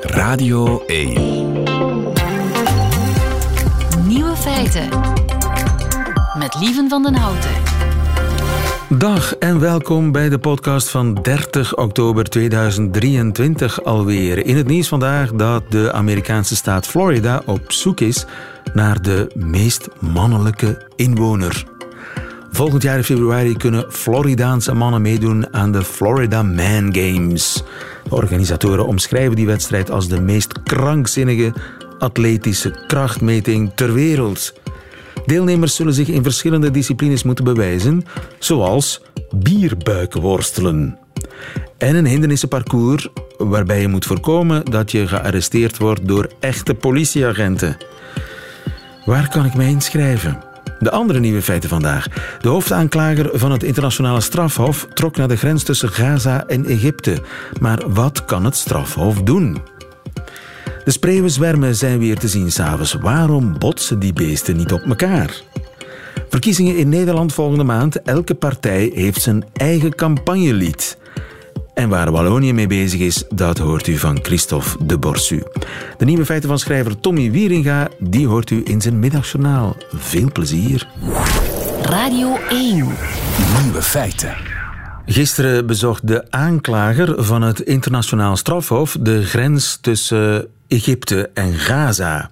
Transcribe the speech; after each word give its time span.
Radio 0.00 0.84
1. 0.86 1.12
Nieuwe 4.06 4.36
feiten. 4.36 4.88
Met 6.38 6.56
Lieven 6.60 6.88
van 6.88 7.02
den 7.02 7.14
Houten. 7.14 7.50
Dag 8.88 9.34
en 9.34 9.60
welkom 9.60 10.12
bij 10.12 10.28
de 10.28 10.38
podcast 10.38 10.88
van 10.88 11.14
30 11.14 11.76
oktober 11.76 12.24
2023 12.24 13.84
alweer. 13.84 14.46
In 14.46 14.56
het 14.56 14.66
nieuws 14.66 14.88
vandaag 14.88 15.32
dat 15.32 15.62
de 15.68 15.92
Amerikaanse 15.92 16.56
staat 16.56 16.86
Florida 16.86 17.42
op 17.46 17.72
zoek 17.72 18.00
is 18.00 18.26
naar 18.74 19.02
de 19.02 19.30
meest 19.34 19.88
mannelijke 20.00 20.86
inwoner. 20.96 21.73
Volgend 22.54 22.82
jaar 22.82 22.96
in 22.96 23.04
februari 23.04 23.56
kunnen 23.56 23.92
Floridaanse 23.92 24.74
mannen 24.74 25.02
meedoen 25.02 25.54
aan 25.54 25.72
de 25.72 25.84
Florida 25.84 26.42
Man 26.42 26.94
Games. 26.94 27.62
De 28.08 28.14
organisatoren 28.14 28.86
omschrijven 28.86 29.36
die 29.36 29.46
wedstrijd 29.46 29.90
als 29.90 30.08
de 30.08 30.20
meest 30.20 30.62
krankzinnige 30.62 31.52
atletische 31.98 32.84
krachtmeting 32.86 33.72
ter 33.74 33.92
wereld. 33.92 34.54
Deelnemers 35.26 35.74
zullen 35.74 35.94
zich 35.94 36.08
in 36.08 36.22
verschillende 36.22 36.70
disciplines 36.70 37.22
moeten 37.22 37.44
bewijzen, 37.44 38.04
zoals 38.38 39.02
bierbuikworstelen. 39.34 40.98
En 41.78 41.96
een 41.96 42.06
hindernissenparcours 42.06 43.08
waarbij 43.38 43.80
je 43.80 43.88
moet 43.88 44.06
voorkomen 44.06 44.64
dat 44.64 44.90
je 44.90 45.06
gearresteerd 45.06 45.78
wordt 45.78 46.08
door 46.08 46.28
echte 46.40 46.74
politieagenten. 46.74 47.76
Waar 49.04 49.28
kan 49.28 49.44
ik 49.44 49.54
mij 49.54 49.68
inschrijven? 49.68 50.53
De 50.84 50.90
andere 50.90 51.20
nieuwe 51.20 51.42
feiten 51.42 51.68
vandaag. 51.68 52.06
De 52.40 52.48
hoofdaanklager 52.48 53.30
van 53.32 53.52
het 53.52 53.62
internationale 53.62 54.20
strafhof 54.20 54.86
trok 54.94 55.16
naar 55.16 55.28
de 55.28 55.36
grens 55.36 55.62
tussen 55.62 55.88
Gaza 55.88 56.46
en 56.46 56.66
Egypte. 56.66 57.22
Maar 57.60 57.82
wat 57.88 58.24
kan 58.24 58.44
het 58.44 58.56
strafhof 58.56 59.22
doen? 59.22 59.58
De 60.84 60.90
spreeuwenzwermen 60.90 61.74
zijn 61.74 61.98
weer 61.98 62.18
te 62.18 62.28
zien 62.28 62.52
s'avonds. 62.52 62.92
Waarom 62.92 63.58
botsen 63.58 63.98
die 63.98 64.12
beesten 64.12 64.56
niet 64.56 64.72
op 64.72 64.82
elkaar? 64.82 65.42
Verkiezingen 66.28 66.76
in 66.76 66.88
Nederland 66.88 67.32
volgende 67.32 67.64
maand. 67.64 68.02
Elke 68.02 68.34
partij 68.34 68.90
heeft 68.94 69.22
zijn 69.22 69.44
eigen 69.52 69.94
campagnelied. 69.94 70.98
En 71.74 71.88
waar 71.88 72.12
Wallonië 72.12 72.52
mee 72.52 72.66
bezig 72.66 73.00
is, 73.00 73.24
dat 73.34 73.58
hoort 73.58 73.86
u 73.86 73.98
van 73.98 74.18
Christophe 74.22 74.84
de 74.84 74.98
Borsu. 74.98 75.42
De 75.98 76.04
nieuwe 76.04 76.24
feiten 76.24 76.48
van 76.48 76.58
schrijver 76.58 77.00
Tommy 77.00 77.30
Wieringa, 77.30 77.88
die 77.98 78.26
hoort 78.26 78.50
u 78.50 78.62
in 78.64 78.80
zijn 78.80 78.98
middagjournaal. 78.98 79.76
Veel 79.92 80.32
plezier. 80.32 80.88
Radio 81.82 82.36
1. 82.48 82.74
Nieuwe 83.62 83.82
feiten. 83.82 84.34
Gisteren 85.06 85.66
bezocht 85.66 86.08
de 86.08 86.30
aanklager 86.30 87.24
van 87.24 87.42
het 87.42 87.60
internationaal 87.60 88.36
strafhof 88.36 88.96
de 89.00 89.24
grens 89.24 89.78
tussen 89.80 90.46
Egypte 90.68 91.30
en 91.34 91.52
Gaza. 91.52 92.30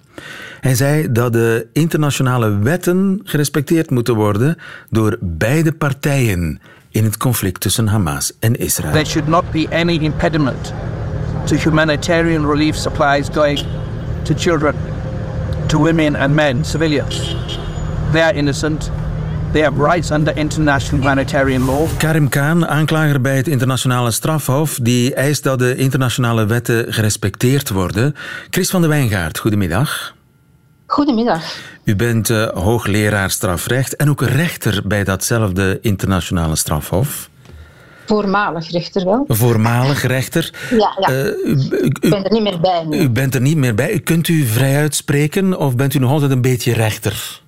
Hij 0.59 0.75
zei 0.75 1.11
dat 1.11 1.33
de 1.33 1.67
internationale 1.73 2.57
wetten 2.59 3.19
gerespecteerd 3.23 3.89
moeten 3.89 4.15
worden 4.15 4.57
door 4.89 5.17
beide 5.21 5.71
partijen 5.71 6.61
in 6.93 7.03
het 7.03 7.17
conflict 7.17 7.59
tussen 7.59 7.87
Hamas 7.87 8.31
en 8.39 8.55
Israël. 8.55 8.91
There 8.91 9.05
should 9.05 9.27
not 9.27 9.51
be 9.51 9.67
any 9.71 9.97
impediment 9.97 10.73
to 11.45 11.55
humanitarian 11.55 12.45
relief 12.45 12.75
supplies 12.75 13.27
going 13.33 13.59
to 14.23 14.33
children, 14.33 14.75
to 15.67 15.77
women 15.77 16.15
and 16.15 16.33
men, 16.33 16.65
civilians. 16.65 17.35
They 18.11 18.21
are 18.21 18.33
innocent. 18.33 18.91
They 19.51 19.61
have 19.61 19.77
rights 19.77 20.11
under 20.11 20.37
international 20.37 21.01
humanitarian 21.01 21.65
law. 21.65 21.87
Karim 21.97 22.29
Khan, 22.29 22.67
aanklager 22.67 23.21
bij 23.21 23.35
het 23.35 23.47
internationale 23.47 24.11
strafhof, 24.11 24.79
die 24.81 25.13
eist 25.13 25.43
dat 25.43 25.59
de 25.59 25.75
internationale 25.75 26.45
wetten 26.45 26.93
gerespecteerd 26.93 27.69
worden. 27.69 28.15
Chris 28.49 28.69
van 28.69 28.81
de 28.81 28.87
Wijngaard, 28.87 29.39
goedemiddag. 29.39 30.13
Goedemiddag. 30.93 31.43
U 31.83 31.95
bent 31.95 32.29
uh, 32.29 32.49
hoogleraar 32.49 33.29
strafrecht 33.29 33.95
en 33.95 34.09
ook 34.09 34.21
rechter 34.21 34.81
bij 34.85 35.03
datzelfde 35.03 35.79
internationale 35.81 36.55
strafhof. 36.55 37.29
Voormalig 38.05 38.71
rechter 38.71 39.05
wel. 39.05 39.25
Voormalig 39.27 40.03
rechter. 40.03 40.53
Ja, 40.69 40.97
ja. 40.99 41.11
Uh, 41.11 41.25
u, 41.25 41.69
u, 41.71 41.85
ik 41.85 41.99
ben 41.99 42.23
er 42.23 42.31
niet 42.31 42.41
meer 42.41 42.59
bij. 42.59 42.83
Nu. 42.83 42.99
U 42.99 43.09
bent 43.09 43.35
er 43.35 43.41
niet 43.41 43.57
meer 43.57 43.75
bij. 43.75 43.99
Kunt 43.99 44.27
u 44.27 44.45
vrij 44.45 44.75
uitspreken 44.77 45.57
of 45.57 45.75
bent 45.75 45.93
u 45.93 45.99
nog 45.99 46.11
altijd 46.11 46.31
een 46.31 46.41
beetje 46.41 46.73
rechter? 46.73 47.41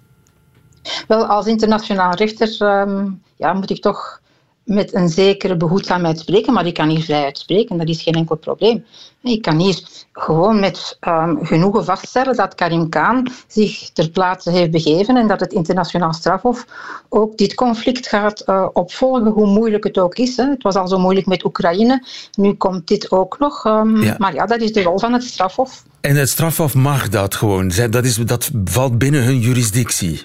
Wel, 1.07 1.25
als 1.25 1.45
internationaal 1.45 2.13
rechter 2.13 2.79
um, 2.79 3.21
ja, 3.35 3.53
moet 3.53 3.69
ik 3.69 3.81
toch 3.81 4.21
met 4.65 4.93
een 4.93 5.09
zekere 5.09 5.57
behoedzaamheid 5.57 6.19
spreken, 6.19 6.53
maar 6.53 6.65
ik 6.65 6.73
kan 6.73 6.89
hier 6.89 7.03
vrij 7.03 7.23
uitspreken, 7.23 7.77
dat 7.77 7.87
is 7.87 8.01
geen 8.01 8.13
enkel 8.13 8.35
probleem. 8.35 8.85
Ik 9.21 9.41
kan 9.41 9.59
hier 9.59 9.79
gewoon 10.11 10.59
met 10.59 10.97
um, 11.07 11.45
genoegen 11.45 11.85
vaststellen 11.85 12.35
dat 12.35 12.55
Karim 12.55 12.89
Khan 12.89 13.27
zich 13.47 13.89
ter 13.93 14.09
plaatse 14.09 14.51
heeft 14.51 14.71
begeven 14.71 15.17
en 15.17 15.27
dat 15.27 15.39
het 15.39 15.53
internationaal 15.53 16.13
strafhof 16.13 16.65
ook 17.09 17.37
dit 17.37 17.53
conflict 17.53 18.07
gaat 18.07 18.43
uh, 18.45 18.67
opvolgen, 18.73 19.31
hoe 19.31 19.47
moeilijk 19.47 19.83
het 19.83 19.97
ook 19.97 20.15
is. 20.15 20.37
Hè. 20.37 20.49
Het 20.49 20.63
was 20.63 20.75
al 20.75 20.87
zo 20.87 20.99
moeilijk 20.99 21.27
met 21.27 21.45
Oekraïne, 21.45 22.05
nu 22.37 22.53
komt 22.53 22.87
dit 22.87 23.11
ook 23.11 23.39
nog. 23.39 23.65
Um, 23.65 24.01
ja. 24.01 24.15
Maar 24.17 24.33
ja, 24.33 24.45
dat 24.45 24.61
is 24.61 24.73
de 24.73 24.83
rol 24.83 24.99
van 24.99 25.13
het 25.13 25.23
strafhof. 25.23 25.83
En 26.01 26.15
het 26.15 26.29
strafhof 26.29 26.75
mag 26.75 27.09
dat 27.09 27.35
gewoon, 27.35 27.71
dat, 27.89 28.05
is, 28.05 28.15
dat 28.15 28.51
valt 28.63 28.97
binnen 28.97 29.23
hun 29.23 29.39
jurisdictie. 29.39 30.21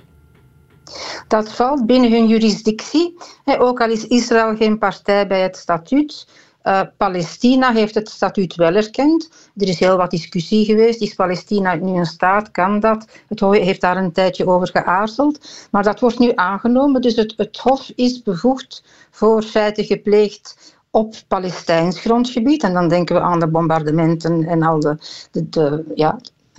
Dat 1.29 1.53
valt 1.53 1.87
binnen 1.87 2.11
hun 2.11 2.27
jurisdictie. 2.27 3.17
Ook 3.45 3.81
al 3.81 3.91
is 3.91 4.07
Israël 4.07 4.57
geen 4.57 4.79
partij 4.79 5.27
bij 5.27 5.41
het 5.41 5.57
statuut. 5.57 6.27
Uh, 6.65 6.81
Palestina 6.97 7.73
heeft 7.73 7.95
het 7.95 8.09
statuut 8.09 8.55
wel 8.55 8.75
erkend. 8.75 9.31
Er 9.57 9.69
is 9.69 9.79
heel 9.79 9.97
wat 9.97 10.11
discussie 10.11 10.65
geweest. 10.65 11.01
Is 11.01 11.15
Palestina 11.15 11.75
nu 11.75 11.99
een 11.99 12.07
staat? 12.07 12.51
Kan 12.51 12.81
dat? 12.81 13.07
Het 13.29 13.41
Hof 13.41 13.57
heeft 13.57 13.81
daar 13.81 13.97
een 13.97 14.13
tijdje 14.13 14.47
over 14.47 14.69
geaarzeld. 14.69 15.49
Maar 15.71 15.83
dat 15.83 16.01
wordt 16.01 16.19
nu 16.19 16.33
aangenomen. 16.35 17.01
Dus 17.01 17.17
het, 17.17 17.35
het 17.37 17.57
Hof 17.57 17.91
is 17.95 18.23
bevoegd 18.23 18.85
voor 19.11 19.43
feiten 19.43 19.85
gepleegd 19.85 20.75
op 20.91 21.15
Palestijns 21.29 22.01
grondgebied. 22.01 22.63
En 22.63 22.73
dan 22.73 22.89
denken 22.89 23.15
we 23.15 23.21
aan 23.21 23.41
de 23.41 23.49
bombardementen 23.49 24.45
en 24.45 24.63
al 24.63 24.81
de, 24.81 24.97
de, 25.31 25.49
de 25.49 25.93
ja, 25.95 26.19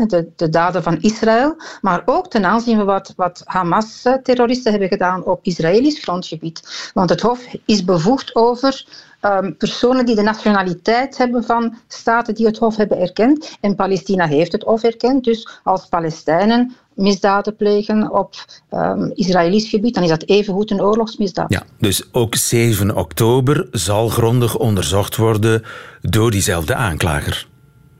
de, 0.09 0.29
de, 0.35 0.49
daden 0.49 0.83
van 0.83 0.97
Israël, 1.01 1.55
maar 1.81 2.01
ook 2.05 2.29
ten 2.29 2.45
aanzien 2.45 2.77
van 2.77 2.85
wat, 2.85 3.13
wat 3.15 3.41
Hamas-terroristen 3.45 4.71
hebben 4.71 4.89
gedaan 4.89 5.23
op 5.23 5.39
Israëlisch 5.43 6.03
grondgebied. 6.03 6.91
Want 6.93 7.09
het 7.09 7.21
Hof 7.21 7.45
is 7.65 7.85
bevoegd 7.85 8.35
over 8.35 8.85
um, 9.21 9.57
personen 9.57 10.05
die 10.05 10.15
de 10.15 10.21
nationaliteit 10.21 11.17
hebben 11.17 11.43
van 11.43 11.75
staten 11.87 12.35
die 12.35 12.45
het 12.45 12.57
Hof 12.57 12.75
hebben 12.75 12.99
erkend. 12.99 13.57
En 13.61 13.75
Palestina 13.75 14.27
heeft 14.27 14.51
het 14.51 14.63
Hof 14.63 14.83
erkend, 14.83 15.23
dus 15.23 15.47
als 15.63 15.85
Palestijnen 15.85 16.75
misdaden 16.93 17.55
plegen 17.55 18.11
op 18.11 18.35
um, 18.71 19.11
Israëlisch 19.15 19.69
gebied, 19.69 19.93
dan 19.93 20.03
is 20.03 20.09
dat 20.09 20.23
evengoed 20.23 20.71
een 20.71 20.81
oorlogsmisdaad. 20.81 21.53
Ja, 21.53 21.63
dus 21.79 22.13
ook 22.13 22.35
7 22.35 22.95
oktober 22.95 23.67
zal 23.71 24.07
grondig 24.07 24.57
onderzocht 24.57 25.15
worden 25.15 25.63
door 26.01 26.31
diezelfde 26.31 26.75
aanklager. 26.75 27.49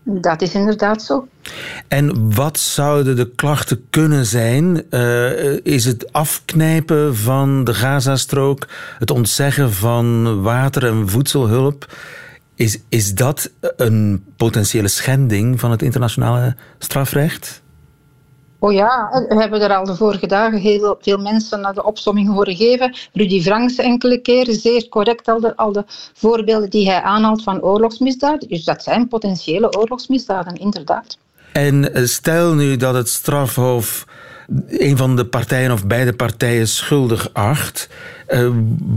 Dat 0.03 0.41
is 0.41 0.53
inderdaad 0.53 1.03
zo. 1.03 1.27
En 1.87 2.33
wat 2.35 2.59
zouden 2.59 3.15
de 3.15 3.31
klachten 3.35 3.85
kunnen 3.89 4.25
zijn? 4.25 4.83
Uh, 4.89 5.65
is 5.65 5.85
het 5.85 6.13
afknijpen 6.13 7.15
van 7.15 7.63
de 7.63 7.73
Gazastrook, 7.73 8.67
het 8.99 9.11
ontzeggen 9.11 9.73
van 9.73 10.41
water- 10.41 10.85
en 10.85 11.09
voedselhulp? 11.09 11.95
Is, 12.55 12.79
is 12.89 13.13
dat 13.13 13.51
een 13.77 14.23
potentiële 14.37 14.87
schending 14.87 15.59
van 15.59 15.71
het 15.71 15.81
internationale 15.81 16.55
strafrecht? 16.77 17.60
Oh 18.63 18.73
ja, 18.73 19.09
we 19.27 19.35
hebben 19.35 19.61
er 19.61 19.75
al 19.75 19.85
de 19.85 19.95
vorige 19.95 20.27
dagen 20.27 20.59
heel 20.59 20.97
veel 20.99 21.17
mensen 21.17 21.61
naar 21.61 21.73
de 21.73 21.83
opsomming 21.83 22.33
horen 22.33 22.55
geven. 22.55 22.95
Rudy 23.13 23.41
Franks 23.41 23.75
enkele 23.75 24.17
keren, 24.17 24.55
zeer 24.55 24.89
correct 24.89 25.27
al 25.27 25.39
de, 25.39 25.55
al 25.55 25.71
de 25.71 25.83
voorbeelden 26.13 26.69
die 26.69 26.89
hij 26.89 27.01
aanhaalt 27.01 27.43
van 27.43 27.61
oorlogsmisdaden. 27.61 28.49
Dus 28.49 28.63
dat 28.63 28.83
zijn 28.83 29.07
potentiële 29.07 29.77
oorlogsmisdaden, 29.77 30.55
inderdaad. 30.55 31.17
En 31.53 31.91
stel 32.09 32.53
nu 32.53 32.77
dat 32.77 32.93
het 32.93 33.09
strafhof 33.09 34.05
een 34.67 34.97
van 34.97 35.15
de 35.15 35.25
partijen 35.25 35.71
of 35.71 35.87
beide 35.87 36.13
partijen 36.13 36.67
schuldig 36.67 37.29
acht, 37.33 37.89
uh, 38.27 38.49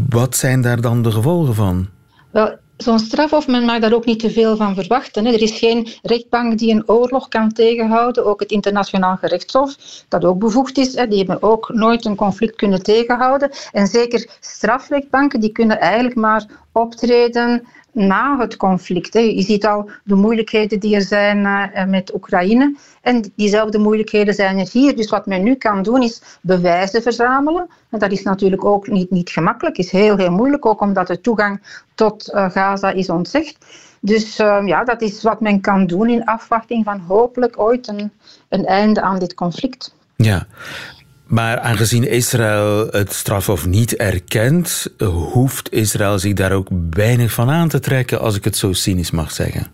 wat 0.09 0.37
zijn 0.37 0.63
daar 0.63 0.81
dan 0.81 1.03
de 1.03 1.11
gevolgen 1.11 1.55
van? 1.55 1.89
Wel, 2.31 2.57
zo'n 2.77 2.99
strafhof, 2.99 3.47
men 3.47 3.65
mag 3.65 3.81
daar 3.81 3.93
ook 3.93 4.05
niet 4.05 4.21
te 4.21 4.31
veel 4.31 4.57
van 4.57 4.75
verwachten. 4.75 5.25
Hè. 5.25 5.33
Er 5.33 5.43
is 5.43 5.59
geen 5.59 5.89
rechtbank 6.03 6.59
die 6.59 6.75
een 6.75 6.89
oorlog 6.89 7.29
kan 7.29 7.53
tegenhouden. 7.53 8.27
Ook 8.27 8.41
het 8.41 8.51
internationaal 8.51 9.17
gerechtshof, 9.17 9.77
dat 10.09 10.25
ook 10.25 10.39
bevoegd 10.39 10.79
is, 10.79 10.95
hè, 10.95 11.09
die 11.09 11.19
hebben 11.19 11.43
ook 11.43 11.71
nooit 11.73 12.05
een 12.05 12.17
conflict 12.17 12.57
kunnen 12.57 12.83
tegenhouden. 12.83 13.51
En 13.73 13.87
zeker 13.87 14.29
strafrechtbanken, 14.41 15.41
die 15.41 15.53
kunnen 15.53 15.81
eigenlijk 15.81 16.17
maar 16.17 16.47
optreden 16.75 17.67
na 17.93 18.39
het 18.39 18.57
conflict. 18.57 19.13
Je 19.13 19.43
ziet 19.43 19.67
al 19.67 19.91
de 20.05 20.15
moeilijkheden 20.15 20.81
die 20.81 20.95
er 20.95 21.03
zijn 21.03 21.39
uh, 21.39 21.85
met 21.85 22.15
Oekraïne. 22.15 22.77
En 23.03 23.33
diezelfde 23.37 23.79
moeilijkheden 23.79 24.35
zijn 24.35 24.59
er 24.59 24.69
hier. 24.73 24.97
Dus 24.97 25.11
wat 25.11 25.27
men 25.27 25.43
nu 25.43 25.55
kan 25.55 25.83
doen, 25.83 26.03
is 26.03 26.23
bewijzen 26.41 27.03
verzamelen. 27.03 27.69
En 27.91 27.99
dat 27.99 28.13
is 28.13 28.23
natuurlijk 28.23 28.65
ook 28.65 28.87
niet, 28.89 29.11
niet 29.11 29.31
gemakkelijk. 29.31 29.79
is 29.79 29.91
heel, 29.91 30.17
heel 30.17 30.31
moeilijk, 30.31 30.67
ook 30.67 30.81
omdat 30.81 31.07
de 31.07 31.21
toegang 31.21 31.83
tot 31.95 32.33
uh, 32.35 32.51
Gaza 32.51 32.91
is 32.91 33.09
ontzegd. 33.09 33.57
Dus 34.01 34.39
ehm, 34.39 34.67
ja, 34.67 34.85
dat 34.85 35.03
is 35.03 35.23
wat 35.23 35.41
men 35.41 35.61
kan 35.61 35.87
doen 35.87 36.09
in 36.09 36.25
afwachting 36.25 36.85
van 36.85 37.01
hopelijk 37.01 37.59
ooit 37.59 37.89
een, 37.89 38.13
een 38.49 38.67
einde 38.67 39.01
aan 39.01 39.19
dit 39.19 39.35
conflict. 39.35 39.95
Ja, 40.17 40.47
maar 41.27 41.59
aangezien 41.59 42.09
Israël 42.09 42.89
het 42.91 43.13
strafhof 43.13 43.67
niet 43.67 43.97
erkent, 43.97 44.87
hoeft 45.33 45.73
Israël 45.73 46.19
zich 46.19 46.33
daar 46.33 46.53
ook 46.53 46.69
weinig 46.91 47.33
van 47.33 47.51
aan 47.51 47.69
te 47.69 47.81
trekken, 47.81 48.21
als 48.21 48.37
ik 48.37 48.45
het 48.45 48.57
zo 48.57 48.73
cynisch 48.73 49.11
mag 49.11 49.33
zeggen. 49.33 49.67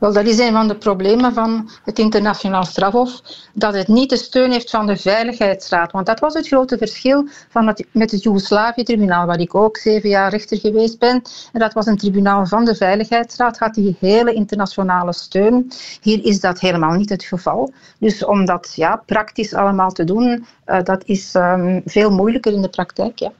Wel, 0.00 0.12
dat 0.12 0.26
is 0.26 0.38
een 0.38 0.52
van 0.52 0.68
de 0.68 0.74
problemen 0.74 1.32
van 1.34 1.70
het 1.84 1.98
internationaal 1.98 2.64
strafhof, 2.64 3.20
dat 3.54 3.74
het 3.74 3.88
niet 3.88 4.10
de 4.10 4.16
steun 4.16 4.50
heeft 4.50 4.70
van 4.70 4.86
de 4.86 4.96
Veiligheidsraad. 4.96 5.92
Want 5.92 6.06
dat 6.06 6.20
was 6.20 6.34
het 6.34 6.46
grote 6.46 6.78
verschil 6.78 7.28
van 7.48 7.66
het, 7.66 7.86
met 7.92 8.10
het 8.10 8.22
Joegoslavië-tribunaal, 8.22 9.26
waar 9.26 9.40
ik 9.40 9.54
ook 9.54 9.76
zeven 9.76 10.08
jaar 10.08 10.30
rechter 10.30 10.58
geweest 10.58 10.98
ben. 10.98 11.22
En 11.52 11.60
dat 11.60 11.72
was 11.72 11.86
een 11.86 11.96
tribunaal 11.96 12.46
van 12.46 12.64
de 12.64 12.74
Veiligheidsraad, 12.74 13.58
had 13.58 13.74
die 13.74 13.96
hele 13.98 14.32
internationale 14.32 15.12
steun. 15.12 15.72
Hier 16.00 16.24
is 16.24 16.40
dat 16.40 16.60
helemaal 16.60 16.94
niet 16.94 17.08
het 17.08 17.24
geval. 17.24 17.72
Dus 17.98 18.24
om 18.24 18.44
dat 18.44 18.72
ja, 18.74 19.02
praktisch 19.06 19.54
allemaal 19.54 19.90
te 19.90 20.04
doen, 20.04 20.46
uh, 20.66 20.82
dat 20.82 21.02
is 21.04 21.34
um, 21.34 21.82
veel 21.84 22.10
moeilijker 22.10 22.52
in 22.52 22.62
de 22.62 22.68
praktijk. 22.68 23.18
Ja. 23.18 23.32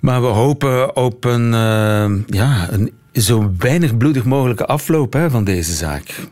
Maar 0.00 0.20
we 0.20 0.26
hopen 0.26 0.96
op 0.96 1.24
een, 1.24 1.52
uh, 1.52 2.26
ja, 2.26 2.68
een 2.70 2.92
zo 3.12 3.52
weinig 3.58 3.96
bloedig 3.96 4.24
mogelijke 4.24 4.66
afloop 4.66 5.16
van 5.30 5.44
deze 5.44 5.72
zaak. 5.74 6.28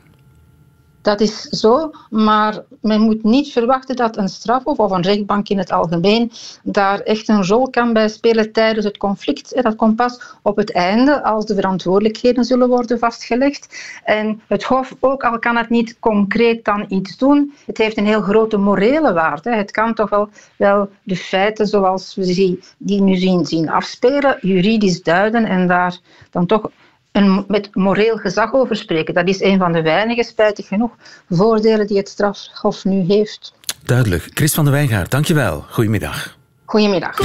Dat 1.07 1.21
is 1.21 1.41
zo, 1.41 1.91
maar 2.11 2.65
men 2.81 3.01
moet 3.01 3.23
niet 3.23 3.53
verwachten 3.53 3.97
dat 3.97 4.17
een 4.17 4.29
strafhof 4.29 4.79
of 4.79 4.91
een 4.91 5.03
rechtbank 5.03 5.49
in 5.49 5.59
het 5.59 5.73
algemeen 5.73 6.33
daar 6.63 7.01
echt 7.01 7.29
een 7.29 7.47
rol 7.47 7.71
kan 7.71 7.93
bij 7.93 8.09
spelen 8.09 8.53
tijdens 8.53 8.85
het 8.85 8.97
conflict. 8.97 9.63
Dat 9.63 9.77
komt 9.77 9.97
pas 9.97 10.21
op 10.43 10.57
het 10.57 10.73
einde, 10.73 11.23
als 11.23 11.45
de 11.47 11.55
verantwoordelijkheden 11.55 12.45
zullen 12.45 12.69
worden 12.69 12.99
vastgelegd. 12.99 13.77
En 14.05 14.41
het 14.47 14.65
Hof, 14.65 14.95
ook 15.01 15.25
al 15.25 15.39
kan 15.39 15.57
het 15.57 15.69
niet 15.69 15.99
concreet 15.99 16.65
dan 16.65 16.85
iets 16.89 17.17
doen, 17.17 17.55
het 17.67 17.79
heeft 17.79 17.97
een 17.97 18.07
heel 18.07 18.23
grote 18.23 18.57
morele 18.57 19.13
waarde. 19.13 19.55
Het 19.55 19.71
kan 19.71 19.95
toch 19.95 20.11
wel, 20.11 20.29
wel 20.57 20.91
de 21.03 21.17
feiten 21.17 21.67
zoals 21.67 22.15
we 22.15 22.59
die, 22.79 23.03
nu 23.03 23.17
zien, 23.17 23.47
zien 23.47 23.71
afspelen, 23.71 24.39
juridisch 24.41 25.03
duiden 25.03 25.45
en 25.45 25.67
daar 25.67 25.99
dan 26.31 26.47
toch 26.47 26.71
en 27.17 27.45
met 27.49 27.69
moreel 27.73 28.17
gezag 28.17 28.53
over 28.53 28.77
spreken. 28.77 29.15
Dat 29.15 29.29
is 29.29 29.41
een 29.41 29.59
van 29.59 29.73
de 29.73 29.83
weinige, 29.83 30.25
spijtig 30.25 30.69
genoeg, 30.69 30.91
voordelen 31.29 31.87
die 31.87 31.97
het 31.97 32.09
strafhof 32.09 32.85
nu 32.85 33.05
heeft. 33.07 33.55
Duidelijk. 33.85 34.31
Chris 34.35 34.55
van 34.55 34.65
der 34.65 34.73
Wijngaard, 34.73 35.11
dankjewel. 35.11 35.65
Goedemiddag. 35.69 36.37
Goedemiddag. 36.65 37.19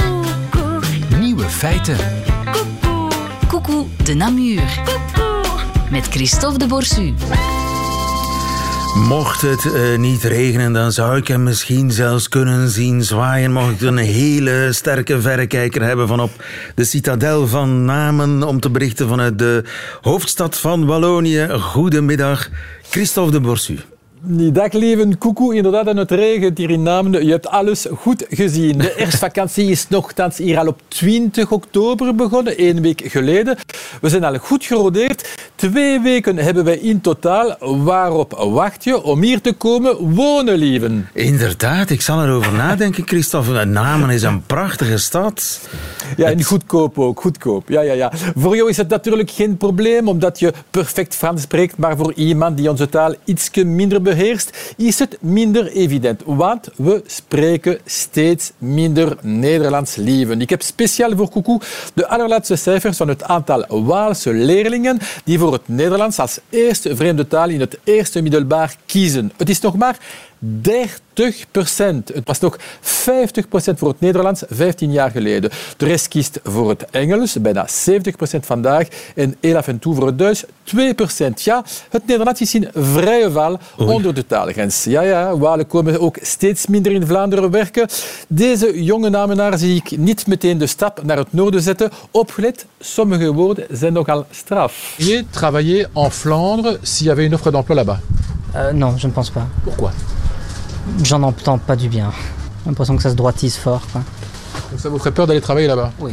Nieuwe 1.18 1.44
feiten. 1.44 1.96
Coucou 3.48 3.86
de 4.04 4.14
Namur. 4.14 4.80
Met 5.90 6.06
Christophe 6.06 6.58
de 6.58 6.66
Borsu. 6.66 7.14
Mocht 8.94 9.42
het 9.42 9.64
uh, 9.64 9.98
niet 9.98 10.22
regenen, 10.22 10.72
dan 10.72 10.92
zou 10.92 11.16
ik 11.16 11.28
hem 11.28 11.42
misschien 11.42 11.90
zelfs 11.90 12.28
kunnen 12.28 12.68
zien 12.68 13.02
zwaaien. 13.02 13.52
Mocht 13.52 13.70
ik 13.70 13.80
een 13.80 13.96
hele 13.96 14.68
sterke 14.72 15.20
verrekijker 15.20 15.82
hebben 15.82 16.08
van 16.08 16.20
op 16.20 16.44
de 16.74 16.84
citadel 16.84 17.46
van 17.46 17.84
Namen 17.84 18.42
om 18.42 18.60
te 18.60 18.70
berichten 18.70 19.08
vanuit 19.08 19.38
de 19.38 19.64
hoofdstad 20.00 20.58
van 20.58 20.86
Wallonië. 20.86 21.48
Goedemiddag, 21.50 22.48
Christophe 22.90 23.32
de 23.32 23.40
Borsu. 23.40 23.78
Dag 24.24 24.72
leven, 24.72 25.18
koekoe. 25.18 25.54
Inderdaad, 25.54 25.86
en 25.86 25.96
het 25.96 26.10
regent 26.10 26.58
hier 26.58 26.70
in 26.70 26.82
Namen. 26.82 27.24
Je 27.24 27.30
hebt 27.30 27.48
alles 27.48 27.86
goed 27.96 28.24
gezien. 28.28 28.78
De 28.78 28.94
herfstvakantie 28.96 29.70
is 29.70 29.88
nogthans 29.88 30.38
hier 30.38 30.58
al 30.58 30.66
op 30.66 30.80
20 30.88 31.50
oktober 31.50 32.14
begonnen, 32.14 32.56
één 32.56 32.82
week 32.82 33.02
geleden. 33.04 33.56
We 34.00 34.08
zijn 34.08 34.24
al 34.24 34.38
goed 34.38 34.64
gerodeerd. 34.64 35.28
Twee 35.54 36.00
weken 36.00 36.36
hebben 36.36 36.64
wij 36.64 36.78
in 36.78 37.00
totaal. 37.00 37.56
Waarop 37.60 38.32
wacht 38.32 38.84
je 38.84 39.02
om 39.02 39.22
hier 39.22 39.40
te 39.40 39.52
komen 39.52 40.14
wonen, 40.14 40.56
lieven? 40.56 41.08
Inderdaad, 41.12 41.90
ik 41.90 42.00
zal 42.00 42.22
erover 42.24 42.52
nadenken, 42.52 43.06
Christophe. 43.06 43.64
Namen 43.64 44.10
is 44.10 44.22
een 44.22 44.42
prachtige 44.46 44.98
stad. 44.98 45.60
Ja, 46.16 46.30
en 46.30 46.42
goedkoop 46.42 46.98
ook, 46.98 47.20
goedkoop. 47.20 47.68
Ja, 47.68 47.80
ja, 47.80 47.92
ja. 47.92 48.12
Voor 48.36 48.56
jou 48.56 48.68
is 48.68 48.76
het 48.76 48.88
natuurlijk 48.88 49.30
geen 49.30 49.56
probleem, 49.56 50.08
omdat 50.08 50.38
je 50.38 50.52
perfect 50.70 51.14
Frans 51.14 51.42
spreekt, 51.42 51.76
maar 51.76 51.96
voor 51.96 52.12
iemand 52.12 52.56
die 52.56 52.70
onze 52.70 52.88
taal 52.88 53.14
iets 53.24 53.50
minder 53.52 54.02
beheerst, 54.14 54.74
is 54.76 54.98
het 54.98 55.16
minder 55.20 55.66
evident. 55.66 56.22
Want 56.24 56.68
we 56.76 57.02
spreken 57.06 57.78
steeds 57.84 58.52
minder 58.58 59.16
Nederlands 59.20 59.96
lieven. 59.96 60.40
Ik 60.40 60.50
heb 60.50 60.62
speciaal 60.62 61.16
voor 61.16 61.30
Koekoe 61.30 61.60
de 61.94 62.06
allerlaatste 62.08 62.56
cijfers 62.56 62.96
van 62.96 63.08
het 63.08 63.22
aantal 63.22 63.84
Waalse 63.84 64.32
leerlingen 64.32 64.98
die 65.24 65.38
voor 65.38 65.52
het 65.52 65.68
Nederlands 65.68 66.18
als 66.18 66.38
eerste 66.50 66.96
vreemde 66.96 67.26
taal 67.26 67.48
in 67.48 67.60
het 67.60 67.78
eerste 67.84 68.22
middelbaar 68.22 68.76
kiezen. 68.86 69.32
Het 69.36 69.48
is 69.48 69.60
nog 69.60 69.76
maar 69.76 69.98
30 70.44 71.46
procent. 71.50 72.08
Het 72.08 72.26
was 72.26 72.40
nog 72.40 72.56
50 72.80 73.48
procent 73.48 73.78
voor 73.78 73.88
het 73.88 74.00
Nederlands 74.00 74.42
15 74.48 74.92
jaar 74.92 75.10
geleden. 75.10 75.50
De 75.76 75.86
rest 75.86 76.08
kiest 76.08 76.40
voor 76.44 76.68
het 76.68 76.84
Engels, 76.90 77.40
bijna 77.40 77.66
70 77.68 78.16
procent 78.16 78.46
vandaag. 78.46 78.88
En 79.14 79.36
heel 79.40 79.56
af 79.56 79.68
en 79.68 79.78
toe 79.78 79.94
voor 79.94 80.06
het 80.06 80.18
Duits, 80.18 80.44
2 80.62 80.94
procent. 80.94 81.42
Ja, 81.42 81.64
het 81.90 82.06
Nederlands 82.06 82.40
is 82.40 82.54
in 82.54 82.68
vrije 82.74 83.30
val 83.30 83.58
onder 83.76 84.14
de 84.14 84.26
taalgrens. 84.26 84.84
Ja, 84.84 85.02
ja, 85.02 85.38
Walen 85.38 85.66
komen 85.66 86.00
ook 86.00 86.16
steeds 86.20 86.66
minder 86.66 86.92
in 86.92 87.06
Vlaanderen 87.06 87.50
werken. 87.50 87.88
Deze 88.28 88.82
jonge 88.84 89.10
namenaar 89.10 89.58
zie 89.58 89.76
ik 89.76 89.98
niet 89.98 90.26
meteen 90.26 90.58
de 90.58 90.66
stap 90.66 91.02
naar 91.02 91.16
het 91.16 91.32
noorden 91.32 91.62
zetten. 91.62 91.90
Opgelet, 92.10 92.66
sommige 92.80 93.32
woorden 93.32 93.66
zijn 93.70 93.92
nogal 93.92 94.26
straf. 94.30 94.94
Je 94.96 95.24
travailler 95.30 95.88
en 95.94 96.10
Flandre 96.12 96.78
s'il 96.82 97.06
y 97.06 97.10
avait 97.10 97.26
une 97.26 97.34
offre 97.34 97.50
d'emploi 97.50 97.74
là-bas 97.74 97.98
euh, 98.54 98.72
Non, 98.72 98.98
je 98.98 99.06
ne 99.06 99.12
pense 99.12 99.30
pas. 99.30 99.46
Pourquoi 99.64 99.90
J'en 101.02 101.22
entends 101.22 101.58
pas 101.58 101.76
du 101.76 101.88
bien. 101.88 102.12
J'ai 102.64 102.70
l'impression 102.70 102.96
que 102.96 103.02
ça 103.02 103.10
se 103.10 103.16
droitise 103.16 103.56
fort. 103.56 103.82
Quoi. 103.92 104.02
Donc 104.70 104.80
ça 104.80 104.88
vous 104.88 104.98
ferait 104.98 105.12
peur 105.12 105.26
d'aller 105.26 105.40
travailler 105.40 105.66
là-bas? 105.66 105.92
Oui, 105.98 106.12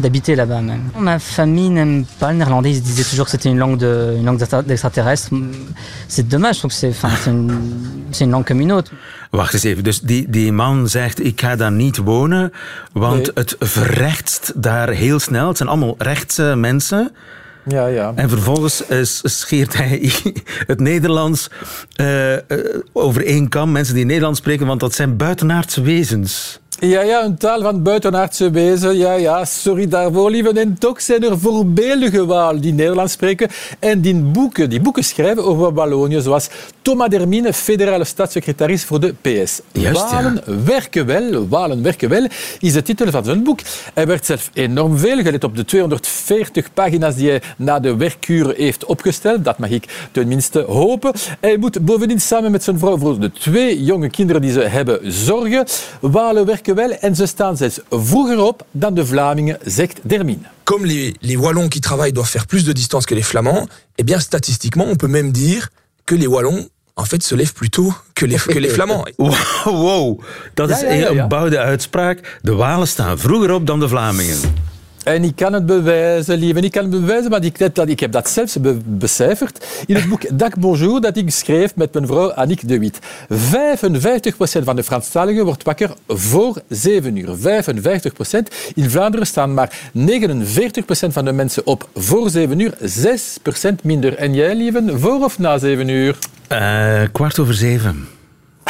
d'habiter 0.00 0.34
là-bas 0.34 0.60
même. 0.60 0.90
Ma 0.98 1.18
famille 1.18 1.70
n'aime 1.70 2.04
pas 2.18 2.32
le 2.32 2.38
néerlandais, 2.38 2.70
ils 2.70 2.76
se 2.76 2.82
disaient 2.82 3.04
toujours 3.04 3.26
que 3.26 3.30
c'était 3.30 3.50
une 3.50 3.58
langue 3.58 3.78
de, 3.78 4.14
une 4.16 4.24
langue 4.24 4.38
d'extraterrestre. 4.66 5.30
C'est 6.08 6.28
dommage, 6.28 6.54
je 6.54 6.58
trouve 6.60 6.70
que 6.70 6.76
c'est, 6.76 6.94
une, 7.26 7.52
c'est 8.10 8.24
une 8.24 8.30
langue 8.30 8.46
comme 8.46 8.60
une 8.60 8.72
autre. 8.72 8.92
Wacht 9.32 9.54
eens 9.54 9.64
even, 9.64 9.82
dus 9.82 10.00
die, 10.00 10.26
die 10.28 10.52
man 10.52 10.88
zegt 10.88 11.24
ik 11.24 11.40
ga 11.40 11.56
daar 11.56 11.72
niet 11.72 11.96
wonen, 11.96 12.52
want 12.92 13.22
nee. 13.22 13.30
het 13.34 13.56
verrechtst 13.58 14.52
daar 14.56 14.88
heel 14.88 15.18
snel. 15.18 15.48
Het 15.48 15.56
zijn 15.56 15.68
allemaal 15.68 15.94
rechtse 15.98 16.54
mensen. 16.56 17.12
Ja, 17.64 17.86
ja. 17.86 18.12
En 18.14 18.28
vervolgens 18.28 18.90
uh, 18.90 18.98
scheert 19.22 19.76
hij 19.76 20.12
het 20.72 20.80
Nederlands 20.80 21.50
uh, 22.00 22.36
over 22.92 23.26
één 23.26 23.48
kam. 23.48 23.72
Mensen 23.72 23.94
die 23.94 24.04
Nederlands 24.04 24.38
spreken, 24.38 24.66
want 24.66 24.80
dat 24.80 24.94
zijn 24.94 25.16
buitenaardse 25.16 25.82
wezens. 25.82 26.60
Ja, 26.84 27.02
ja, 27.02 27.24
een 27.24 27.36
taal 27.36 27.62
van 27.62 27.82
buitenaardse 27.82 28.50
wezen. 28.50 28.96
Ja, 28.96 29.12
ja, 29.12 29.44
sorry 29.44 29.88
daarvoor, 29.88 30.30
lieve. 30.30 30.52
En 30.52 30.78
toch 30.78 31.00
zijn 31.00 31.24
er 31.24 31.38
voorbeeldige 31.38 32.26
Walen 32.26 32.60
die 32.60 32.72
Nederlands 32.72 33.12
spreken 33.12 33.48
en 33.78 34.00
die 34.00 34.14
boeken, 34.14 34.70
die 34.70 34.80
boeken 34.80 35.04
schrijven 35.04 35.44
over 35.44 35.74
Wallonië, 35.74 36.20
zoals 36.20 36.48
Thomas 36.82 37.08
Dermine, 37.08 37.52
federale 37.52 38.04
staatssecretaris 38.04 38.84
voor 38.84 39.00
de 39.00 39.14
PS. 39.20 39.60
Juist, 39.72 40.10
Walen 40.10 40.42
ja. 40.46 40.62
werken 40.64 41.06
wel, 41.06 41.48
Walen 41.48 41.82
werken 41.82 42.08
wel, 42.08 42.26
is 42.60 42.72
de 42.72 42.82
titel 42.82 43.10
van 43.10 43.24
zijn 43.24 43.42
boek. 43.42 43.60
Hij 43.94 44.06
werd 44.06 44.26
zelf 44.26 44.50
enorm 44.52 44.98
veel, 44.98 45.22
gelet 45.22 45.44
op 45.44 45.56
de 45.56 45.64
240 45.64 46.72
pagina's 46.74 47.14
die 47.14 47.28
hij 47.28 47.42
na 47.56 47.80
de 47.80 47.96
werkuur 47.96 48.54
heeft 48.56 48.84
opgesteld. 48.84 49.44
Dat 49.44 49.58
mag 49.58 49.70
ik 49.70 50.08
tenminste 50.12 50.60
hopen. 50.60 51.12
Hij 51.40 51.56
moet 51.56 51.84
bovendien 51.84 52.20
samen 52.20 52.50
met 52.50 52.62
zijn 52.62 52.78
vrouw 52.78 52.98
voor 52.98 53.20
de 53.20 53.30
twee 53.30 53.84
jonge 53.84 54.10
kinderen 54.10 54.42
die 54.42 54.52
ze 54.52 54.60
hebben 54.60 55.12
zorgen. 55.12 55.66
Walen 56.00 56.46
werken 56.46 56.70
wel 56.74 56.90
en 56.90 57.14
ze 57.16 57.26
staan 57.26 57.56
zelfs 57.56 57.80
vroeger 57.90 58.38
op 58.38 58.66
dan 58.70 58.94
de 58.94 59.06
Vlamingen, 59.06 59.58
zegt 59.64 60.00
Dermine. 60.02 60.38
Comme 60.64 60.86
les, 60.86 61.14
les 61.20 61.36
Wallons 61.36 61.68
qui 61.68 61.80
travaillent 61.80 62.12
doivent 62.14 62.30
faire 62.30 62.46
plus 62.46 62.64
de 62.64 62.72
distance 62.72 63.04
que 63.06 63.14
les 63.14 63.26
Flamands, 63.26 63.68
eh 63.94 64.04
bien 64.04 64.20
statistiquement, 64.20 64.90
on 64.90 64.96
peut 64.96 65.10
même 65.10 65.32
dire 65.32 65.68
que 66.04 66.14
les 66.16 66.26
Wallons 66.26 66.68
en 66.94 67.04
fait 67.04 67.22
se 67.22 67.34
lèvent 67.34 67.54
plus 67.54 67.70
tôt 67.70 67.92
que 68.14 68.26
les, 68.26 68.36
que 68.36 68.58
les 68.58 68.68
Flamands. 68.76 69.04
Wow, 69.18 69.34
wow. 69.64 70.20
dat 70.54 70.68
Ja, 70.68 70.76
is 70.76 70.82
ja, 70.82 70.92
ja, 70.92 71.08
een 71.08 71.14
ja. 71.14 71.26
bouwde 71.26 71.58
uitspraak. 71.58 72.38
De 72.42 72.54
Walen 72.54 72.88
staan 72.88 73.18
vroeger 73.18 73.52
op 73.52 73.66
dan 73.66 73.80
de 73.80 73.88
Vlamingen. 73.88 74.36
En 75.04 75.24
ik 75.24 75.36
kan 75.36 75.52
het 75.52 75.66
bewijzen, 75.66 76.38
lieve. 76.38 76.60
Ik 76.60 76.72
kan 76.72 76.82
het 76.82 76.90
bewijzen, 76.90 77.30
want 77.30 77.44
ik, 77.44 77.56
heb 77.56 77.74
dat, 77.74 77.88
ik 77.88 78.00
heb 78.00 78.12
dat 78.12 78.30
zelfs 78.30 78.60
be 78.60 78.78
becijferd 78.84 79.66
in 79.86 79.94
het 79.94 80.08
boek 80.08 80.38
Dag 80.38 80.54
Bonjour 80.58 81.00
dat 81.00 81.16
ik 81.16 81.30
schreef 81.30 81.74
met 81.76 81.92
mijn 81.92 82.06
vrouw 82.06 82.32
Annick 82.32 82.68
de 82.68 82.78
Wit. 82.78 82.98
55% 83.00 84.64
van 84.64 84.76
de 84.76 84.82
Franstaligen 84.84 85.44
wordt 85.44 85.62
wakker 85.62 85.90
voor 86.08 86.62
7 86.68 87.16
uur. 87.16 87.28
55%. 87.36 87.42
In 88.74 88.90
Vlaanderen 88.90 89.26
staan 89.26 89.54
maar 89.54 89.78
49% 89.98 90.02
van 91.08 91.24
de 91.24 91.32
mensen 91.32 91.66
op 91.66 91.88
voor 91.94 92.30
7 92.30 92.58
uur. 92.60 92.74
6% 92.80 93.74
minder. 93.82 94.14
En 94.16 94.34
jij, 94.34 94.54
lieve, 94.54 94.82
voor 94.98 95.24
of 95.24 95.38
na 95.38 95.58
7 95.58 95.88
uur? 95.88 96.18
Uh, 96.52 97.02
kwart 97.12 97.38
over 97.38 97.54
zeven. 97.54 98.06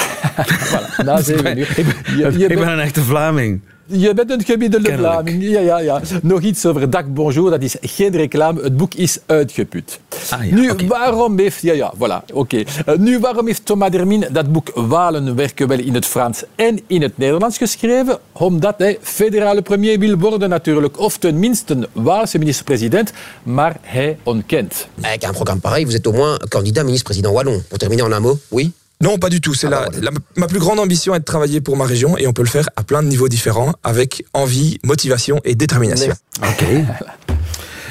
Voilà, 0.71 1.05
na 1.05 1.21
7 1.33 1.59
uur. 1.59 1.79
ik, 1.79 1.85
ben, 1.87 2.17
Je- 2.17 2.39
je 2.39 2.47
ik 2.49 2.59
ben 2.59 2.69
een 2.69 2.81
echte 2.81 3.03
Vlaming. 3.03 3.61
Je 3.87 4.15
bent 4.15 4.31
een 4.31 4.45
gemiddelde. 4.45 4.97
Vlaming. 4.97 5.43
Ja, 5.43 5.61
ja, 5.61 5.79
ja. 5.79 6.01
Nog 6.23 6.41
iets 6.41 6.67
over 6.67 6.91
Dag 6.91 7.07
Bonjour, 7.07 7.51
dat 7.51 7.63
is 7.63 7.77
geen 7.81 8.11
reclame. 8.11 8.63
Het 8.63 8.77
boek 8.77 8.95
is 8.95 9.19
uitgeput. 9.27 10.01
Ah, 10.31 10.45
ja, 10.49 10.55
nu, 10.55 10.71
oké. 10.71 10.87
waarom 10.87 11.39
heeft... 11.39 11.63
Ja, 11.63 11.73
ja, 11.73 11.93
voilà, 11.97 12.33
oké. 12.33 12.63
Eh, 12.87 12.97
nu, 12.97 13.19
waarom 13.19 13.47
heeft 13.47 13.67
Thomas 13.67 13.91
Dermin 13.91 14.27
dat 14.33 14.53
boek 14.53 14.71
Walen 14.75 15.37
werken 15.37 15.69
wel 15.69 15.79
in 15.79 15.95
het 15.95 16.07
Frans 16.07 16.45
en 16.55 16.81
in 16.87 17.03
het 17.03 17.19
Nederlands 17.19 17.59
geschreven? 17.59 18.19
Omdat 18.33 18.75
hij 18.79 18.99
federale 19.01 19.63
premier 19.63 19.99
wil 19.99 20.19
worden 20.19 20.49
natuurlijk. 20.49 20.99
Of 20.99 21.19
tenminste 21.19 21.75
een 21.75 21.87
Waalse 21.93 22.39
minister-president, 22.39 23.13
maar 23.43 23.77
hij 23.81 24.19
ontkent. 24.23 24.87
Avec 25.01 25.25
un 25.25 25.33
programme 25.33 25.61
pareil, 25.61 25.85
vous 25.85 25.95
êtes 25.95 26.07
au 26.07 26.15
moins 26.15 26.39
candidat 26.49 26.85
ministre-président 26.85 27.33
wallon. 27.33 27.63
Pour 27.69 27.79
terminer 27.79 28.05
en 28.05 28.13
un 28.13 28.21
mot, 28.21 28.39
oui 28.49 28.73
Non, 29.03 29.19
pas 29.19 29.29
du 29.29 29.41
tout. 29.41 29.55
C'est 29.55 29.67
Ah 29.67 29.71
la, 29.71 29.77
bah, 29.81 29.89
voilà. 29.93 30.11
la- 30.11 30.41
ma 30.41 30.47
plus 30.47 30.59
grande 30.61 30.79
ambition 30.79 31.15
est 31.15 31.19
de 31.21 31.25
travailler 31.25 31.61
pour 31.61 31.77
ma 31.77 31.85
région 31.85 32.17
et 32.19 32.27
on 32.27 32.33
peut 32.33 32.43
le 32.43 32.49
faire 32.49 32.69
à 32.77 32.83
plein 32.85 33.03
de 33.03 33.09
niveaux 33.09 33.29
différents 33.29 33.73
avec 33.83 34.25
envie, 34.33 34.79
motivation 34.85 35.41
et 35.45 35.55
détermination. 35.55 36.15
Oké. 36.51 36.85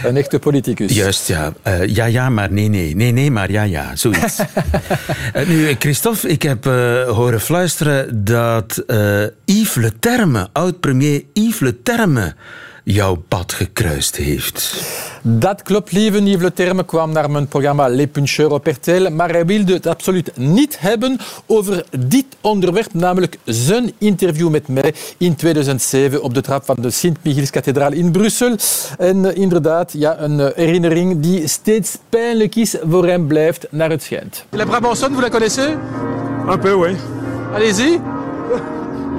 Een 0.04 0.18
echte 0.22 0.40
politicus. 0.40 0.92
Juist, 0.96 1.28
ja. 1.28 1.54
Eh, 1.64 1.86
ja, 1.88 2.06
ja, 2.06 2.30
maar 2.30 2.52
nee, 2.52 2.68
nee. 2.70 2.96
Nee, 2.96 3.12
nee, 3.12 3.32
maar 3.32 3.52
ja, 3.52 3.64
ja. 3.64 3.96
Zoiets. 3.96 4.40
Eh, 5.34 5.48
nu, 5.48 5.76
Christophe, 5.80 6.28
ik 6.28 6.42
heb 6.42 6.66
eh, 6.66 6.74
horen 7.10 7.42
fluisteren 7.42 8.24
dat 8.26 8.84
eh, 8.88 9.24
Yves 9.46 9.76
Le 9.76 9.92
Terme, 10.00 10.50
oud-premier 10.54 11.26
Yves 11.34 11.60
Le 11.60 11.82
Terme, 11.84 12.34
jouw 12.84 13.24
pad 13.28 13.54
gekruist 13.54 14.16
heeft. 14.16 14.84
Dat 15.22 15.62
klopt, 15.62 15.92
lieve 15.92 16.24
Yves 16.24 16.42
Le 16.42 16.54
Terme 16.54 16.86
kwam 16.86 17.12
naar 17.12 17.32
mijn 17.32 17.48
programma 17.48 17.88
Les 17.88 18.08
Puncheurs 18.12 18.52
op 18.52 18.68
RTL, 18.68 19.10
maar 19.10 19.30
hij 19.30 19.46
wilde 19.46 19.74
het 19.74 19.88
absoluut 19.88 20.38
niet 20.38 20.80
hebben 20.80 21.20
over 21.46 21.86
dit 22.00 22.26
onderwerp, 22.42 22.94
namelijk 22.94 23.38
zijn 23.46 23.92
interview 23.98 24.50
met 24.50 24.68
mij 24.68 24.94
in 25.18 25.36
2007 25.36 26.24
op 26.24 26.34
de 26.34 26.42
trap 26.42 26.66
van 26.66 26.76
de 26.80 26.90
Sint-Michielskathedraal 26.90 27.92
in 27.92 28.12
Brussel. 28.12 28.56
En 28.98 29.26
eh, 29.26 29.42
inderdaad, 29.42 29.94
ja, 29.94 30.20
een 30.20 30.40
eh, 30.40 30.56
herinnering 30.56 31.20
die 31.20 31.48
steeds 31.48 31.98
pijnlijk 32.10 32.56
is 32.56 32.76
voor 32.90 33.08
hem 33.08 33.28
blijft, 33.28 33.68
naar 33.70 33.90
het 33.90 34.04
schijnt. 34.04 34.46
La 34.50 34.66
Brabançonne, 34.66 35.16
vous 35.16 35.24
la 35.24 35.30
connaissez 35.30 35.70
Un 36.48 36.60
peu, 36.60 36.74
oui. 36.74 36.96
Allez-y. 37.54 38.21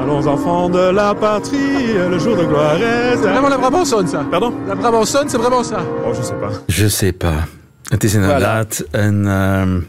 Allons 0.03 0.27
enfants 0.27 0.73
de 0.73 0.91
la 0.93 1.15
patrie, 1.15 1.93
le 2.11 2.19
jour 2.19 2.37
de 2.37 2.45
gloire 2.45 2.77
est... 2.83 3.17
Vraiment 3.17 3.49
la 3.49 3.59
Brabançonne, 3.59 4.09
ça. 4.09 4.25
Pardon 4.31 4.53
La 4.67 4.75
Brabançonne, 4.75 5.29
c'est 5.29 5.39
vraiment 5.39 5.63
ça. 5.65 5.81
Oh, 6.05 6.13
je 6.15 6.23
sais 6.23 6.35
pas. 6.41 6.51
Je 6.69 6.89
sais 6.89 7.13
pas. 7.13 7.47
Het 7.89 8.05
is 8.05 8.15
inderdaad 8.15 8.85
een... 8.91 9.27
ehm, 9.27 9.81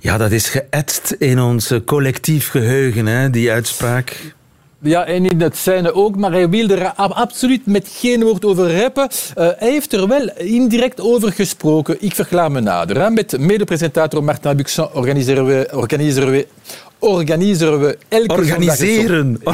ja, 0.00 0.16
dat 0.18 0.30
is 0.30 0.48
geëtst 0.48 1.16
in 1.18 1.40
ons 1.40 1.72
collectief 1.84 2.48
geheugen, 2.50 3.06
hè, 3.06 3.30
die 3.30 3.50
uitspraak. 3.52 4.34
Ja, 4.80 5.04
en 5.04 5.26
in 5.30 5.40
het 5.40 5.56
zijne 5.56 5.94
ook, 5.94 6.16
maar 6.16 6.32
hij 6.32 6.48
wilde 6.48 6.74
er 6.76 6.92
ab- 6.94 7.12
absoluut 7.12 7.66
met 7.66 7.88
geen 7.92 8.22
woord 8.22 8.44
over 8.44 8.80
rappen. 8.80 9.08
Eh, 9.34 9.48
hij 9.56 9.70
heeft 9.70 9.92
er 9.92 10.08
wel 10.08 10.30
indirect 10.36 11.00
over 11.00 11.32
gesproken. 11.32 11.96
Ik 12.00 12.14
verklaar 12.14 12.50
me 12.50 12.60
nader. 12.60 13.00
Hè. 13.00 13.10
Met 13.10 13.38
medepresentator 13.38 14.24
Martin 14.24 14.56
Buxan 14.56 14.88
organiseren 14.92 15.46
we, 15.46 15.68
organiseren 15.74 16.30
we, 16.30 16.46
organiseren 17.04 17.80
we 17.80 17.98
elke 18.08 18.44
zondag... 18.44 18.58
Organiseren. 18.58 19.40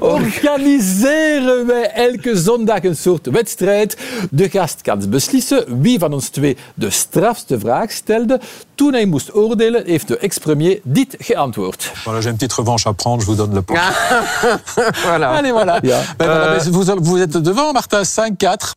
Organiseren 0.00 1.66
wij 1.66 1.90
elke 1.90 2.36
zondag 2.36 2.82
een 2.82 2.96
soort 2.96 3.26
wedstrijd. 3.26 3.96
De 4.30 4.50
gast 4.50 4.82
kan 4.82 5.10
beslissen 5.10 5.80
wie 5.80 5.98
van 5.98 6.12
ons 6.12 6.28
twee 6.28 6.56
de 6.74 6.90
strafste 6.90 7.58
vraag 7.58 7.90
stelde. 7.90 8.40
Toen 8.74 8.92
hij 8.92 9.04
moest 9.06 9.34
oordelen, 9.34 9.82
heeft 9.86 10.08
de 10.08 10.18
ex-premier 10.18 10.80
dit 10.82 11.16
geantwoord. 11.18 11.92
Voilà, 11.94 12.18
j'ai 12.20 12.28
une 12.28 12.36
petite 12.36 12.54
revanche 12.54 12.86
à 12.86 12.92
prendre, 12.92 13.20
je 13.20 13.26
vous 13.26 13.36
donne 13.36 13.54
le 13.54 13.62
point. 13.62 13.80
voilà. 15.06 15.28
Allez, 15.36 15.52
voilà. 15.52 15.78
Ja. 15.82 16.00
Ben, 16.16 16.26
voilà, 16.26 16.44
Euh, 16.44 16.64
mais 16.64 16.70
vous, 16.70 17.04
vous 17.04 17.20
êtes 17.20 17.36
devant, 17.36 17.72
Martin, 17.72 18.02
5-4. 18.02 18.74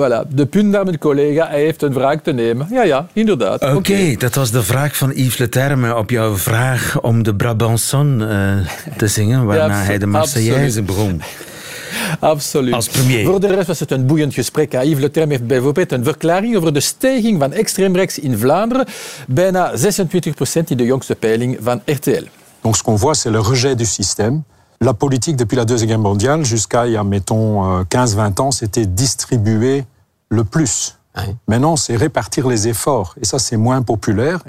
Voilà, 0.00 0.28
de 0.28 0.46
punt 0.46 0.66
naar 0.70 0.84
mijn 0.84 0.98
collega. 0.98 1.48
Hij 1.48 1.60
heeft 1.60 1.82
een 1.82 1.92
vraag 1.92 2.20
te 2.22 2.32
nemen. 2.32 2.66
Ja, 2.70 2.82
ja, 2.82 3.06
inderdaad. 3.12 3.74
Oké, 3.74 4.14
dat 4.18 4.34
was 4.34 4.50
de 4.50 4.62
vraag 4.62 4.96
van 4.96 5.10
Yves 5.14 5.38
Le 5.38 5.48
Terme 5.48 5.96
op 5.96 6.10
jouw 6.10 6.36
vraag 6.36 7.00
om 7.00 7.22
de 7.22 7.34
Brabançon 7.34 8.22
eh, 8.22 8.56
te 8.96 9.06
zingen, 9.06 9.44
waarna 9.44 9.66
Ja, 9.66 9.84
hij 9.84 9.98
de 9.98 10.06
absoluut. 10.06 10.12
Marseillaise 10.12 10.82
begon. 10.82 11.22
Absoluut. 12.20 12.74
Als 12.74 12.88
premier. 12.88 13.24
Voor 13.24 13.40
de 13.40 13.46
rest 13.46 13.66
was 13.66 13.80
het 13.80 13.90
een 13.90 14.06
boeiend 14.06 14.34
gesprek. 14.34 14.72
Yves 14.72 14.98
Le 14.98 15.10
Terme 15.10 15.32
heeft 15.32 15.46
bijvoorbeeld 15.46 15.92
een 15.92 16.04
verklaring 16.04 16.56
over 16.56 16.72
de 16.72 16.80
stijging 16.80 17.38
van 17.38 17.52
extreemrechts 17.52 18.18
in 18.18 18.38
Vlaanderen. 18.38 18.86
Bijna 19.28 19.76
26 19.76 20.34
procent 20.34 20.70
in 20.70 20.76
de 20.76 20.84
jongste 20.84 21.14
peiling 21.14 21.58
van 21.60 21.82
RTL. 21.84 22.24
Donc 22.60 22.76
ce 22.76 22.82
qu'on 22.82 22.98
voit, 22.98 23.14
c'est 23.14 23.32
le 23.32 23.40
rejet 23.40 23.76
du 23.76 23.84
système. 23.84 24.42
La 24.82 24.94
politique, 24.94 25.36
depuis 25.36 25.56
la 25.56 25.64
Deuxième 25.64 25.90
Guerre 25.90 25.98
mondiale, 26.00 26.44
jusqu'à, 26.44 26.86
il 26.86 26.92
y 26.92 26.96
a, 26.96 27.04
mettons, 27.04 27.78
euh, 27.78 27.84
15-20 27.84 28.40
ans, 28.40 28.50
c'était 28.50 28.84
distribuer 28.84 29.84
le 30.28 30.42
plus. 30.42 30.98
Maintenant, 31.46 31.76
c'est 31.76 31.94
répartir 31.94 32.48
les 32.48 32.66
efforts. 32.66 33.14
Et 33.20 33.24
ça, 33.24 33.38
c'est 33.38 33.56
moins 33.56 33.82
populaire. 33.82 34.40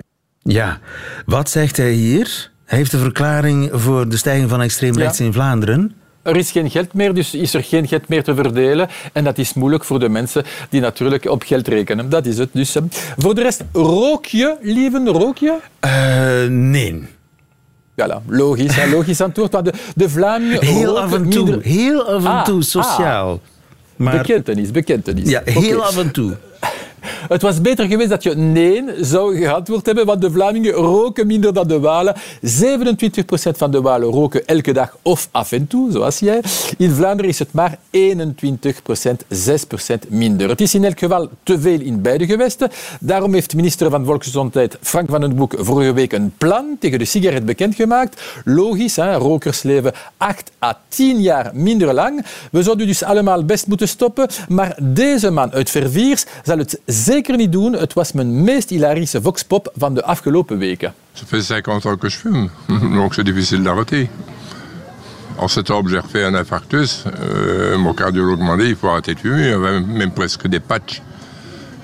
Ja, 0.46 0.80
wat 1.26 1.50
zegt 1.50 1.78
hij 1.78 1.92
hier? 1.92 2.52
Hij 2.66 2.78
heeft 2.78 2.94
een 2.94 3.00
verklaring 3.00 3.70
voor 3.74 4.10
de 4.10 4.18
stijging 4.18 4.50
van 4.50 4.62
extreem 4.62 4.98
rechts 4.98 5.20
in 5.20 5.34
Vlaanderen. 5.34 5.96
Er 6.22 6.36
is 6.36 6.52
geen 6.52 6.70
geld 6.70 6.94
meer, 6.94 7.14
dus 7.14 7.34
is 7.34 7.54
er 7.54 7.64
geen 7.64 7.88
geld 7.88 8.08
meer 8.08 8.24
te 8.24 8.36
verdelen. 8.36 8.88
En 9.14 9.24
dat 9.24 9.38
is 9.38 9.54
moeilijk 9.54 9.84
voor 9.84 10.00
de 10.00 10.10
mensen 10.10 10.44
die 10.70 10.82
natuurlijk 10.82 11.26
op 11.26 11.44
geld 11.44 11.68
rekenen. 11.68 12.10
Dat 12.10 12.26
is 12.26 12.38
het 12.38 12.50
dus. 12.54 12.78
Voor 13.18 13.36
de 13.36 13.42
rest, 13.42 13.64
rook 13.72 14.26
je, 14.26 14.58
lieve, 14.62 15.02
rook 15.06 15.38
je? 15.38 15.58
Eh, 15.80 16.50
nee. 16.50 17.04
Voilà, 18.02 18.22
logisch, 18.28 18.76
hè, 18.76 18.90
logisch 18.92 19.22
antwoord. 19.22 19.52
Maar 19.52 19.64
de, 19.64 19.74
de 19.96 20.10
Vlamingen 20.10 20.66
Heel 20.66 21.00
af 21.00 21.14
en 21.14 21.30
toe, 21.30 21.44
minder- 21.44 21.62
heel 21.64 22.04
af 22.04 22.24
en 22.24 22.30
Ah, 22.32 22.44
toe, 22.44 22.64
sociaal. 22.64 23.40
Maar, 23.96 24.18
Bekentenis, 24.18 24.72
bekentenis. 24.72 25.30
ja, 25.30 25.42
heel 25.46 25.78
Oké. 25.78 25.86
af 25.88 25.98
en 25.98 26.12
toe. 26.12 26.32
Het 27.28 27.42
was 27.42 27.62
beter 27.62 27.88
geweest 27.88 28.10
dat 28.10 28.24
je 28.24 28.36
nee 28.36 28.84
zou 29.00 29.38
geantwoord 29.38 29.86
hebben, 29.86 30.06
want 30.06 30.22
de 30.22 30.32
Vlamingen 30.32 30.72
roken 30.72 31.28
minder 31.28 31.54
dan 31.54 31.68
de 31.68 31.80
Walen. 31.80 32.16
27% 32.16 32.18
van 33.58 33.72
de 33.72 33.82
Walen 33.82 34.10
roken 34.10 34.46
elke 34.46 34.74
dag 34.74 34.98
of 35.02 35.30
af 35.32 35.52
en 35.52 35.68
toe, 35.68 35.92
zoals 35.92 36.20
jij. 36.20 36.42
In 36.78 36.92
Vlaanderen 36.92 37.32
is 37.32 37.40
het 37.40 37.54
maar 37.54 37.78
21%, 37.92 38.00
6% 39.30 40.08
minder. 40.08 40.50
Het 40.50 40.62
is 40.62 40.74
in 40.74 40.84
elk 40.84 41.00
geval 41.00 41.30
te 41.44 41.60
veel 41.60 41.80
in 41.80 42.02
beide 42.02 42.26
gewesten. 42.26 42.70
Daarom 43.00 43.34
heeft 43.34 43.56
minister 43.56 43.90
van 43.90 44.06
Volksgezondheid 44.06 44.78
Frank 44.82 45.10
van 45.10 45.22
den 45.22 45.36
Broek 45.36 45.56
vorige 45.58 45.94
week 45.94 46.12
een 46.14 46.34
plan 46.38 46.76
tegen 46.80 47.00
de 47.00 47.06
sigaret 47.06 47.46
bekendgemaakt. 47.46 48.22
Logisch, 48.46 48.96
hè, 48.96 49.16
rokers 49.16 49.64
leven 49.64 49.94
8 50.18 50.52
à 50.64 50.78
10 50.88 51.22
jaar 51.22 51.52
minder 51.54 51.94
lang. 51.94 52.26
We 52.52 52.64
zouden 52.64 52.88
dus 52.88 53.04
allemaal 53.04 53.46
best 53.46 53.68
moeten 53.68 53.88
stoppen. 53.88 54.28
Maar 54.48 54.78
deze 54.82 55.30
man 55.32 55.52
uit 55.52 55.70
Verviers 55.70 56.26
zal 56.44 56.58
het 56.58 56.80
zeker 56.94 57.38
niet 57.38 57.52
doen. 57.52 57.74
Het 57.74 57.94
was 57.94 58.12
mijn 58.12 58.44
meest 58.44 58.70
hilarische 58.70 59.22
voxpop 59.22 59.72
van 59.78 59.94
de 59.94 60.04
afgelopen 60.04 60.58
weken. 60.58 60.94
Ça 61.14 61.26
fait 61.28 61.42
50 61.46 61.86
ans 61.86 61.98
que 61.98 62.10
je 62.10 62.18
fume, 62.18 62.50
donc 62.96 63.14
c'est 63.14 63.26
difficile 63.26 63.64
d'arrêter. 63.64 64.10
En 65.38 65.48
septembre, 65.48 65.90
j'ai 65.90 66.00
refait 66.00 66.24
un 66.26 66.36
infarctus. 66.36 67.04
Euh, 67.06 67.78
mon 67.78 67.94
cardiologue 67.94 68.40
m'a 68.42 68.56
dit 68.58 68.70
il 68.70 68.76
faut 68.76 68.90
arrêter 68.90 69.14
de 69.16 69.20
fumer. 69.20 69.44
Il 69.46 69.50
y 69.50 69.54
avait 69.54 69.80
même 69.82 70.12
presque 70.12 70.48
des 70.48 70.60
patchs 70.60 71.02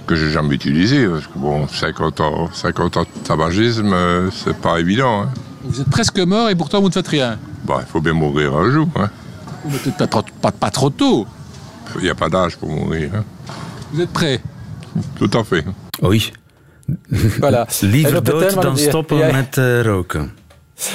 que 0.06 0.16
j'ai 0.16 0.30
jamais 0.30 0.54
utilisés. 0.56 1.08
Parce 1.08 1.26
que 1.28 1.38
bon, 1.40 1.68
50 1.68 2.20
ans, 2.22 2.50
50 2.54 2.98
ans 2.98 3.04
de 3.04 3.24
tabagisme, 3.28 3.92
euh, 3.94 4.30
c'est 4.32 4.56
pas 4.56 4.80
évident. 4.80 5.24
hein. 5.24 5.30
Vous 5.64 5.82
êtes 5.82 5.90
presque 5.90 6.20
mort 6.20 6.50
et 6.50 6.56
pourtant 6.56 6.80
vous 6.80 6.88
ne 6.90 6.94
faites 6.94 7.08
rien. 7.08 7.38
Bon, 7.64 7.76
il 7.80 7.86
faut 7.86 8.02
bien 8.02 8.14
mourir 8.14 8.56
un 8.56 8.70
jour. 8.72 8.88
hein. 8.96 9.10
Mais 9.66 9.78
peut-être 9.78 9.98
pas, 9.98 10.08
trop- 10.08 10.24
pas, 10.42 10.52
pas 10.52 10.70
trop 10.72 10.90
tôt. 10.92 11.26
Il 11.96 12.02
n'y 12.04 12.10
a 12.10 12.16
pas 12.16 12.30
d'âge 12.30 12.56
pour 12.56 12.70
mourir. 12.70 13.10
hein. 13.16 13.24
Vous 13.92 14.02
êtes 14.02 14.14
prêt? 14.14 14.42
Tout 15.18 15.38
à 15.38 15.44
fait. 15.44 15.66
Oei. 16.04 16.32
Voilà. 17.40 17.68
Liever 17.80 18.24
dood 18.24 18.62
dan 18.62 18.78
stoppen 18.78 19.18
ja, 19.18 19.32
met 19.32 19.58
eh, 19.58 19.82
roken. 19.82 20.32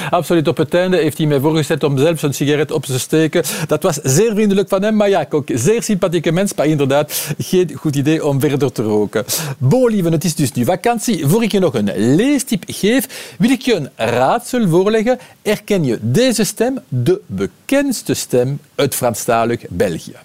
Absoluut. 0.09 0.47
Op 0.47 0.57
het 0.57 0.73
einde 0.73 0.97
heeft 0.97 1.17
hij 1.17 1.27
mij 1.27 1.39
voorgesteld 1.39 1.83
om 1.83 1.97
zelf 1.97 2.19
zijn 2.19 2.33
sigaret 2.33 2.71
op 2.71 2.85
te 2.85 2.99
steken. 2.99 3.43
Dat 3.67 3.83
was 3.83 3.95
zeer 4.03 4.31
vriendelijk 4.33 4.69
van 4.69 4.83
hem, 4.83 4.95
maar 4.95 5.09
ja, 5.09 5.25
ook 5.29 5.49
zeer 5.53 5.83
sympathieke 5.83 6.31
mens. 6.31 6.53
Maar 6.53 6.65
inderdaad, 6.65 7.33
geen 7.37 7.71
goed 7.75 7.95
idee 7.95 8.25
om 8.25 8.39
verder 8.39 8.71
te 8.71 8.83
roken. 8.83 9.25
Bon, 9.57 9.89
lieve, 9.89 10.09
het 10.09 10.23
is 10.23 10.35
dus 10.35 10.51
nu 10.51 10.65
vakantie. 10.65 11.27
Voor 11.27 11.43
ik 11.43 11.51
je 11.51 11.59
nog 11.59 11.73
een 11.73 12.15
leestip 12.15 12.63
geef, 12.67 13.35
wil 13.37 13.49
ik 13.49 13.61
je 13.61 13.75
een 13.75 13.89
raadsel 13.95 14.67
voorleggen. 14.67 15.19
Herken 15.41 15.83
je 15.83 15.97
deze 16.01 16.43
stem, 16.43 16.79
de 16.87 17.21
bekendste 17.25 18.13
stem 18.13 18.59
uit 18.75 18.95
Franstalig 18.95 19.61
België? 19.69 20.15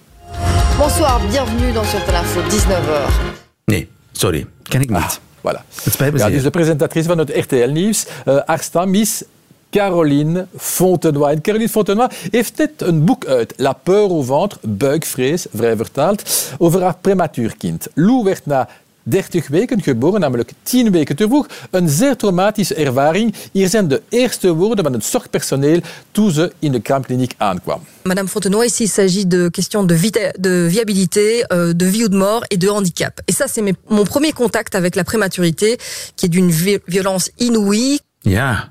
Bonsoir, 0.79 1.21
bienvenue 1.31 1.73
dans 1.73 1.91
Sur 1.91 1.99
Info, 1.99 2.41
19h. 2.41 3.40
Nee, 3.71 3.89
sorry. 4.13 4.47
Ken 4.63 4.81
ik 4.81 4.91
niet. 4.91 5.21
Voilà. 5.39 5.61
Het 5.85 5.93
spijt 5.93 6.13
me 6.13 6.19
Ja, 6.19 6.25
zeer. 6.25 6.35
dus 6.35 6.43
de 6.43 6.51
presentatrice 6.51 7.09
van 7.09 7.19
het 7.19 7.31
RTL-nieuws. 7.37 8.07
Uh, 8.27 8.41
stam 8.59 8.95
is 8.95 9.23
Caroline 9.71 10.47
Fontenoy. 10.57 11.31
En 11.31 11.41
Caroline 11.41 11.69
Fontenoy 11.69 12.09
heeft 12.31 12.57
net 12.59 12.71
een 12.77 13.05
boek 13.05 13.27
uit, 13.27 13.53
La 13.57 13.73
peur 13.73 14.09
au 14.09 14.25
ventre, 14.25 14.59
buikvrees, 14.63 15.47
vrij 15.55 15.77
vertaald, 15.77 16.23
over 16.59 16.83
haar 16.83 16.97
prematuurkind. 17.01 17.89
Lou 17.95 18.25
werd 18.25 18.47
na 18.47 18.69
30 19.03 19.49
weken 19.49 19.83
geboren, 19.83 20.21
namelijk 20.21 20.53
10 20.63 20.91
weken 20.91 21.17
te 21.17 21.27
vroeg. 21.29 21.47
Een 21.71 21.89
zeer 21.89 22.17
traumatische 22.17 22.75
ervaring. 22.75 23.35
Hier 23.53 23.69
zijn 23.69 23.89
de 23.89 24.03
eerste 24.09 24.53
woorden 24.55 24.85
van 24.85 24.93
het 24.93 25.05
zorgpersoneel 25.05 25.81
toen 26.11 26.31
ze 26.31 26.53
in 26.59 26.73
de 26.73 26.81
kraamkliniek 26.81 27.35
aankwam. 27.37 27.81
Madame 28.03 28.29
Fontenoy, 28.29 28.65
ici 28.65 28.83
il 28.83 28.89
s'agit 28.89 29.31
de 29.31 29.49
questions 29.51 29.87
de, 29.87 29.97
vita- 29.99 30.33
de 30.41 30.67
viabilité, 30.71 31.45
euh, 31.53 31.73
de 31.77 31.91
vie 31.91 32.03
ou 32.03 32.09
de 32.09 32.17
mort 32.17 32.45
et 32.49 32.61
de 32.61 32.69
handicap. 32.69 33.21
Et 33.25 33.33
ça, 33.37 33.47
c'est 33.53 33.63
mes- 33.63 33.77
mon 33.89 34.05
premier 34.05 34.33
contact 34.33 34.75
avec 34.75 34.95
la 34.95 35.05
prématurité, 35.05 35.79
qui 36.15 36.27
est 36.27 36.33
d'une 36.33 36.51
vi- 36.51 36.79
violence 36.87 37.31
inouïe. 37.37 37.99
Ja, 38.23 38.69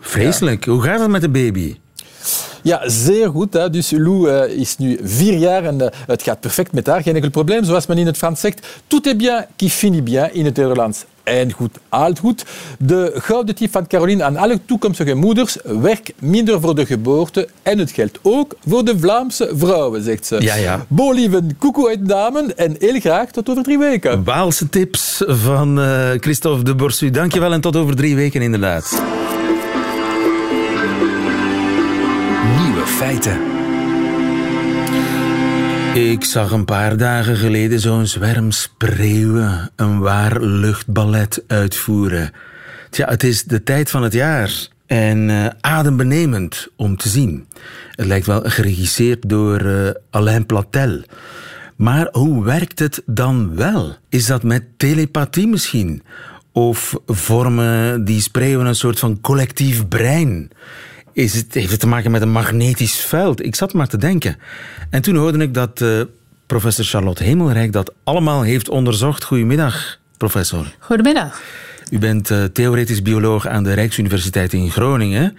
vreselijk. 0.00 0.64
Hoe 0.64 0.82
gaat 0.82 1.00
het 1.00 1.08
met 1.10 1.20
de 1.20 1.28
baby? 1.28 1.76
Ja, 2.66 2.88
zeer 2.88 3.28
goed. 3.28 3.52
Hè. 3.52 3.70
Dus 3.70 3.90
Lou 3.90 4.30
eh, 4.30 4.58
is 4.58 4.76
nu 4.76 4.98
vier 5.02 5.38
jaar 5.38 5.64
en 5.64 5.80
eh, 5.80 5.98
het 6.06 6.22
gaat 6.22 6.40
perfect 6.40 6.72
met 6.72 6.86
haar. 6.86 7.02
Geen 7.02 7.14
enkel 7.14 7.30
probleem, 7.30 7.64
zoals 7.64 7.86
men 7.86 7.98
in 7.98 8.06
het 8.06 8.16
Frans 8.16 8.40
zegt. 8.40 8.66
Tout 8.86 9.06
est 9.06 9.16
bien 9.16 9.46
qui 9.56 9.70
finit 9.70 10.04
bien 10.04 10.34
in 10.34 10.44
het 10.44 10.56
Nederlands. 10.56 11.04
En 11.22 11.52
goed, 11.52 11.78
altijd 11.88 12.18
goed. 12.18 12.44
De 12.78 13.12
gouden 13.14 13.54
tip 13.54 13.70
van 13.70 13.86
Caroline 13.86 14.24
aan 14.24 14.36
alle 14.36 14.60
toekomstige 14.64 15.14
moeders. 15.14 15.56
Werk 15.64 16.12
minder 16.18 16.60
voor 16.60 16.74
de 16.74 16.86
geboorte. 16.86 17.48
En 17.62 17.78
het 17.78 17.90
geldt 17.90 18.18
ook 18.22 18.54
voor 18.66 18.84
de 18.84 18.98
Vlaamse 18.98 19.50
vrouwen, 19.54 20.02
zegt 20.02 20.26
ze. 20.26 20.40
Ja, 20.40 20.54
ja. 20.54 20.86
Bon, 20.88 21.14
lieve, 21.14 21.42
koekoe 21.58 21.88
uit 21.88 22.08
Damen. 22.08 22.56
En 22.56 22.76
heel 22.78 23.00
graag 23.00 23.30
tot 23.30 23.48
over 23.48 23.62
drie 23.62 23.78
weken. 23.78 24.24
Waalse 24.24 24.68
tips 24.68 25.22
van 25.26 25.80
eh, 25.80 26.10
Christophe 26.20 26.64
de 26.64 26.74
Borsu. 26.74 27.10
Dankjewel 27.10 27.52
en 27.52 27.60
tot 27.60 27.76
over 27.76 27.96
drie 27.96 28.16
weken 28.16 28.42
inderdaad. 28.42 29.02
Feiten. 32.96 33.40
Ik 35.94 36.24
zag 36.24 36.50
een 36.50 36.64
paar 36.64 36.96
dagen 36.96 37.36
geleden 37.36 37.80
zo'n 37.80 38.06
zwerm 38.06 38.50
spreeuwen 38.50 39.70
een 39.76 39.98
waar 39.98 40.40
luchtballet 40.40 41.44
uitvoeren. 41.46 42.32
Tja, 42.90 43.08
het 43.08 43.22
is 43.22 43.44
de 43.44 43.62
tijd 43.62 43.90
van 43.90 44.02
het 44.02 44.12
jaar 44.12 44.68
en 44.86 45.30
eh, 45.30 45.46
adembenemend 45.60 46.68
om 46.76 46.96
te 46.96 47.08
zien. 47.08 47.46
Het 47.90 48.06
lijkt 48.06 48.26
wel 48.26 48.40
geregisseerd 48.44 49.28
door 49.28 49.60
eh, 49.60 49.90
Alain 50.10 50.46
Platel. 50.46 51.02
Maar 51.76 52.08
hoe 52.12 52.44
werkt 52.44 52.78
het 52.78 53.02
dan 53.06 53.56
wel? 53.56 53.96
Is 54.08 54.26
dat 54.26 54.42
met 54.42 54.64
telepathie 54.76 55.46
misschien? 55.46 56.02
Of 56.52 56.94
vormen 57.06 58.04
die 58.04 58.20
spreeuwen 58.20 58.66
een 58.66 58.74
soort 58.74 58.98
van 58.98 59.20
collectief 59.20 59.88
brein? 59.88 60.50
Is 61.16 61.34
het, 61.34 61.54
heeft 61.54 61.70
het 61.70 61.80
te 61.80 61.86
maken 61.86 62.10
met 62.10 62.22
een 62.22 62.30
magnetisch 62.30 62.96
veld? 62.96 63.44
Ik 63.44 63.54
zat 63.54 63.72
maar 63.72 63.88
te 63.88 63.96
denken. 63.96 64.36
En 64.90 65.02
toen 65.02 65.16
hoorde 65.16 65.38
ik 65.38 65.54
dat 65.54 65.80
eh, 65.80 66.00
professor 66.46 66.84
Charlotte 66.84 67.24
Hemelrijk 67.24 67.72
dat 67.72 67.92
allemaal 68.04 68.42
heeft 68.42 68.68
onderzocht. 68.68 69.24
Goedemiddag, 69.24 69.98
professor. 70.16 70.74
Goedemiddag. 70.78 71.42
U 71.90 71.98
bent 71.98 72.30
eh, 72.30 72.44
theoretisch 72.44 73.02
bioloog 73.02 73.46
aan 73.46 73.64
de 73.64 73.72
Rijksuniversiteit 73.72 74.52
in 74.52 74.70
Groningen. 74.70 75.36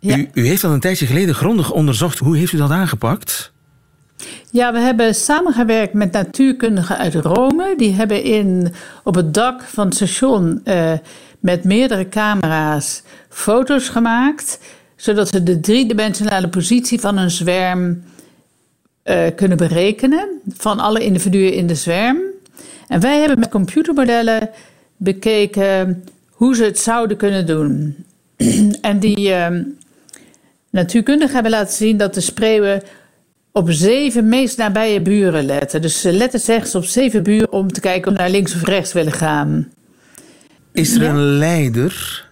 U, 0.00 0.28
u 0.32 0.46
heeft 0.46 0.62
dat 0.62 0.72
een 0.72 0.80
tijdje 0.80 1.06
geleden 1.06 1.34
grondig 1.34 1.70
onderzocht. 1.70 2.18
Hoe 2.18 2.36
heeft 2.36 2.52
u 2.52 2.56
dat 2.56 2.70
aangepakt? 2.70 3.52
Ja, 4.50 4.72
we 4.72 4.78
hebben 4.78 5.14
samengewerkt 5.14 5.92
met 5.92 6.12
natuurkundigen 6.12 6.98
uit 6.98 7.14
Rome. 7.14 7.74
Die 7.76 7.92
hebben 7.92 8.22
in, 8.22 8.74
op 9.04 9.14
het 9.14 9.34
dak 9.34 9.62
van 9.62 9.86
het 9.86 9.94
station 9.94 10.60
eh, 10.64 10.92
met 11.38 11.64
meerdere 11.64 12.08
camera's 12.08 13.02
foto's 13.28 13.88
gemaakt, 13.88 14.58
zodat 15.00 15.28
ze 15.28 15.42
de 15.42 15.60
driedimensionale 15.60 16.48
positie 16.48 17.00
van 17.00 17.16
een 17.16 17.30
zwerm 17.30 18.02
eh, 19.02 19.26
kunnen 19.36 19.56
berekenen 19.56 20.28
van 20.56 20.78
alle 20.78 21.00
individuen 21.00 21.52
in 21.52 21.66
de 21.66 21.74
zwerm. 21.74 22.18
En 22.88 23.00
wij 23.00 23.18
hebben 23.18 23.38
met 23.38 23.48
computermodellen 23.48 24.50
bekeken 24.96 26.04
hoe 26.30 26.54
ze 26.54 26.64
het 26.64 26.78
zouden 26.78 27.16
kunnen 27.16 27.46
doen. 27.46 28.04
en 28.80 28.98
die 28.98 29.32
eh, 29.32 29.56
natuurkundigen 30.70 31.34
hebben 31.34 31.52
laten 31.52 31.74
zien 31.74 31.96
dat 31.96 32.14
de 32.14 32.20
spreeuwen 32.20 32.82
op 33.52 33.70
zeven 33.70 34.28
meest 34.28 34.56
nabije 34.56 35.00
buren 35.00 35.44
letten. 35.44 35.82
Dus 35.82 36.00
ze 36.00 36.12
letten 36.12 36.40
slechts 36.40 36.74
op 36.74 36.84
zeven 36.84 37.22
buren 37.22 37.52
om 37.52 37.72
te 37.72 37.80
kijken 37.80 38.10
of 38.10 38.16
ze 38.16 38.22
naar 38.22 38.30
links 38.30 38.54
of 38.54 38.64
rechts 38.64 38.92
willen 38.92 39.12
gaan. 39.12 39.72
Is 40.72 40.94
er 40.94 41.02
een 41.02 41.36
leider? 41.38 42.28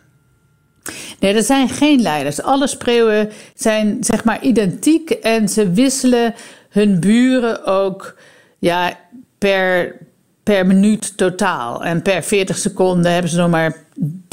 Nee, 1.21 1.35
er 1.35 1.43
zijn 1.43 1.69
geen 1.69 2.03
leiders. 2.03 2.43
Alle 2.43 2.67
spreeuwen 2.67 3.31
zijn 3.55 3.97
zeg 4.01 4.25
maar 4.25 4.43
identiek 4.43 5.11
en 5.11 5.49
ze 5.49 5.73
wisselen 5.73 6.35
hun 6.69 7.01
buren 7.01 7.65
ook 7.65 8.15
ja, 8.59 8.93
per, 9.39 9.95
per 10.43 10.67
minuut 10.67 11.17
totaal. 11.17 11.85
En 11.85 12.03
per 12.03 12.23
40 12.23 12.59
seconden 12.59 13.13
hebben 13.13 13.31
ze 13.31 13.37
nog 13.37 13.51
maar 13.51 13.77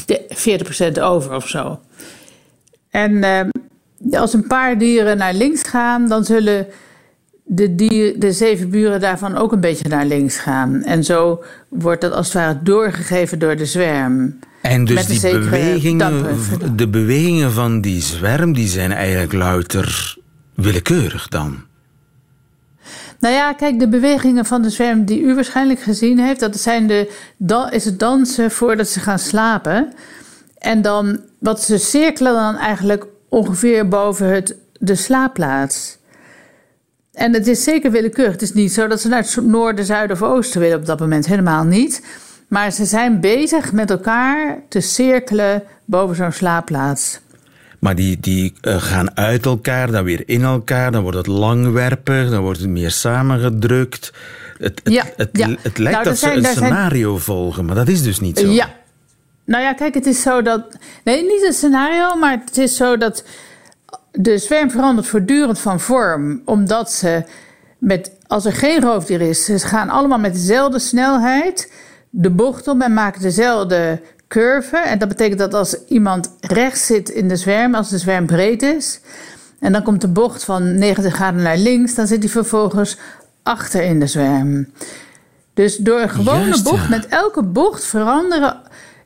de- 0.06 0.94
40% 0.98 1.02
over 1.02 1.34
of 1.34 1.48
zo. 1.48 1.80
En 2.90 3.24
eh, 3.24 4.20
als 4.20 4.32
een 4.32 4.46
paar 4.46 4.78
dieren 4.78 5.16
naar 5.16 5.34
links 5.34 5.62
gaan, 5.62 6.08
dan 6.08 6.24
zullen 6.24 6.66
de, 7.44 7.74
dier, 7.74 8.20
de 8.20 8.32
zeven 8.32 8.70
buren 8.70 9.00
daarvan 9.00 9.36
ook 9.36 9.52
een 9.52 9.60
beetje 9.60 9.88
naar 9.88 10.04
links 10.06 10.36
gaan. 10.38 10.82
En 10.82 11.04
zo 11.04 11.44
wordt 11.68 12.00
dat 12.00 12.12
als 12.12 12.26
het 12.26 12.34
ware 12.34 12.62
doorgegeven 12.62 13.38
door 13.38 13.56
de 13.56 13.64
zwerm. 13.66 14.38
En 14.70 14.84
dus 14.84 15.08
Met 15.08 15.20
die 15.20 15.38
bewegingen, 15.38 15.98
dampen. 15.98 16.76
de 16.76 16.88
bewegingen 16.88 17.52
van 17.52 17.80
die 17.80 18.02
zwerm 18.02 18.52
die 18.52 18.68
zijn 18.68 18.92
eigenlijk 18.92 19.32
louter 19.32 20.16
willekeurig 20.54 21.28
dan. 21.28 21.64
Nou 23.20 23.34
ja, 23.34 23.52
kijk, 23.52 23.78
de 23.78 23.88
bewegingen 23.88 24.44
van 24.44 24.62
de 24.62 24.70
zwerm 24.70 25.04
die 25.04 25.20
u 25.20 25.34
waarschijnlijk 25.34 25.80
gezien 25.80 26.18
heeft, 26.18 26.40
dat 26.40 26.60
zijn 26.60 26.86
de, 26.86 27.12
is 27.70 27.84
het 27.84 27.98
dansen 27.98 28.50
voordat 28.50 28.88
ze 28.88 29.00
gaan 29.00 29.18
slapen. 29.18 29.92
En 30.58 30.82
dan, 30.82 31.20
wat 31.38 31.62
ze 31.62 31.78
cirkelen 31.78 32.32
dan 32.32 32.56
eigenlijk 32.56 33.06
ongeveer 33.28 33.88
boven 33.88 34.26
het, 34.34 34.56
de 34.72 34.94
slaapplaats. 34.94 35.98
En 37.12 37.32
het 37.32 37.46
is 37.46 37.62
zeker 37.62 37.90
willekeurig. 37.90 38.32
Het 38.32 38.42
is 38.42 38.52
niet 38.52 38.72
zo 38.72 38.86
dat 38.86 39.00
ze 39.00 39.08
naar 39.08 39.22
het 39.22 39.36
noorden, 39.42 39.84
zuiden 39.84 40.16
of 40.16 40.22
oosten 40.22 40.60
willen 40.60 40.78
op 40.78 40.86
dat 40.86 41.00
moment. 41.00 41.26
Helemaal 41.26 41.64
niet. 41.64 42.02
Maar 42.48 42.70
ze 42.72 42.84
zijn 42.84 43.20
bezig 43.20 43.72
met 43.72 43.90
elkaar 43.90 44.58
te 44.68 44.80
cirkelen 44.80 45.62
boven 45.84 46.16
zo'n 46.16 46.32
slaapplaats. 46.32 47.20
Maar 47.78 47.94
die, 47.94 48.20
die 48.20 48.54
eh, 48.60 48.76
gaan 48.82 49.16
uit 49.16 49.44
elkaar, 49.46 49.90
dan 49.90 50.04
weer 50.04 50.22
in 50.26 50.42
elkaar, 50.42 50.92
dan 50.92 51.02
wordt 51.02 51.16
het 51.16 51.26
langwerpig, 51.26 52.30
dan 52.30 52.42
wordt 52.42 52.58
het 52.60 52.68
meer 52.68 52.90
samengedrukt. 52.90 54.12
Het, 54.58 54.80
het, 54.84 54.92
Ja, 54.92 55.04
het, 55.16 55.28
ja. 55.32 55.48
het 55.62 55.78
lijkt 55.78 55.92
Nou, 55.98 56.04
dat 56.04 56.18
ze 56.18 56.32
een 56.32 56.42
zijn- 56.42 56.56
scenario 56.56 57.16
volgen, 57.18 57.64
maar 57.64 57.74
dat 57.74 57.88
is 57.88 58.02
dus 58.02 58.20
niet 58.20 58.38
zo. 58.38 58.46
Ja. 58.48 58.68
Nou 59.44 59.62
ja, 59.62 59.72
kijk, 59.74 59.94
het 59.94 60.06
is 60.06 60.22
zo 60.22 60.42
dat. 60.42 60.76
Nee, 61.04 61.22
niet 61.22 61.44
een 61.46 61.52
scenario, 61.52 62.14
maar 62.16 62.42
het 62.46 62.56
is 62.58 62.76
zo 62.76 62.96
dat. 62.96 63.24
De 64.12 64.38
zwerm 64.38 64.70
verandert 64.70 65.06
voortdurend 65.06 65.58
van 65.58 65.80
vorm, 65.80 66.42
omdat 66.44 66.92
ze. 66.92 67.24
Met, 67.78 68.10
als 68.26 68.44
er 68.44 68.52
geen 68.52 68.80
roofdier 68.80 69.20
is, 69.20 69.44
ze 69.44 69.58
gaan 69.58 69.88
allemaal 69.90 70.18
met 70.18 70.32
dezelfde 70.34 70.78
snelheid 70.78 71.72
de 72.18 72.30
bocht 72.30 72.68
om 72.68 72.82
en 72.82 72.94
maken 72.94 73.22
dezelfde 73.22 74.00
curve. 74.28 74.76
En 74.76 74.98
dat 74.98 75.08
betekent 75.08 75.38
dat 75.38 75.54
als 75.54 75.84
iemand 75.88 76.30
rechts 76.40 76.86
zit 76.86 77.08
in 77.08 77.28
de 77.28 77.36
zwerm, 77.36 77.74
als 77.74 77.88
de 77.88 77.98
zwerm 77.98 78.26
breed 78.26 78.62
is, 78.62 79.00
en 79.60 79.72
dan 79.72 79.82
komt 79.82 80.00
de 80.00 80.08
bocht 80.08 80.44
van 80.44 80.78
90 80.78 81.14
graden 81.14 81.42
naar 81.42 81.56
links, 81.56 81.94
dan 81.94 82.06
zit 82.06 82.22
hij 82.22 82.28
vervolgens 82.32 82.98
achter 83.42 83.82
in 83.82 84.00
de 84.00 84.06
zwerm. 84.06 84.68
Dus 85.54 85.76
door 85.76 86.00
een 86.00 86.10
gewone 86.10 86.44
Juist, 86.44 86.64
bocht, 86.64 86.82
ja. 86.82 86.88
met 86.88 87.06
elke 87.06 87.42
bocht 87.42 87.84
veranderen, 87.84 88.56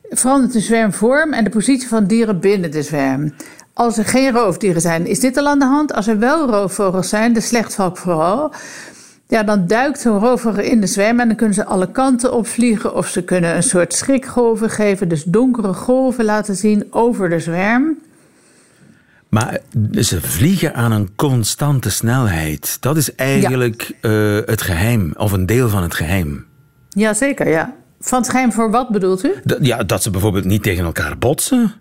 verandert 0.09 0.53
de 0.53 0.59
zwermvorm 0.59 1.33
en 1.33 1.43
de 1.43 1.49
positie 1.49 1.87
van 1.87 2.05
dieren 2.05 2.39
binnen 2.39 2.71
de 2.71 2.83
zwerm. 2.83 3.33
Als 3.73 3.97
er 3.97 4.05
geen 4.05 4.31
roofdieren 4.31 4.81
zijn, 4.81 5.05
is 5.05 5.19
dit 5.19 5.37
al 5.37 5.47
aan 5.47 5.59
de 5.59 5.65
hand. 5.65 5.93
Als 5.93 6.07
er 6.07 6.19
wel 6.19 6.49
roofvogels 6.49 7.09
zijn, 7.09 7.33
de 7.33 7.41
slechtvalk 7.41 7.97
vooral, 7.97 8.53
ja, 9.31 9.43
dan 9.43 9.67
duikt 9.67 9.99
zo'n 9.99 10.19
roofvogel 10.19 10.63
in 10.63 10.81
de 10.81 10.87
zwerm 10.87 11.19
en 11.19 11.27
dan 11.27 11.35
kunnen 11.37 11.55
ze 11.55 11.65
alle 11.65 11.91
kanten 11.91 12.33
opvliegen. 12.33 12.95
Of 12.95 13.07
ze 13.07 13.23
kunnen 13.23 13.55
een 13.55 13.63
soort 13.63 13.93
schrikgolven 13.93 14.69
geven, 14.69 15.09
dus 15.09 15.23
donkere 15.23 15.73
golven 15.73 16.25
laten 16.25 16.55
zien 16.55 16.87
over 16.89 17.29
de 17.29 17.39
zwerm. 17.39 17.97
Maar 19.29 19.59
ze 19.91 20.21
vliegen 20.21 20.73
aan 20.73 20.91
een 20.91 21.09
constante 21.15 21.91
snelheid. 21.91 22.77
Dat 22.79 22.97
is 22.97 23.15
eigenlijk 23.15 23.91
eh, 24.01 24.37
het 24.45 24.61
geheim, 24.61 25.13
of 25.17 25.31
een 25.31 25.45
deel 25.45 25.69
van 25.69 25.83
het 25.83 25.93
geheim. 25.93 26.45
Jazeker, 26.89 27.49
ja. 27.49 27.73
Van 27.99 28.19
het 28.19 28.29
geheim 28.29 28.51
voor 28.51 28.71
wat 28.71 28.89
bedoelt 28.89 29.23
u? 29.23 29.33
Ja, 29.59 29.83
dat 29.83 30.03
ze 30.03 30.09
bijvoorbeeld 30.09 30.45
niet 30.45 30.63
tegen 30.63 30.85
elkaar 30.85 31.17
botsen. 31.17 31.73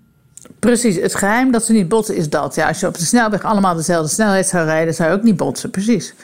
Precies, 0.59 0.97
het 0.97 1.15
geheim 1.15 1.53
dat 1.53 1.65
ze 1.65 1.73
niet 1.73 1.89
botsen 1.89 2.17
is 2.17 2.29
dat. 2.29 2.55
Ja, 2.55 2.69
als 2.69 2.81
je 2.81 2.87
op 2.87 2.99
de 2.99 3.05
snelweg 3.05 3.43
allemaal 3.43 3.75
dezelfde 3.75 4.11
snelheid 4.11 4.47
zou 4.47 4.65
rijden, 4.65 4.95
zou 4.95 5.11
je 5.11 5.17
ook 5.17 5.23
niet 5.23 5.37
botsen, 5.37 5.71
precies. 5.71 6.15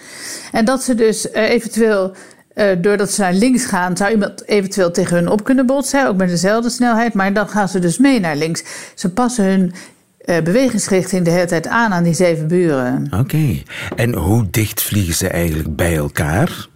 En 0.52 0.64
dat 0.64 0.82
ze 0.82 0.94
dus 0.94 1.30
eh, 1.30 1.50
eventueel, 1.50 2.12
eh, 2.54 2.66
doordat 2.78 3.10
ze 3.10 3.20
naar 3.20 3.32
links 3.32 3.64
gaan, 3.64 3.96
zou 3.96 4.10
iemand 4.10 4.48
eventueel 4.48 4.90
tegen 4.90 5.16
hun 5.16 5.28
op 5.28 5.44
kunnen 5.44 5.66
botsen, 5.66 6.08
ook 6.08 6.16
met 6.16 6.28
dezelfde 6.28 6.70
snelheid, 6.70 7.14
maar 7.14 7.32
dan 7.32 7.48
gaan 7.48 7.68
ze 7.68 7.78
dus 7.78 7.98
mee 7.98 8.20
naar 8.20 8.36
links. 8.36 8.64
Ze 8.94 9.10
passen 9.10 9.44
hun 9.44 9.72
eh, 10.18 10.42
bewegingsrichting 10.42 11.24
de 11.24 11.30
hele 11.30 11.46
tijd 11.46 11.66
aan 11.66 11.92
aan 11.92 12.02
die 12.02 12.14
zeven 12.14 12.48
buren. 12.48 13.08
Oké. 13.18 13.62
En 13.96 14.14
hoe 14.14 14.46
dicht 14.50 14.82
vliegen 14.82 15.14
ze 15.14 15.28
eigenlijk 15.28 15.76
bij 15.76 15.96
elkaar? 15.96 16.68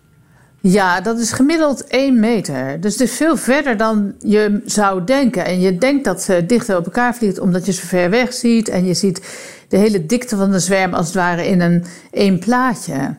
Ja, 0.62 1.00
dat 1.00 1.18
is 1.18 1.32
gemiddeld 1.32 1.86
1 1.86 2.20
meter. 2.20 2.80
Dus 2.80 2.92
het 2.92 3.02
is 3.08 3.16
veel 3.16 3.36
verder 3.36 3.76
dan 3.76 4.12
je 4.18 4.60
zou 4.64 5.04
denken. 5.04 5.44
En 5.44 5.60
je 5.60 5.78
denkt 5.78 6.04
dat 6.04 6.22
ze 6.22 6.46
dichter 6.46 6.76
op 6.76 6.84
elkaar 6.84 7.14
vliegt 7.14 7.38
omdat 7.38 7.66
je 7.66 7.72
ze 7.72 7.86
ver 7.86 8.10
weg 8.10 8.32
ziet. 8.32 8.68
En 8.68 8.84
je 8.84 8.94
ziet 8.94 9.20
de 9.68 9.76
hele 9.76 10.06
dikte 10.06 10.36
van 10.36 10.50
de 10.50 10.58
zwerm 10.58 10.94
als 10.94 11.06
het 11.06 11.14
ware 11.14 11.46
in 11.46 11.60
een 11.60 11.84
één 12.10 12.38
plaatje. 12.38 13.14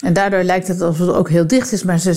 En 0.00 0.12
daardoor 0.12 0.42
lijkt 0.42 0.68
het 0.68 0.80
alsof 0.80 1.06
het 1.06 1.16
ook 1.16 1.28
heel 1.28 1.46
dicht 1.46 1.72
is. 1.72 1.82
Maar 1.82 1.98
ze, 1.98 2.14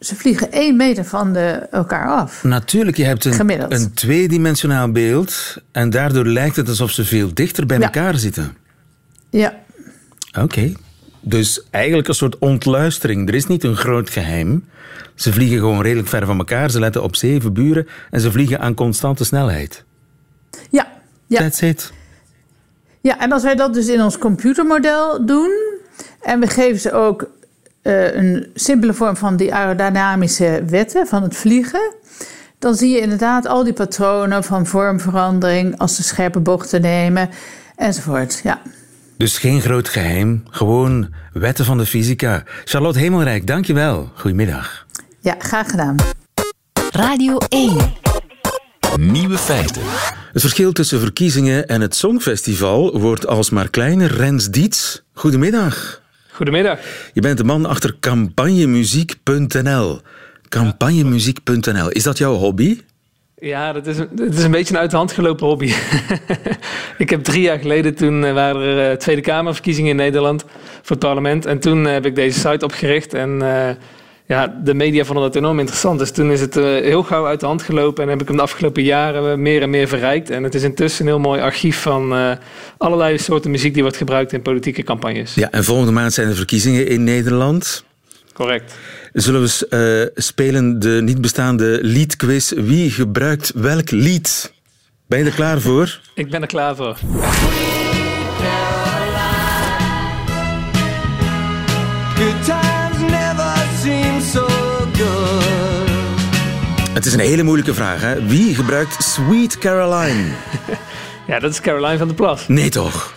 ze 0.00 0.16
vliegen 0.16 0.52
1 0.52 0.76
meter 0.76 1.04
van 1.04 1.32
de, 1.32 1.48
elkaar 1.70 2.08
af. 2.08 2.42
Natuurlijk, 2.44 2.96
je 2.96 3.04
hebt 3.04 3.24
een, 3.24 3.32
Gemiddeld. 3.32 3.72
een 3.72 3.92
tweedimensionaal 3.94 4.92
beeld. 4.92 5.56
En 5.72 5.90
daardoor 5.90 6.26
lijkt 6.26 6.56
het 6.56 6.68
alsof 6.68 6.90
ze 6.90 7.04
veel 7.04 7.30
dichter 7.34 7.66
bij 7.66 7.78
Ja. 7.78 7.84
elkaar 7.84 8.16
zitten. 8.16 8.56
Ja. 9.30 9.54
Oké. 10.38 10.72
Dus 11.24 11.62
eigenlijk 11.70 12.08
een 12.08 12.14
soort 12.14 12.38
ontluistering. 12.38 13.28
Er 13.28 13.34
is 13.34 13.46
niet 13.46 13.64
een 13.64 13.76
groot 13.76 14.10
geheim. 14.10 14.64
Ze 15.14 15.32
vliegen 15.32 15.58
gewoon 15.58 15.82
redelijk 15.82 16.08
ver 16.08 16.26
van 16.26 16.38
elkaar. 16.38 16.70
Ze 16.70 16.80
letten 16.80 17.02
op 17.02 17.16
zeven 17.16 17.52
buren. 17.52 17.88
En 18.10 18.20
ze 18.20 18.32
vliegen 18.32 18.60
aan 18.60 18.74
constante 18.74 19.24
snelheid. 19.24 19.84
Ja. 20.70 20.92
ja. 21.26 21.38
That's 21.38 21.60
it. 21.60 21.92
Ja, 23.00 23.18
en 23.20 23.32
als 23.32 23.42
wij 23.42 23.54
dat 23.54 23.74
dus 23.74 23.88
in 23.88 24.02
ons 24.02 24.18
computermodel 24.18 25.26
doen 25.26 25.50
en 26.20 26.40
we 26.40 26.46
geven 26.46 26.80
ze 26.80 26.92
ook 26.92 27.30
eh, 27.82 28.14
een 28.14 28.50
simpele 28.54 28.94
vorm 28.94 29.16
van 29.16 29.36
die 29.36 29.54
aerodynamische 29.54 30.62
wetten 30.66 31.06
van 31.06 31.22
het 31.22 31.36
vliegen, 31.36 31.94
dan 32.58 32.74
zie 32.74 32.90
je 32.90 33.00
inderdaad 33.00 33.46
al 33.46 33.64
die 33.64 33.72
patronen 33.72 34.44
van 34.44 34.66
vormverandering 34.66 35.78
als 35.78 35.96
ze 35.96 36.02
scherpe 36.02 36.40
bochten 36.40 36.80
nemen 36.80 37.30
enzovoort. 37.76 38.40
Ja. 38.42 38.62
Dus 39.16 39.38
geen 39.38 39.60
groot 39.60 39.88
geheim. 39.88 40.42
Gewoon 40.50 41.08
wetten 41.32 41.64
van 41.64 41.78
de 41.78 41.86
fysica. 41.86 42.42
Charlotte 42.64 42.98
Hemelrijk, 42.98 43.46
dankjewel. 43.46 44.12
Goedemiddag. 44.14 44.86
ja, 45.20 45.36
graag 45.38 45.70
gedaan. 45.70 45.96
Radio 46.92 47.38
1. 47.48 47.76
Nieuwe 48.96 49.38
feiten. 49.38 49.82
Het 50.32 50.40
verschil 50.40 50.72
tussen 50.72 51.00
verkiezingen 51.00 51.68
en 51.68 51.80
het 51.80 51.94
Songfestival 51.94 53.00
wordt 53.00 53.26
alsmaar 53.26 53.68
kleiner. 53.70 54.12
Rens 54.16 54.50
Diets, 54.50 55.02
goedemiddag. 55.12 56.00
Goedemiddag. 56.32 56.78
Je 57.12 57.20
bent 57.20 57.38
de 57.38 57.44
man 57.44 57.66
achter 57.66 57.96
campagnemuziek.nl. 58.00 60.00
Campagnemuziek.nl, 60.48 61.88
is 61.88 62.02
dat 62.02 62.18
jouw 62.18 62.34
hobby? 62.34 62.80
Ja, 63.44 63.72
dat 63.72 63.86
is, 63.86 63.96
is 64.36 64.44
een 64.44 64.50
beetje 64.50 64.74
een 64.74 64.80
uit 64.80 64.90
de 64.90 64.96
hand 64.96 65.12
gelopen 65.12 65.46
hobby. 65.46 65.72
ik 66.98 67.10
heb 67.10 67.24
drie 67.24 67.42
jaar 67.42 67.58
geleden, 67.58 67.94
toen 67.94 68.24
eh, 68.24 68.32
waren 68.32 68.62
er 68.62 68.90
eh, 68.90 68.96
Tweede 68.96 69.20
Kamerverkiezingen 69.20 69.90
in 69.90 69.96
Nederland 69.96 70.44
voor 70.82 70.96
het 70.96 70.98
parlement. 70.98 71.46
En 71.46 71.58
toen 71.58 71.86
eh, 71.86 71.92
heb 71.92 72.06
ik 72.06 72.14
deze 72.14 72.38
site 72.40 72.64
opgericht 72.64 73.14
en 73.14 73.42
ja, 74.26 74.60
de 74.64 74.74
media 74.74 75.04
vonden 75.04 75.24
dat 75.24 75.36
enorm 75.36 75.58
interessant. 75.58 75.98
Dus 75.98 76.10
toen 76.10 76.30
is 76.30 76.40
het 76.40 76.54
heel 76.54 77.02
gauw 77.02 77.26
uit 77.26 77.40
de 77.40 77.46
hand 77.46 77.62
gelopen 77.62 78.02
en 78.02 78.10
heb 78.10 78.20
ik 78.20 78.26
hem 78.26 78.36
de 78.36 78.42
afgelopen 78.42 78.82
jaren 78.82 79.42
meer 79.42 79.62
en 79.62 79.70
meer 79.70 79.88
verrijkt. 79.88 80.30
En 80.30 80.42
het 80.42 80.54
is 80.54 80.62
intussen 80.62 81.06
een 81.06 81.12
heel 81.12 81.20
mooi 81.20 81.40
archief 81.40 81.80
van 81.80 82.36
allerlei 82.78 83.18
soorten 83.18 83.50
muziek 83.50 83.72
die 83.72 83.82
wordt 83.82 83.96
gebruikt 83.96 84.32
in 84.32 84.42
politieke 84.42 84.82
campagnes. 84.82 85.34
Ja, 85.34 85.50
en 85.50 85.64
volgende 85.64 85.92
maand 85.92 86.12
zijn 86.12 86.28
er 86.28 86.36
verkiezingen 86.36 86.88
in 86.88 87.04
Nederland. 87.04 87.84
Correct. 88.32 88.74
Zullen 89.12 89.40
we 89.40 89.46
eens, 89.46 89.68
eh, 89.68 90.22
spelen 90.22 90.78
de 90.78 91.00
niet 91.02 91.20
bestaande 91.20 91.78
liedquiz? 91.82 92.52
Wie 92.56 92.90
gebruikt 92.90 93.52
welk 93.54 93.90
lied? 93.90 94.52
Ben 95.06 95.18
je 95.18 95.24
er 95.24 95.32
klaar 95.32 95.60
voor? 95.60 96.00
Ik 96.14 96.30
ben 96.30 96.40
er 96.40 96.46
klaar 96.46 96.76
voor. 96.76 96.96
Good 102.14 102.44
times 102.44 103.10
never 103.10 103.54
seem 103.82 104.20
so 104.20 104.46
good. 104.92 105.90
Het 106.92 107.06
is 107.06 107.12
een 107.12 107.20
hele 107.20 107.42
moeilijke 107.42 107.74
vraag, 107.74 108.00
hè? 108.00 108.26
Wie 108.26 108.54
gebruikt 108.54 109.02
Sweet 109.04 109.58
Caroline? 109.58 110.24
Ja, 111.26 111.38
dat 111.38 111.50
is 111.50 111.60
Caroline 111.60 111.98
van 111.98 112.06
der 112.06 112.16
Plas. 112.16 112.48
Nee 112.48 112.70
toch? 112.70 113.14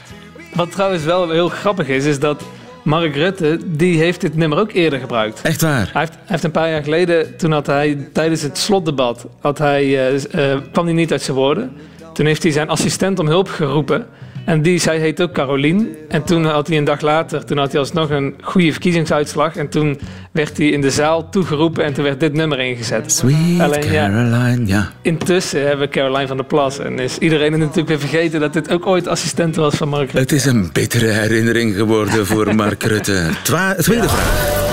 Wat 0.54 0.72
trouwens 0.72 1.04
wel 1.04 1.30
heel 1.30 1.50
grappig 1.50 1.88
is, 1.88 2.06
is 2.06 2.20
dat 2.20 2.44
Mark 2.86 3.16
Rutte, 3.16 3.60
die 3.66 3.98
heeft 3.98 4.22
dit 4.22 4.36
nummer 4.36 4.60
ook 4.60 4.72
eerder 4.72 5.00
gebruikt. 5.00 5.42
Echt 5.42 5.62
waar? 5.62 5.90
Hij 5.92 6.02
heeft, 6.02 6.14
hij 6.14 6.22
heeft 6.26 6.44
een 6.44 6.52
paar 6.52 6.70
jaar 6.70 6.84
geleden, 6.84 7.38
toen 7.38 7.52
had 7.52 7.68
hij 7.68 8.08
tijdens 8.14 8.42
het 8.42 8.58
slotdebat, 8.58 9.26
had 9.40 9.58
hij, 9.58 9.84
eh, 9.84 10.54
eh, 10.54 10.62
kwam 10.72 10.86
hij 10.86 10.94
niet 10.94 11.12
uit 11.12 11.22
zijn 11.22 11.38
woorden. 11.38 11.72
Toen 12.14 12.26
heeft 12.26 12.44
hij 12.44 12.52
zijn 12.52 12.70
assistent 12.70 13.20
om 13.20 13.28
hulp 13.28 13.48
geroepen. 13.48 14.08
En 14.46 14.62
die, 14.62 14.80
zij 14.80 15.00
heet 15.00 15.22
ook 15.22 15.32
Carolien. 15.32 15.96
En 16.10 16.24
toen 16.24 16.46
had 16.46 16.68
hij 16.68 16.78
een 16.78 16.84
dag 16.84 17.02
later, 17.02 17.46
toen 17.46 17.58
had 17.58 17.72
hij 17.72 17.80
alsnog 17.80 18.10
een 18.10 18.36
goede 18.42 18.72
verkiezingsuitslag. 18.72 19.56
En 19.56 19.70
toen 19.70 20.00
werd 20.32 20.58
hij 20.58 20.68
in 20.68 20.82
de 20.82 20.90
zaal 20.90 21.30
toegeroepen 21.30 21.84
en 21.84 21.94
toen 21.94 22.04
werd 22.04 22.20
dit 22.20 22.34
nummer 22.34 22.60
ingezet. 22.60 23.12
Sweet 23.12 23.60
Alleen, 23.60 23.92
ja, 23.92 24.10
Caroline, 24.10 24.66
ja. 24.66 24.92
Intussen 25.02 25.62
hebben 25.62 25.86
we 25.86 25.92
Caroline 25.92 26.28
van 26.28 26.38
der 26.38 26.46
Plas. 26.46 26.80
En 26.80 27.00
is 27.00 27.18
iedereen 27.18 27.52
het 27.52 27.62
natuurlijk 27.62 27.88
weer 27.88 28.00
vergeten 28.00 28.40
dat 28.40 28.54
dit 28.54 28.72
ook 28.72 28.86
ooit 28.86 29.08
assistent 29.08 29.56
was 29.56 29.76
van 29.76 29.90
Mark 29.90 30.12
Rutte. 30.12 30.18
Het 30.20 30.32
is 30.32 30.46
een 30.46 30.70
bittere 30.74 31.08
herinnering 31.08 31.76
geworden 31.76 32.26
voor 32.26 32.56
Mark 32.56 32.84
Rutte. 32.84 33.30
Twa 33.44 33.74
tweede 33.74 34.10
vraag. 34.10 34.65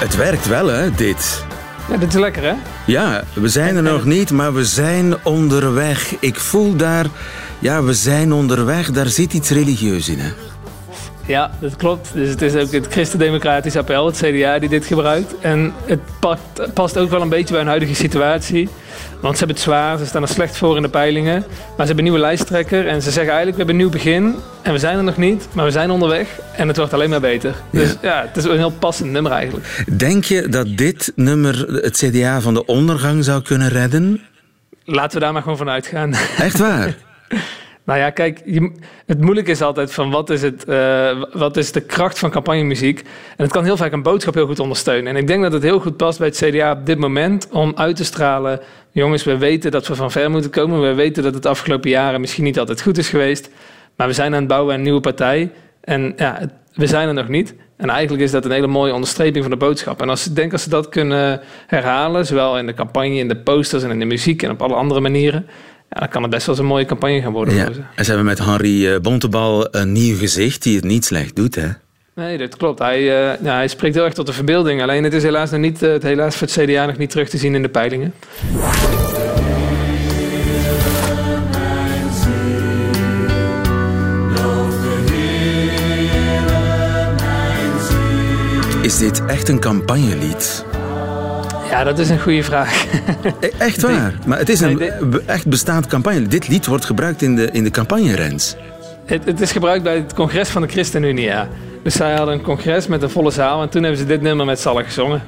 Het 0.00 0.16
werkt 0.16 0.46
wel, 0.46 0.66
hè, 0.66 0.90
dit. 0.90 1.44
Ja, 1.90 1.96
dit 1.96 2.08
is 2.08 2.20
lekker, 2.20 2.42
hè? 2.42 2.52
Ja, 2.86 3.24
we 3.32 3.48
zijn 3.48 3.76
er 3.76 3.82
nog 3.82 4.04
niet, 4.04 4.30
maar 4.30 4.54
we 4.54 4.64
zijn 4.64 5.14
onderweg. 5.24 6.14
Ik 6.20 6.38
voel 6.38 6.76
daar... 6.76 7.06
Ja, 7.58 7.82
we 7.82 7.94
zijn 7.94 8.32
onderweg. 8.32 8.90
Daar 8.90 9.06
zit 9.06 9.32
iets 9.32 9.50
religieus 9.50 10.08
in, 10.08 10.18
hè? 10.18 10.32
Ja, 11.30 11.50
dat 11.60 11.76
klopt. 11.76 12.10
Dus 12.14 12.28
het 12.28 12.42
is 12.42 12.54
ook 12.54 12.72
het 12.72 12.86
Christendemocratisch 12.86 13.76
Appel, 13.76 14.06
het 14.06 14.16
CDA, 14.16 14.58
die 14.58 14.68
dit 14.68 14.84
gebruikt. 14.84 15.34
En 15.40 15.72
het 15.84 16.00
past, 16.20 16.74
past 16.74 16.98
ook 16.98 17.10
wel 17.10 17.22
een 17.22 17.28
beetje 17.28 17.48
bij 17.48 17.58
hun 17.58 17.68
huidige 17.68 17.94
situatie. 17.94 18.68
Want 19.20 19.32
ze 19.32 19.38
hebben 19.38 19.56
het 19.56 19.64
zwaar, 19.64 19.98
ze 19.98 20.06
staan 20.06 20.22
er 20.22 20.28
slecht 20.28 20.56
voor 20.56 20.76
in 20.76 20.82
de 20.82 20.88
peilingen. 20.88 21.38
Maar 21.38 21.46
ze 21.76 21.76
hebben 21.76 21.96
een 21.96 22.02
nieuwe 22.02 22.18
lijsttrekker 22.18 22.86
en 22.86 23.02
ze 23.02 23.10
zeggen 23.10 23.32
eigenlijk... 23.34 23.50
we 23.50 23.56
hebben 23.56 23.74
een 23.74 23.80
nieuw 23.80 23.90
begin 23.90 24.34
en 24.62 24.72
we 24.72 24.78
zijn 24.78 24.96
er 24.96 25.04
nog 25.04 25.16
niet, 25.16 25.48
maar 25.52 25.64
we 25.64 25.70
zijn 25.70 25.90
onderweg. 25.90 26.28
En 26.56 26.68
het 26.68 26.76
wordt 26.76 26.92
alleen 26.92 27.10
maar 27.10 27.20
beter. 27.20 27.54
Dus 27.70 27.96
ja, 28.02 28.24
het 28.26 28.36
is 28.36 28.44
een 28.44 28.56
heel 28.56 28.70
passend 28.78 29.10
nummer 29.10 29.32
eigenlijk. 29.32 29.84
Denk 29.96 30.24
je 30.24 30.48
dat 30.48 30.76
dit 30.76 31.12
nummer 31.14 31.66
het 31.82 31.96
CDA 31.96 32.40
van 32.40 32.54
de 32.54 32.64
ondergang 32.64 33.24
zou 33.24 33.42
kunnen 33.42 33.68
redden? 33.68 34.20
Laten 34.84 35.18
we 35.18 35.24
daar 35.24 35.32
maar 35.32 35.42
gewoon 35.42 35.58
van 35.58 35.68
uitgaan. 35.68 36.14
Echt 36.38 36.58
waar? 36.58 36.96
Nou 37.84 37.98
ja, 37.98 38.10
kijk, 38.10 38.42
het 39.06 39.20
moeilijke 39.20 39.50
is 39.50 39.62
altijd 39.62 39.92
van 39.92 40.10
wat 40.10 40.30
is, 40.30 40.42
het, 40.42 40.64
eh, 40.64 41.22
wat 41.32 41.56
is 41.56 41.72
de 41.72 41.80
kracht 41.80 42.18
van 42.18 42.30
campagnemuziek. 42.30 42.98
En 43.36 43.44
het 43.44 43.52
kan 43.52 43.64
heel 43.64 43.76
vaak 43.76 43.92
een 43.92 44.02
boodschap 44.02 44.34
heel 44.34 44.46
goed 44.46 44.58
ondersteunen. 44.58 45.14
En 45.14 45.20
ik 45.20 45.26
denk 45.26 45.42
dat 45.42 45.52
het 45.52 45.62
heel 45.62 45.80
goed 45.80 45.96
past 45.96 46.18
bij 46.18 46.28
het 46.28 46.36
CDA 46.36 46.72
op 46.72 46.86
dit 46.86 46.98
moment 46.98 47.48
om 47.50 47.72
uit 47.76 47.96
te 47.96 48.04
stralen. 48.04 48.60
Jongens, 48.90 49.24
we 49.24 49.38
weten 49.38 49.70
dat 49.70 49.86
we 49.86 49.94
van 49.94 50.10
ver 50.10 50.30
moeten 50.30 50.50
komen. 50.50 50.80
We 50.80 50.94
weten 50.94 51.22
dat 51.22 51.34
het 51.34 51.46
afgelopen 51.46 51.90
jaren 51.90 52.20
misschien 52.20 52.44
niet 52.44 52.58
altijd 52.58 52.82
goed 52.82 52.98
is 52.98 53.08
geweest. 53.08 53.50
Maar 53.96 54.06
we 54.06 54.12
zijn 54.12 54.32
aan 54.32 54.38
het 54.38 54.48
bouwen 54.48 54.72
aan 54.72 54.78
een 54.78 54.84
nieuwe 54.84 55.00
partij. 55.00 55.50
En 55.80 56.12
ja, 56.16 56.40
we 56.74 56.86
zijn 56.86 57.08
er 57.08 57.14
nog 57.14 57.28
niet. 57.28 57.54
En 57.76 57.88
eigenlijk 57.88 58.22
is 58.22 58.30
dat 58.30 58.44
een 58.44 58.50
hele 58.50 58.66
mooie 58.66 58.94
onderstreping 58.94 59.44
van 59.44 59.52
de 59.52 59.58
boodschap. 59.58 60.02
En 60.02 60.08
als, 60.08 60.26
ik 60.26 60.34
denk 60.34 60.52
als 60.52 60.62
ze 60.62 60.68
dat 60.68 60.88
kunnen 60.88 61.40
herhalen, 61.66 62.26
zowel 62.26 62.58
in 62.58 62.66
de 62.66 62.74
campagne, 62.74 63.14
in 63.14 63.28
de 63.28 63.36
posters 63.36 63.82
en 63.82 63.90
in 63.90 63.98
de 63.98 64.04
muziek 64.04 64.42
en 64.42 64.50
op 64.50 64.62
alle 64.62 64.74
andere 64.74 65.00
manieren, 65.00 65.46
ja, 65.90 66.00
dan 66.00 66.08
kan 66.08 66.22
het 66.22 66.30
best 66.30 66.46
wel 66.46 66.54
eens 66.54 66.64
een 66.64 66.70
mooie 66.70 66.84
campagne 66.84 67.20
gaan 67.20 67.32
worden. 67.32 67.54
Ja. 67.54 67.64
voor 67.64 67.74
ze. 67.74 67.80
En 67.94 68.04
ze 68.04 68.10
hebben 68.10 68.28
met 68.28 68.38
Henri 68.38 68.92
eh, 68.92 69.00
Bontebal 69.00 69.68
een 69.70 69.92
nieuw 69.92 70.16
gezicht 70.16 70.62
die 70.62 70.76
het 70.76 70.84
niet 70.84 71.04
slecht 71.04 71.36
doet, 71.36 71.54
hè? 71.54 71.68
Nee, 72.14 72.38
dat 72.38 72.56
klopt. 72.56 72.78
Hij, 72.78 72.98
eh, 72.98 73.42
ja, 73.42 73.54
hij 73.54 73.68
spreekt 73.68 73.94
heel 73.94 74.04
erg 74.04 74.14
tot 74.14 74.26
de 74.26 74.32
verbeelding. 74.32 74.82
Alleen 74.82 75.04
het 75.04 75.12
is 75.12 75.22
helaas 75.22 75.50
nog 75.50 75.60
niet, 75.60 75.82
eh, 75.82 75.92
het 75.92 76.02
helaas 76.02 76.36
voor 76.36 76.46
het 76.46 76.56
CDA 76.64 76.86
nog 76.86 76.96
niet 76.96 77.10
terug 77.10 77.28
te 77.28 77.38
zien 77.38 77.54
in 77.54 77.62
de 77.62 77.68
peilingen. 77.68 78.14
Is 88.82 88.98
dit 88.98 89.24
echt 89.26 89.48
een 89.48 89.60
campagnelied? 89.60 90.64
Ja, 91.70 91.84
dat 91.84 91.98
is 91.98 92.08
een 92.10 92.20
goede 92.20 92.42
vraag. 92.42 92.84
E- 93.40 93.50
Echt 93.58 93.80
waar? 93.82 94.14
Maar 94.26 94.38
het 94.38 94.48
is 94.48 94.60
een 94.60 94.80
echt 95.26 95.46
bestaand 95.46 95.86
campagne. 95.86 96.26
Dit 96.26 96.48
lied 96.48 96.66
wordt 96.66 96.84
gebruikt 96.84 97.22
in 97.22 97.36
de, 97.36 97.48
in 97.50 97.64
de 97.64 97.70
campagnerens. 97.70 98.56
Het, 99.04 99.24
het 99.24 99.40
is 99.40 99.52
gebruikt 99.52 99.82
bij 99.82 99.94
het 99.94 100.14
congres 100.14 100.48
van 100.48 100.62
de 100.62 100.68
ChristenUnie, 100.68 101.24
ja. 101.24 101.48
Dus 101.82 101.94
zij 101.94 102.14
hadden 102.14 102.34
een 102.34 102.42
congres 102.42 102.86
met 102.86 103.02
een 103.02 103.10
volle 103.10 103.30
zaal 103.30 103.62
en 103.62 103.68
toen 103.68 103.82
hebben 103.82 104.00
ze 104.00 104.06
dit 104.06 104.20
nummer 104.20 104.46
met 104.46 104.60
z'n 104.60 104.68
allen 104.68 104.84
gezongen. 104.84 105.22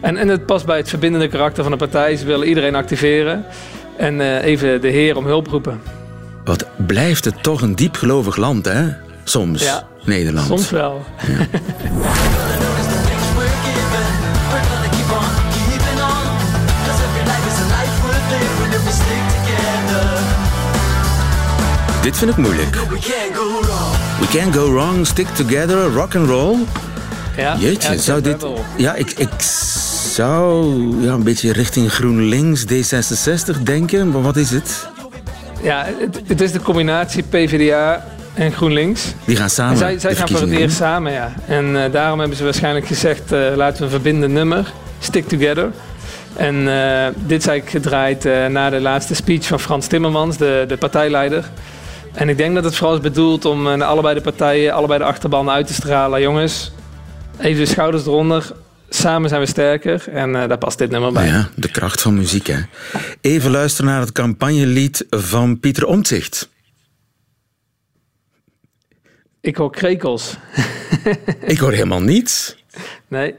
En, 0.00 0.16
en 0.16 0.28
het 0.28 0.46
past 0.46 0.66
bij 0.66 0.76
het 0.76 0.88
verbindende 0.88 1.28
karakter 1.28 1.62
van 1.62 1.72
de 1.72 1.78
partij. 1.78 2.16
Ze 2.16 2.24
willen 2.26 2.48
iedereen 2.48 2.74
activeren 2.74 3.44
en 3.96 4.20
eh, 4.20 4.44
even 4.44 4.80
de 4.80 4.88
Heer 4.88 5.16
om 5.16 5.26
hulp 5.26 5.46
roepen. 5.46 5.80
Wat 6.44 6.66
blijft 6.86 7.24
het 7.24 7.42
toch 7.42 7.62
een 7.62 7.74
diepgelovig 7.74 8.36
land, 8.36 8.64
hè? 8.64 8.88
Soms. 9.24 9.62
Ja. 9.62 9.82
Nederland. 10.04 10.46
Soms 10.46 10.70
wel. 10.70 11.04
Dit 22.02 22.16
vind 22.18 22.30
ik 22.30 22.36
moeilijk. 22.36 22.74
We 24.20 24.26
can't 24.30 24.54
go 24.54 24.72
wrong, 24.72 25.06
stick 25.06 25.26
together, 25.26 25.92
rock 25.92 26.14
and 26.14 26.28
roll. 26.28 26.56
Ja, 27.36 27.56
Jeetje, 27.58 27.92
ja, 27.92 27.98
zou 27.98 28.20
dit... 28.20 28.32
Rebel. 28.32 28.64
Ja, 28.76 28.94
ik, 28.94 29.10
ik 29.10 29.30
zou 30.10 30.74
ja, 31.00 31.12
een 31.12 31.22
beetje 31.22 31.52
richting 31.52 31.92
GroenLinks, 31.92 32.64
D66 32.64 33.62
denken. 33.62 34.10
Maar 34.10 34.22
wat 34.22 34.36
is 34.36 34.50
het? 34.50 34.88
Ja, 35.62 35.86
het, 35.98 36.20
het 36.26 36.40
is 36.40 36.52
de 36.52 36.60
combinatie 36.60 37.22
PvdA 37.22 38.04
en 38.34 38.52
GroenLinks. 38.52 39.14
Die 39.24 39.36
gaan 39.36 39.50
samen 39.50 39.86
En 39.86 40.00
zij, 40.00 40.14
gaan 40.14 40.28
voor 40.28 40.40
het 40.40 40.50
eerst 40.50 40.76
samen, 40.76 41.12
ja. 41.12 41.32
En 41.46 41.84
eh, 41.84 41.92
daarom 41.92 42.18
hebben 42.18 42.36
ze 42.36 42.44
waarschijnlijk 42.44 42.86
gezegd, 42.86 43.32
eh, 43.32 43.40
laten 43.54 43.78
we 43.78 43.84
een 43.84 43.90
verbindend 43.90 44.32
nummer, 44.32 44.72
stick 44.98 45.28
together. 45.28 45.70
En 46.36 46.54
eh, 46.56 47.06
dit 47.14 47.40
is 47.40 47.46
eigenlijk 47.46 47.84
gedraaid 47.84 48.24
na 48.50 48.70
de 48.70 48.80
laatste 48.80 49.14
speech 49.14 49.46
van 49.46 49.60
Frans 49.60 49.86
Timmermans, 49.86 50.36
de, 50.36 50.64
de 50.68 50.76
partijleider. 50.76 51.44
En 52.14 52.28
ik 52.28 52.36
denk 52.36 52.54
dat 52.54 52.64
het 52.64 52.76
vooral 52.76 52.94
is 52.96 53.00
bedoeld 53.02 53.44
om 53.44 53.66
eh, 53.66 53.74
naar 53.74 53.88
allebei 53.88 54.14
de 54.14 54.20
partijen, 54.20 54.72
allebei 54.72 54.98
de 54.98 55.04
achterban 55.04 55.50
uit 55.50 55.66
te 55.66 55.72
stralen. 55.74 56.20
Jongens, 56.20 56.72
even 57.38 57.64
de 57.64 57.70
schouders 57.70 58.06
eronder. 58.06 58.52
Samen 58.88 59.28
zijn 59.28 59.40
we 59.40 59.46
sterker. 59.46 60.08
En 60.08 60.42
eh, 60.42 60.48
daar 60.48 60.58
past 60.58 60.78
dit 60.78 60.90
nummer 60.90 61.12
bij. 61.12 61.26
Ja, 61.26 61.48
de 61.56 61.70
kracht 61.70 62.00
van 62.02 62.14
muziek, 62.14 62.46
hè. 62.46 62.60
Even 63.20 63.50
luisteren 63.50 63.90
naar 63.90 64.00
het 64.00 64.12
campagnelied 64.12 65.06
van 65.10 65.60
Pieter 65.60 65.86
Omtzigt. 65.86 66.50
Ik 69.40 69.56
hoor 69.56 69.70
krekels. 69.70 70.36
Ik 71.46 71.58
hoor 71.58 71.72
helemaal 71.72 72.02
niets. 72.02 72.56
Nee, 73.08 73.34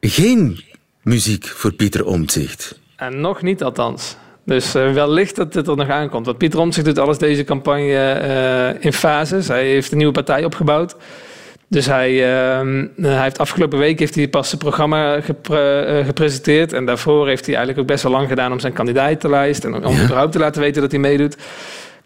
Geen 0.00 0.64
muziek 1.02 1.46
voor 1.46 1.72
Pieter 1.72 2.04
Omtzigt. 2.04 2.78
en 2.96 3.20
nog 3.20 3.42
niet 3.42 3.62
althans. 3.62 4.16
Dus 4.44 4.74
eh, 4.74 4.92
wellicht 4.92 5.36
dat 5.36 5.52
dit 5.52 5.68
er 5.68 5.76
nog 5.76 5.88
aankomt. 5.88 6.26
Want 6.26 6.38
Pieter 6.38 6.60
Omtzigt 6.60 6.86
doet 6.86 6.98
alles 6.98 7.18
deze 7.18 7.44
campagne 7.44 8.12
eh, 8.12 8.84
in 8.84 8.92
fases. 8.92 9.48
Hij 9.48 9.64
heeft 9.66 9.90
een 9.92 9.96
nieuwe 9.98 10.12
partij 10.12 10.44
opgebouwd. 10.44 10.96
Dus 11.68 11.86
hij, 11.86 12.34
ehm, 12.34 12.86
hij 12.96 13.22
heeft 13.22 13.38
afgelopen 13.38 13.78
week 13.78 13.98
heeft 13.98 14.14
hij 14.14 14.28
pas 14.28 14.48
zijn 14.48 14.60
programma 14.60 15.20
gepre- 15.20 15.80
eh, 15.80 16.06
gepresenteerd. 16.06 16.72
En 16.72 16.84
daarvoor 16.84 17.28
heeft 17.28 17.46
hij 17.46 17.54
eigenlijk 17.54 17.78
ook 17.78 17.92
best 17.92 18.02
wel 18.02 18.12
lang 18.12 18.28
gedaan 18.28 18.52
om 18.52 18.60
zijn 18.60 18.72
kandidatenlijst. 18.72 19.64
En 19.64 19.86
om 19.86 20.00
überhaupt 20.02 20.32
te 20.32 20.38
laten 20.38 20.60
weten 20.60 20.82
dat 20.82 20.90
hij 20.90 21.00
meedoet. 21.00 21.36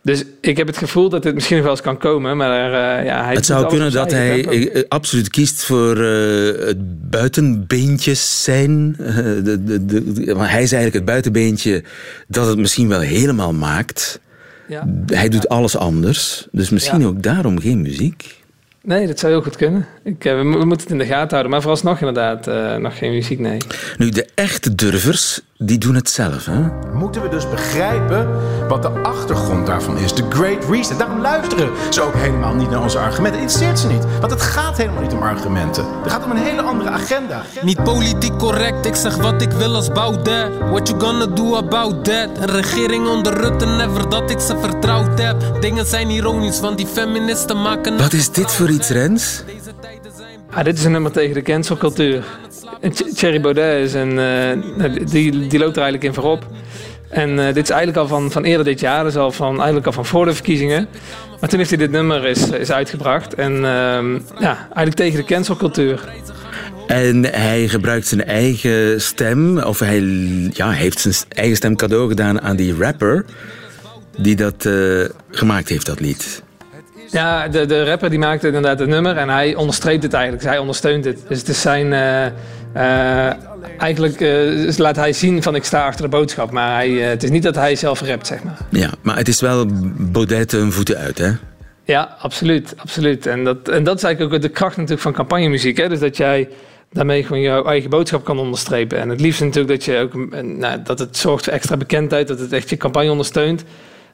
Dus 0.09 0.25
ik 0.41 0.57
heb 0.57 0.67
het 0.67 0.77
gevoel 0.77 1.09
dat 1.09 1.23
dit 1.23 1.35
misschien 1.35 1.57
nog 1.57 1.65
wel 1.65 1.75
eens 1.75 1.85
kan 1.85 1.99
komen. 1.99 2.37
Maar 2.37 2.73
eh, 2.73 3.05
ja, 3.05 3.25
hij 3.25 3.35
Het 3.35 3.47
zou 3.47 3.69
kunnen 3.69 3.93
dat 3.93 4.11
hij 4.11 4.47
eh, 4.47 4.83
absoluut 4.89 5.29
kiest 5.29 5.65
voor 5.65 5.97
eh, 5.97 6.67
het 6.67 7.11
buitenbeentjes 7.11 8.43
zijn. 8.43 8.95
De, 8.97 9.63
de, 9.65 9.85
de, 9.85 10.35
maar 10.37 10.51
hij 10.51 10.63
is 10.63 10.73
eigenlijk 10.73 10.95
het 10.95 11.05
buitenbeentje 11.05 11.83
dat 12.29 12.47
het 12.47 12.59
misschien 12.59 12.89
wel 12.89 13.01
helemaal 13.01 13.53
maakt. 13.53 14.21
Ja. 14.69 14.87
Hij 15.07 15.29
doet 15.29 15.49
alles 15.49 15.77
anders. 15.77 16.47
Dus 16.53 16.71
misschien 16.71 17.01
Ja. 17.01 17.07
ook 17.07 17.23
daarom 17.23 17.61
geen 17.61 17.81
muziek. 17.81 18.37
Nee, 18.83 19.07
dat 19.07 19.19
zou 19.19 19.33
heel 19.33 19.43
goed 19.43 19.57
kunnen. 19.57 19.87
Ik, 20.05 20.23
we, 20.23 20.31
we 20.35 20.45
moeten 20.45 20.71
het 20.71 20.91
in 20.91 20.99
de 20.99 21.07
gaten 21.07 21.31
houden. 21.31 21.51
Maar 21.51 21.61
vooralsnog 21.61 22.01
inderdaad 22.01 22.47
nog 22.81 22.99
geen 22.99 23.13
muziek, 23.13 23.39
nee. 23.39 23.59
Nu, 23.99 24.09
de 24.09 24.29
echte 24.35 24.75
durvers, 24.75 25.41
die 25.59 25.79
doen 25.79 25.95
het 25.95 26.11
zelf. 26.11 26.45
Hè? 26.45 26.61
Moeten 26.93 27.23
we 27.23 27.29
dus 27.29 27.51
begrijpen 27.51 28.29
wat 28.69 28.83
de 28.83 28.89
achtergrond 28.89 29.67
daarvan 29.67 29.97
is. 29.97 30.15
De 30.15 30.25
Great 30.29 30.65
Reset. 30.71 30.99
Daarom 30.99 31.21
luisteren 31.21 31.69
ze 31.91 32.03
ook 32.03 32.15
helemaal 32.15 32.55
niet 32.55 32.71
naar 32.71 32.83
onze 32.83 32.99
argumenten. 32.99 33.41
Interesseert 33.41 33.79
ze 33.79 33.87
niet. 33.87 34.05
Want 34.21 34.33
het 34.33 34.43
gaat 34.43 34.77
helemaal 34.77 35.03
niet 35.03 35.13
om 35.13 35.23
argumenten. 35.23 35.85
Het 36.03 36.13
gaat 36.13 36.25
om 36.25 36.31
een 36.31 36.37
hele 36.37 36.63
andere 36.63 36.91
agenda. 36.91 37.43
Niet 37.63 37.83
politiek 37.83 38.37
correct, 38.39 38.87
ik 38.87 38.95
zeg 38.95 39.17
wat 39.17 39.43
ik 39.43 39.51
wil 39.51 39.75
als 39.75 39.93
Baudet. 39.93 40.59
What 40.59 40.89
you 40.89 41.01
gonna 41.01 41.27
do 41.27 41.57
about 41.57 42.05
that? 42.05 42.29
Een 42.39 42.51
regering 42.51 43.09
onder 43.09 43.41
Rutte, 43.41 43.67
never 43.67 44.09
dat 44.09 44.31
ik 44.31 44.41
ze 44.41 44.59
vertrouwd 44.59 45.21
heb. 45.21 45.61
Dingen 45.61 45.87
zijn 45.87 46.11
ironisch, 46.11 46.61
want 46.61 46.77
die 46.77 46.87
feministen 46.87 47.63
maken... 47.63 47.99
Wat 47.99 48.13
is 48.13 48.31
dit 48.31 48.53
voor 48.53 48.71
iets, 48.71 48.89
Rens? 48.89 49.43
Ah, 50.51 50.65
dit 50.65 50.79
is 50.79 50.85
een 50.85 50.93
nummer 50.93 51.13
tegen 51.13 51.35
de 51.35 51.43
cancelcultuur. 51.43 52.25
Thierry 53.15 53.41
Baudet 53.41 53.85
is 53.85 53.95
een, 53.95 54.19
eh, 54.19 54.93
die, 55.11 55.47
die 55.47 55.59
loopt 55.59 55.77
er 55.77 55.83
eigenlijk 55.83 56.05
in 56.05 56.15
voorop. 56.15 56.47
En 57.09 57.39
eh, 57.39 57.55
dit 57.55 57.63
is 57.63 57.71
eigenlijk 57.71 57.99
al 57.99 58.07
van, 58.07 58.31
van 58.31 58.45
eerder 58.45 58.65
dit 58.65 58.81
jaar, 58.81 59.05
dus 59.05 59.17
al 59.17 59.33
van, 59.33 59.57
eigenlijk 59.57 59.87
al 59.87 59.93
van 59.93 60.07
voor 60.07 60.25
de 60.25 60.35
verkiezingen. 60.35 60.89
Maar 61.41 61.49
toen 61.49 61.59
heeft 61.59 61.71
hij 61.71 61.79
dit 61.79 61.91
nummer 61.91 62.27
is, 62.27 62.51
is 62.51 62.73
uitgebracht. 62.73 63.35
En 63.35 63.53
ehm, 63.53 64.15
ja, 64.39 64.57
eigenlijk 64.57 64.95
tegen 64.95 65.17
de 65.19 65.25
cancelcultuur. 65.25 66.01
En 66.87 67.25
hij 67.25 67.69
gebruikt 67.69 68.07
zijn 68.07 68.25
eigen 68.25 69.01
stem, 69.01 69.59
of 69.59 69.79
hij 69.79 70.01
ja, 70.53 70.71
heeft 70.71 70.99
zijn 71.01 71.15
eigen 71.29 71.57
stem 71.57 71.77
cadeau 71.77 72.09
gedaan 72.09 72.41
aan 72.41 72.57
die 72.57 72.75
rapper 72.79 73.25
die 74.19 74.37
dat 74.37 74.67
eh, 74.67 75.05
gemaakt 75.31 75.69
heeft, 75.69 75.87
dat 75.87 76.01
lied. 76.01 76.43
Ja, 77.11 77.49
de, 77.49 77.67
de 77.67 77.85
rapper 77.85 78.11
die 78.11 78.19
maakte 78.19 78.47
inderdaad 78.47 78.79
het 78.79 78.89
nummer 78.89 79.17
en 79.17 79.29
hij 79.29 79.55
onderstreept 79.55 80.03
het 80.03 80.13
eigenlijk. 80.13 80.45
Hij 80.45 80.59
ondersteunt 80.59 81.05
het. 81.05 81.25
Dus 81.29 81.39
het 81.39 81.49
is 81.49 81.61
zijn... 81.61 81.93
eh, 81.93 82.27
eh, 82.73 83.35
eigenlijk 83.79 84.21
eh, 84.21 84.77
laat 84.77 84.97
hij 84.97 85.13
zien 85.13 85.43
van 85.43 85.55
ik 85.55 85.65
sta 85.65 85.87
achter 85.87 86.03
de 86.03 86.09
boodschap. 86.09 86.51
Maar 86.51 86.75
hij, 86.75 86.91
het 86.91 87.23
is 87.23 87.31
niet 87.31 87.43
dat 87.43 87.55
hij 87.55 87.77
zelf 87.77 88.01
rapt, 88.01 88.27
zeg 88.27 88.43
maar. 88.43 88.59
Ja, 88.71 88.91
maar 89.03 89.17
het 89.17 89.29
is 89.29 89.41
wel 89.41 89.67
Baudet 89.97 90.53
een 90.53 90.73
voeten 90.73 90.97
uit, 90.97 91.19
hè? 91.19 91.31
Ja, 91.85 92.17
absoluut. 92.19 92.75
absoluut. 92.77 93.27
En, 93.27 93.45
dat, 93.45 93.69
en 93.69 93.85
dat 93.85 93.97
is 93.97 94.03
eigenlijk 94.03 94.35
ook 94.35 94.43
de 94.43 94.49
kracht 94.49 94.77
natuurlijk 94.77 95.03
van 95.03 95.13
campagnemuziek. 95.13 95.77
Hè? 95.77 95.89
Dus 95.89 95.99
dat 95.99 96.17
jij 96.17 96.49
daarmee 96.93 97.25
gewoon 97.25 97.43
jouw 97.43 97.65
eigen 97.65 97.91
boodschap 97.91 98.25
kan 98.25 98.39
onderstrepen. 98.39 98.99
En 98.99 99.09
het 99.09 99.21
liefst 99.21 99.41
natuurlijk 99.41 99.69
dat, 99.69 99.85
je 99.85 99.99
ook, 99.99 100.43
nou, 100.43 100.83
dat 100.83 100.99
het 100.99 101.17
zorgt 101.17 101.45
voor 101.45 101.53
extra 101.53 101.77
bekendheid. 101.77 102.29
Dat 102.29 102.39
het 102.39 102.53
echt 102.53 102.71
je 102.71 102.77
campagne 102.77 103.11
ondersteunt. 103.11 103.65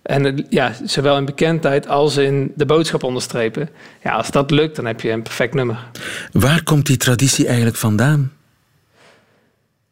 En 0.04 0.46
ja, 0.48 0.72
zowel 0.84 1.16
in 1.16 1.24
bekendheid 1.24 1.88
als 1.88 2.16
in 2.16 2.52
de 2.56 2.66
boodschap 2.66 3.02
onderstrepen. 3.02 3.68
Ja, 4.02 4.12
als 4.12 4.30
dat 4.30 4.50
lukt, 4.50 4.76
dan 4.76 4.86
heb 4.86 5.00
je 5.00 5.10
een 5.10 5.22
perfect 5.22 5.54
nummer. 5.54 5.78
Waar 6.32 6.62
komt 6.62 6.86
die 6.86 6.96
traditie 6.96 7.46
eigenlijk 7.46 7.76
vandaan? 7.76 8.32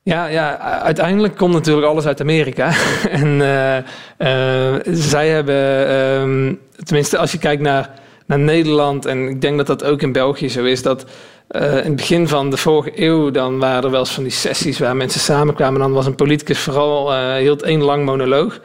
Ja, 0.05 0.27
ja, 0.27 0.59
uiteindelijk 0.59 1.37
komt 1.37 1.53
natuurlijk 1.53 1.87
alles 1.87 2.07
uit 2.07 2.21
Amerika. 2.21 2.73
en 3.23 3.43
eh, 3.43 3.77
eh, 3.77 4.81
zij 4.85 5.29
hebben, 5.29 5.89
ehm, 5.89 6.55
tenminste 6.85 7.19
als 7.19 7.33
je 7.33 7.39
kijkt 7.39 7.63
naar, 7.63 7.91
naar 8.27 8.39
Nederland... 8.39 9.07
en 9.07 9.29
ik 9.29 9.41
denk 9.41 9.57
dat 9.57 9.67
dat 9.67 9.85
ook 9.85 10.03
in 10.03 10.13
België 10.13 10.49
zo 10.49 10.65
is... 10.65 10.83
dat 10.83 11.05
eh, 11.49 11.71
in 11.71 11.77
het 11.77 11.97
begin 11.97 12.29
van 12.29 12.51
de 12.51 12.57
vorige 12.57 13.03
eeuw... 13.03 13.31
dan 13.31 13.59
waren 13.59 13.83
er 13.83 13.91
wel 13.91 14.01
eens 14.01 14.11
van 14.11 14.23
die 14.23 14.33
sessies 14.33 14.79
waar 14.79 14.97
mensen 14.97 15.21
samenkwamen... 15.21 15.81
dan 15.81 15.93
was 15.93 16.07
een 16.07 16.15
politicus 16.15 16.59
vooral, 16.59 17.15
hield 17.37 17.63
één 17.63 17.83
lang 17.83 18.05
monoloog... 18.05 18.61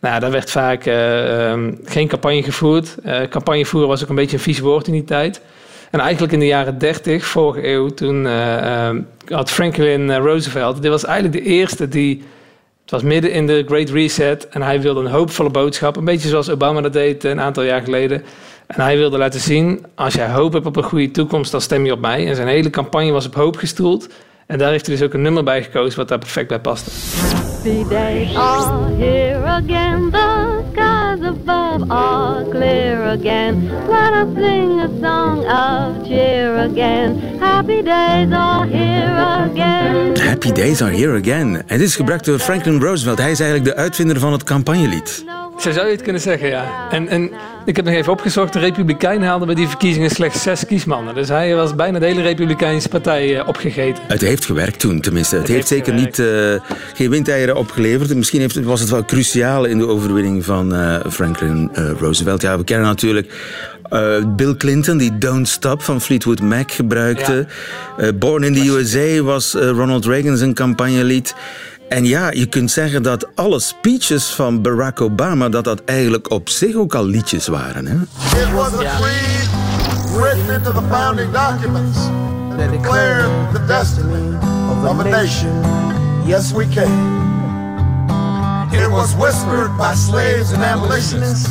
Nou, 0.00 0.20
daar 0.20 0.30
werd 0.30 0.50
vaak 0.50 0.86
eh, 0.86 1.50
ehm, 1.50 1.74
geen 1.84 2.08
campagne 2.08 2.42
gevoerd. 2.42 2.96
Eh 3.02 3.28
campagne 3.28 3.66
voeren 3.66 3.88
was 3.88 4.02
ook 4.02 4.08
een 4.08 4.14
beetje 4.14 4.36
een 4.36 4.42
vies 4.42 4.58
woord 4.58 4.86
in 4.86 4.92
die 4.92 5.04
tijd. 5.04 5.40
En 5.90 6.00
eigenlijk 6.00 6.32
in 6.32 6.38
de 6.38 6.46
jaren 6.46 6.78
30, 6.78 7.26
vorige 7.26 7.66
eeuw, 7.68 7.88
toen 7.88 8.26
eh, 8.26 8.86
ehm, 8.86 9.00
had 9.28 9.50
Franklin 9.50 10.16
Roosevelt, 10.16 10.82
dit 10.82 10.90
was 10.90 11.04
eigenlijk 11.04 11.44
de 11.44 11.50
eerste 11.50 11.88
die, 11.88 12.24
het 12.82 12.90
was 12.90 13.02
midden 13.02 13.32
in 13.32 13.46
de 13.46 13.64
Great 13.66 13.90
Reset 13.90 14.48
en 14.48 14.62
hij 14.62 14.80
wilde 14.80 15.00
een 15.00 15.06
hoopvolle 15.06 15.50
boodschap, 15.50 15.96
een 15.96 16.04
beetje 16.04 16.28
zoals 16.28 16.50
Obama 16.50 16.80
dat 16.80 16.92
deed 16.92 17.24
een 17.24 17.40
aantal 17.40 17.62
jaar 17.62 17.82
geleden. 17.82 18.22
En 18.66 18.80
hij 18.80 18.96
wilde 18.96 19.18
laten 19.18 19.40
zien, 19.40 19.86
als 19.94 20.14
jij 20.14 20.30
hoop 20.30 20.52
hebt 20.52 20.66
op 20.66 20.76
een 20.76 20.82
goede 20.82 21.10
toekomst, 21.10 21.50
dan 21.50 21.60
stem 21.60 21.84
je 21.84 21.92
op 21.92 22.00
mij. 22.00 22.26
En 22.26 22.36
zijn 22.36 22.48
hele 22.48 22.70
campagne 22.70 23.10
was 23.10 23.26
op 23.26 23.34
hoop 23.34 23.56
gestoeld. 23.56 24.08
En 24.50 24.58
daar 24.58 24.70
heeft 24.70 24.86
hij 24.86 24.96
dus 24.96 25.04
ook 25.04 25.14
een 25.14 25.22
nummer 25.22 25.44
bij 25.44 25.62
gekozen 25.62 25.98
wat 25.98 26.08
daar 26.08 26.18
perfect 26.18 26.48
bij 26.48 26.58
paste. 26.58 26.90
Happy 27.36 27.88
days 27.88 28.36
are 28.36 28.94
here 28.98 29.44
again. 29.44 30.10
The 30.10 30.60
skies 30.72 31.26
above 31.26 31.84
are 31.88 32.48
clear 32.48 33.18
again. 33.18 33.70
Let 33.88 34.12
us 34.12 34.44
sing 34.44 34.80
a 34.80 34.88
song 35.00 35.38
of 35.38 36.06
cheer 36.06 36.56
again. 36.56 37.20
Happy 37.38 37.82
days 37.82 38.32
are 38.32 38.66
here 38.66 39.50
again. 39.50 40.16
Happy 40.16 40.52
Days 40.52 40.82
Are 40.82 40.96
Here 40.96 41.18
Again. 41.18 41.62
En 41.66 41.78
dit 41.78 41.88
is 41.88 41.96
gebruikt 41.96 42.24
door 42.24 42.38
Franklin 42.38 42.80
Roosevelt. 42.80 43.18
Hij 43.18 43.30
is 43.30 43.40
eigenlijk 43.40 43.76
de 43.76 43.82
uitvinder 43.82 44.18
van 44.18 44.32
het 44.32 44.44
campagnelied. 44.44 45.24
Zo 45.58 45.70
zou 45.70 45.86
je 45.86 45.92
het 45.92 46.02
kunnen 46.02 46.20
zeggen, 46.20 46.48
ja. 46.48 46.88
En, 46.90 47.08
en 47.08 47.30
ik 47.64 47.76
heb 47.76 47.84
nog 47.84 47.94
even 47.94 48.12
opgezocht, 48.12 48.52
de 48.52 48.58
Republikein 48.58 49.22
haalde 49.22 49.46
bij 49.46 49.54
die 49.54 49.68
verkiezingen 49.68 50.10
slechts 50.10 50.42
zes 50.42 50.66
kiesmannen. 50.66 51.14
Dus 51.14 51.28
hij 51.28 51.54
was 51.54 51.74
bijna 51.74 51.98
de 51.98 52.06
hele 52.06 52.22
Republikeinse 52.22 52.88
partij 52.88 53.38
eh, 53.38 53.48
opgegeten. 53.48 54.02
Het 54.06 54.20
heeft 54.20 54.44
gewerkt 54.44 54.80
toen, 54.80 55.00
tenminste. 55.00 55.36
Het, 55.36 55.48
heeft, 55.48 55.68
zeker 55.68 55.94
niet, 55.94 56.18
eh, 56.18 56.26
geen 56.94 57.10
windeieren 57.10 57.56
opgeleverd. 57.56 58.14
Misschien 58.14 58.40
heeft, 58.40 58.62
was 58.62 58.80
het 58.80 58.90
wel 58.90 59.04
cruciaal 59.04 59.64
in 59.64 59.78
de 59.78 59.86
overwinning 59.86 60.44
van 60.44 60.74
eh, 60.74 60.96
Franklin 61.10 61.70
Roosevelt. 61.98 62.42
Ja, 62.42 62.58
we 62.58 62.64
kennen 62.64 62.86
natuurlijk 62.86 63.32
eh, 63.90 64.24
Bill 64.36 64.56
Clinton, 64.56 64.98
die 64.98 65.18
Don't 65.18 65.48
Stop 65.48 65.82
van 65.82 66.00
Fleetwood 66.00 66.40
Mac 66.40 66.70
gebruikte. 66.70 67.46
Eh, 67.98 68.08
Born 68.14 68.42
in 68.42 68.54
the 68.54 68.68
USA 68.68 69.22
was 69.22 69.54
eh, 69.54 69.68
Ronald 69.68 70.04
Reagan 70.04 70.36
zijn 70.36 70.54
campagnelied. 70.54 71.34
En 71.90 72.04
ja, 72.04 72.30
je 72.30 72.46
kunt 72.46 72.70
zeggen 72.70 73.02
dat 73.02 73.26
alle 73.34 73.60
speeches 73.60 74.26
van 74.26 74.62
Barack 74.62 75.00
Obama... 75.00 75.48
dat 75.48 75.64
dat 75.64 75.82
eigenlijk 75.84 76.30
op 76.30 76.48
zich 76.48 76.74
ook 76.74 76.94
al 76.94 77.04
liedjes 77.04 77.46
waren. 77.46 77.86
Hè? 77.86 77.94
It 78.42 78.52
was 78.52 78.72
a 78.72 78.96
free 78.96 80.20
written 80.20 80.54
into 80.54 80.72
the 80.72 80.82
founding 80.90 81.32
documents 81.32 81.98
that 82.56 82.70
declared 82.70 83.30
the 83.52 83.66
destiny 83.66 84.36
of 84.70 85.00
a 85.00 85.02
nation. 85.02 85.62
Yes, 86.26 86.52
we 86.52 86.68
can. 86.68 87.18
It 88.72 88.90
was 88.90 89.14
whispered 89.16 89.76
by 89.76 89.94
slaves 89.94 90.52
and 90.52 90.62
abolitionists 90.62 91.48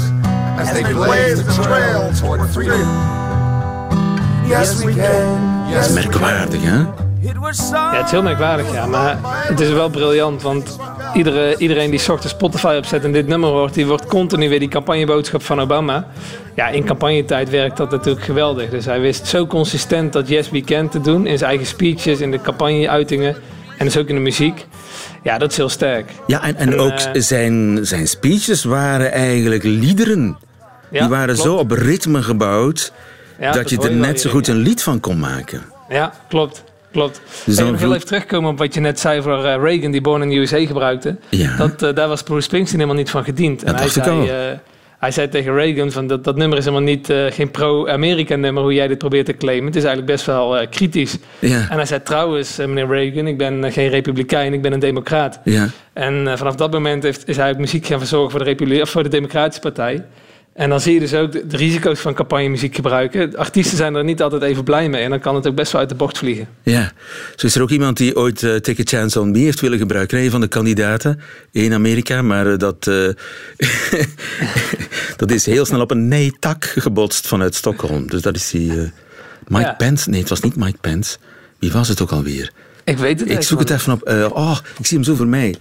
as 0.57 0.71
they 0.71 0.93
blazed 0.93 1.45
the 1.45 1.63
trail 1.63 2.11
toward 2.19 2.49
freedom. 2.49 2.87
Yes, 4.47 4.83
we 4.83 4.93
can. 4.93 5.73
Dat 5.73 5.85
is 5.85 5.93
merkwaardig, 5.93 6.61
hè? 6.61 7.07
Ja, 7.21 7.95
het 7.95 8.05
is 8.05 8.11
heel 8.11 8.21
merkwaardig, 8.21 8.73
ja. 8.73 8.85
Maar 8.85 9.17
het 9.23 9.59
is 9.59 9.69
wel 9.69 9.89
briljant, 9.89 10.41
want 10.41 10.77
iedere, 11.13 11.57
iedereen 11.57 11.91
die 11.91 11.99
ochtends 11.99 12.29
Spotify 12.33 12.75
opzet 12.77 13.03
en 13.03 13.11
dit 13.11 13.27
nummer 13.27 13.49
hoort... 13.49 13.73
die 13.73 13.85
wordt 13.85 14.05
continu 14.05 14.49
weer 14.49 14.59
die 14.59 14.67
campagneboodschap 14.67 15.43
van 15.43 15.61
Obama. 15.61 16.07
Ja, 16.55 16.67
in 16.67 16.85
campagnetijd 16.85 17.49
werkt 17.49 17.77
dat 17.77 17.91
natuurlijk 17.91 18.25
geweldig. 18.25 18.69
Dus 18.69 18.85
hij 18.85 18.99
wist 19.01 19.27
zo 19.27 19.47
consistent 19.47 20.13
dat 20.13 20.27
Yes 20.27 20.49
We 20.49 20.61
Can 20.61 20.89
te 20.89 21.01
doen... 21.01 21.25
in 21.27 21.37
zijn 21.37 21.49
eigen 21.49 21.67
speeches, 21.67 22.19
in 22.19 22.31
de 22.31 22.41
campagneuitingen 22.41 23.35
en 23.77 23.85
dus 23.85 23.97
ook 23.97 24.07
in 24.07 24.15
de 24.15 24.21
muziek. 24.21 24.65
Ja, 25.23 25.37
dat 25.37 25.51
is 25.51 25.57
heel 25.57 25.69
sterk. 25.69 26.11
Ja, 26.27 26.43
en, 26.43 26.55
en 26.55 26.79
ook 26.79 26.91
eh, 26.91 27.21
zijn, 27.21 27.79
zijn 27.81 28.07
speeches 28.07 28.63
waren 28.63 29.11
eigenlijk 29.11 29.63
liederen. 29.63 30.37
Ja, 30.91 30.99
Die 30.99 31.09
waren 31.09 31.37
zo 31.37 31.55
op 31.55 31.71
ritme 31.71 32.23
gebouwd... 32.23 32.91
Ja, 33.39 33.45
dat 33.45 33.53
dat 33.53 33.69
je 33.69 33.89
er 33.89 33.95
net 33.95 34.21
zo 34.21 34.29
goed 34.29 34.47
een 34.47 34.57
lied 34.57 34.83
van 34.83 34.99
kon 34.99 35.19
maken. 35.19 35.63
Ja, 35.89 36.13
klopt. 36.27 36.63
Klopt. 36.91 37.21
Dus 37.45 37.55
Hey, 37.55 37.63
dan 37.63 37.73
nog 37.73 37.81
heel 37.81 37.93
even 37.93 38.07
terugkomen 38.07 38.51
op 38.51 38.57
wat 38.57 38.73
je 38.73 38.79
net 38.79 38.99
zei 38.99 39.21
voor 39.21 39.45
eh, 39.45 39.61
Reagan, 39.61 39.91
die 39.91 40.01
Born 40.01 40.21
in 40.21 40.29
the 40.29 40.35
USA 40.35 40.65
gebruikte. 40.65 41.15
Ja. 41.29 41.57
Dat, 41.57 41.83
eh, 41.83 41.95
daar 41.95 42.07
was 42.07 42.23
Bruce 42.23 42.41
Springsteen 42.41 42.79
helemaal 42.79 42.99
niet 42.99 43.09
van 43.09 43.23
gediend. 43.23 43.59
Dat 43.59 43.69
en 43.69 43.75
hij 43.75 43.89
zei, 43.89 44.29
eh, 44.29 44.35
hij 44.99 45.11
zei 45.11 45.29
tegen 45.29 45.53
Reagan 45.53 45.91
van 45.91 46.07
dat, 46.07 46.23
dat 46.23 46.35
nummer 46.35 46.57
is 46.57 46.65
helemaal 46.65 46.87
niet 46.87 47.13
geen 47.29 47.51
pro-Amerika 47.51 48.35
nummer 48.35 48.63
hoe 48.63 48.73
jij 48.73 48.87
dit 48.87 48.97
probeert 48.97 49.25
te 49.25 49.37
claimen. 49.37 49.65
Het 49.65 49.75
is 49.75 49.83
eigenlijk 49.83 50.13
best 50.13 50.25
wel 50.25 50.67
kritisch. 50.69 51.17
Ja. 51.39 51.67
En 51.69 51.75
hij 51.75 51.85
zei 51.85 52.03
trouwens, 52.03 52.57
meneer 52.57 52.87
Reagan, 52.87 53.27
ik 53.27 53.37
ben 53.37 53.71
geen 53.71 53.89
republikein, 53.89 54.53
ik 54.53 54.61
ben 54.61 54.73
een 54.73 54.79
democraat. 54.79 55.39
Ja. 55.43 55.67
En 55.93 56.37
vanaf 56.37 56.55
dat 56.55 56.71
moment 56.71 57.03
heeft, 57.03 57.27
is 57.27 57.37
hij 57.37 57.49
ook 57.51 57.57
muziek 57.57 57.85
gaan 57.85 57.99
verzorgen 57.99 58.31
voor 58.31 58.39
de, 58.39 58.45
Republi- 58.45 58.81
of 58.81 58.89
voor 58.89 59.03
de 59.03 59.09
Democratische 59.09 59.61
Partij. 59.61 60.05
En 60.53 60.69
dan 60.69 60.81
zie 60.81 60.93
je 60.93 60.99
dus 60.99 61.13
ook 61.13 61.31
de, 61.31 61.47
de 61.47 61.57
risico's 61.57 61.99
van 61.99 62.13
campagnemuziek 62.13 62.75
gebruiken. 62.75 63.35
Artiesten 63.35 63.77
zijn 63.77 63.95
er 63.95 64.03
niet 64.03 64.21
altijd 64.21 64.41
even 64.41 64.63
blij 64.63 64.89
mee 64.89 65.03
en 65.03 65.09
dan 65.09 65.19
kan 65.19 65.35
het 65.35 65.47
ook 65.47 65.55
best 65.55 65.71
wel 65.71 65.81
uit 65.81 65.89
de 65.89 65.95
bocht 65.95 66.17
vliegen. 66.17 66.47
Ja, 66.63 66.91
zo 67.35 67.45
is 67.45 67.55
er 67.55 67.61
ook 67.61 67.69
iemand 67.69 67.97
die 67.97 68.15
ooit 68.15 68.43
eh, 68.43 68.55
Take 68.55 68.81
a 68.81 68.83
Chance 68.85 69.19
on 69.19 69.31
Me 69.31 69.39
heeft 69.39 69.59
willen 69.59 69.77
gebruiken. 69.77 70.19
Een 70.19 70.31
van 70.31 70.41
de 70.41 70.47
kandidaten 70.47 71.19
in 71.51 71.73
Amerika, 71.73 72.21
maar 72.21 72.51
eh, 72.51 72.57
dat, 72.57 72.87
eh, 72.87 73.09
dat 75.21 75.31
is 75.31 75.45
heel 75.45 75.65
snel 75.65 75.81
op 75.81 75.91
een 75.91 76.07
nee-tak 76.07 76.65
gebotst 76.65 77.27
vanuit 77.27 77.55
Stockholm. 77.55 78.07
Dus 78.07 78.21
dat 78.21 78.35
is 78.35 78.49
die 78.49 78.71
Mike 79.47 79.63
Ja. 79.63 79.73
Pence. 79.73 80.09
Nee, 80.09 80.19
het 80.19 80.29
was 80.29 80.41
niet 80.41 80.55
Mike 80.55 80.77
Pence. 80.81 81.17
Wie 81.59 81.71
was 81.71 81.87
het 81.87 82.01
ook 82.01 82.11
alweer? 82.11 82.51
Ik 82.83 82.97
weet 82.97 83.19
het 83.19 83.29
Ik 83.29 83.41
zoek 83.41 83.59
het 83.59 83.69
even 83.69 83.93
op. 83.93 84.09
Oh, 84.33 84.57
ik 84.79 84.85
zie 84.85 84.97
hem 84.97 85.05
zo 85.05 85.15
voor 85.15 85.27
mij. 85.27 85.55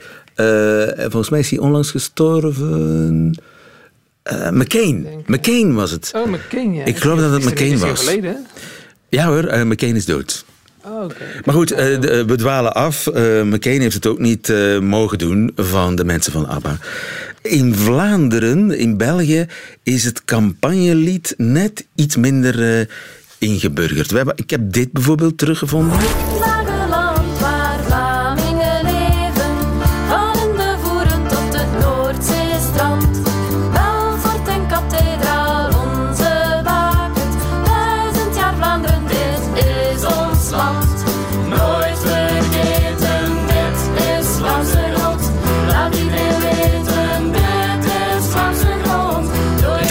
Volgens 0.96 1.28
mij 1.28 1.40
is 1.40 1.50
hij 1.50 1.58
onlangs 1.58 1.90
gestorven. 1.90 3.34
Eh, 4.28 4.50
McCain. 4.50 5.06
McCain 5.26 5.74
was 5.74 5.90
het. 5.90 6.10
Oh, 6.14 6.26
McCain, 6.26 6.74
ja. 6.74 6.84
Ik 6.84 6.96
geloof 6.96 7.18
dat 7.20 7.32
het 7.32 7.44
McCain 7.44 7.78
was. 7.78 8.16
Ja 9.08 9.26
hoor, 9.26 9.44
eh, 9.44 9.62
McCain 9.64 9.96
is 9.96 10.04
dood. 10.04 10.44
Oh, 10.84 11.04
oké. 11.04 11.14
Maar 11.44 11.54
goed, 11.54 11.70
eh, 11.70 12.00
de- 12.00 12.24
we 12.24 12.36
dwalen 12.36 12.74
af. 12.74 13.06
Eh, 13.06 13.42
McCain 13.42 13.80
heeft 13.80 13.94
het 13.94 14.06
ook 14.06 14.18
niet 14.18 14.48
eh, 14.48 14.78
mogen 14.78 15.18
doen 15.18 15.52
van 15.56 15.96
de 15.96 16.04
mensen 16.04 16.32
van 16.32 16.46
ABBA. 16.48 16.78
In 17.42 17.74
Vlaanderen, 17.74 18.78
in 18.78 18.96
België, 18.96 19.46
is 19.82 20.04
het 20.04 20.24
campagnelied 20.24 21.34
net 21.36 21.86
iets 21.94 22.16
minder 22.16 22.78
eh, 22.78 22.86
ingeburgerd. 23.38 24.10
We 24.10 24.16
hebben, 24.16 24.34
ik 24.36 24.50
heb 24.50 24.72
dit 24.72 24.92
bijvoorbeeld 24.92 25.38
teruggevonden. 25.38 25.98